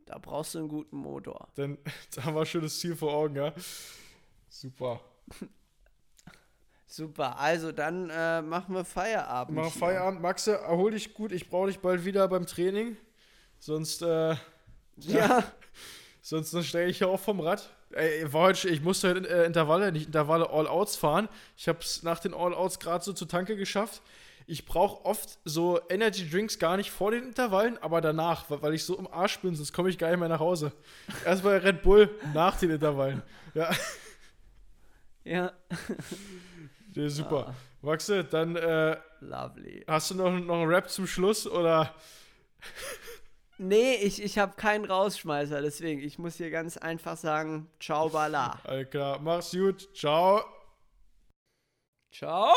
Da 0.09 0.17
brauchst 0.17 0.55
du 0.55 0.59
einen 0.59 0.69
guten 0.69 0.97
Motor. 0.97 1.49
Dann 1.53 1.77
da 2.15 2.25
haben 2.25 2.33
wir 2.33 2.39
ein 2.39 2.45
schönes 2.47 2.79
Ziel 2.79 2.95
vor 2.95 3.13
Augen, 3.13 3.35
ja. 3.35 3.53
Super. 4.49 4.99
Super. 6.87 7.37
Also 7.37 7.71
dann 7.71 8.09
äh, 8.09 8.41
machen 8.41 8.73
wir 8.73 8.83
Feierabend. 8.83 9.55
Mach. 9.55 9.71
Feierabend. 9.71 10.19
Maxe, 10.19 10.53
erhol 10.53 10.89
dich 10.91 11.13
gut. 11.13 11.31
Ich 11.31 11.47
brauche 11.47 11.67
dich 11.67 11.77
bald 11.77 12.05
wieder 12.05 12.27
beim 12.27 12.47
Training. 12.47 12.97
Sonst, 13.59 14.01
äh, 14.01 14.35
Ja. 14.97 15.43
Sonst 16.23 16.53
dann 16.55 16.63
steige 16.63 16.89
ich 16.89 16.97
hier 16.97 17.07
auch 17.07 17.19
vom 17.19 17.39
Rad. 17.39 17.69
Ey, 17.91 18.33
war 18.33 18.47
heute, 18.47 18.67
ich 18.67 18.81
musste 18.81 19.09
heute 19.09 19.29
äh, 19.29 19.45
Intervalle, 19.45 19.91
nicht 19.91 20.07
Intervalle 20.07 20.49
All-Outs 20.49 20.95
fahren. 20.95 21.29
Ich 21.55 21.67
habe 21.67 21.79
es 21.81 22.01
nach 22.01 22.19
den 22.19 22.33
All-Outs 22.33 22.79
gerade 22.79 23.03
so 23.03 23.13
zur 23.13 23.27
Tanke 23.27 23.55
geschafft. 23.55 24.01
Ich 24.49 24.65
brauche 24.65 25.05
oft 25.05 25.37
so 25.45 25.79
Energy 25.89 26.27
Drinks 26.27 26.57
gar 26.57 26.75
nicht 26.75 26.89
vor 26.89 27.11
den 27.11 27.23
Intervallen, 27.23 27.77
aber 27.77 28.01
danach, 28.01 28.45
weil 28.49 28.73
ich 28.73 28.83
so 28.83 28.97
im 28.97 29.07
Arsch 29.07 29.39
bin, 29.39 29.55
sonst 29.55 29.73
komme 29.73 29.89
ich 29.89 29.97
gar 29.99 30.09
nicht 30.09 30.19
mehr 30.19 30.27
nach 30.27 30.39
Hause. 30.39 30.71
Erstmal 31.23 31.57
Red 31.57 31.83
Bull 31.83 32.09
nach 32.33 32.57
den 32.57 32.71
Intervallen. 32.71 33.21
Ja, 33.53 33.69
Ja. 35.23 35.51
nee, 36.95 37.07
super. 37.09 37.49
Ah. 37.49 37.55
Maxe, 37.81 38.23
dann 38.23 38.55
äh, 38.55 38.97
Lovely. 39.21 39.85
hast 39.87 40.11
du 40.11 40.15
noch, 40.15 40.31
noch 40.31 40.55
einen 40.55 40.69
Rap 40.69 40.89
zum 40.89 41.05
Schluss 41.05 41.45
oder? 41.47 41.93
Nee, 43.57 43.95
ich, 43.95 44.21
ich 44.23 44.37
habe 44.39 44.55
keinen 44.55 44.85
Rausschmeißer, 44.85 45.61
deswegen, 45.61 46.01
ich 46.01 46.17
muss 46.17 46.35
hier 46.37 46.49
ganz 46.49 46.75
einfach 46.77 47.17
sagen, 47.17 47.69
ciao, 47.79 48.09
bala. 48.09 48.59
Alles 48.63 48.89
klar, 48.89 49.19
mach's 49.19 49.51
gut. 49.51 49.87
Ciao. 49.95 50.43
Ciao. 52.11 52.51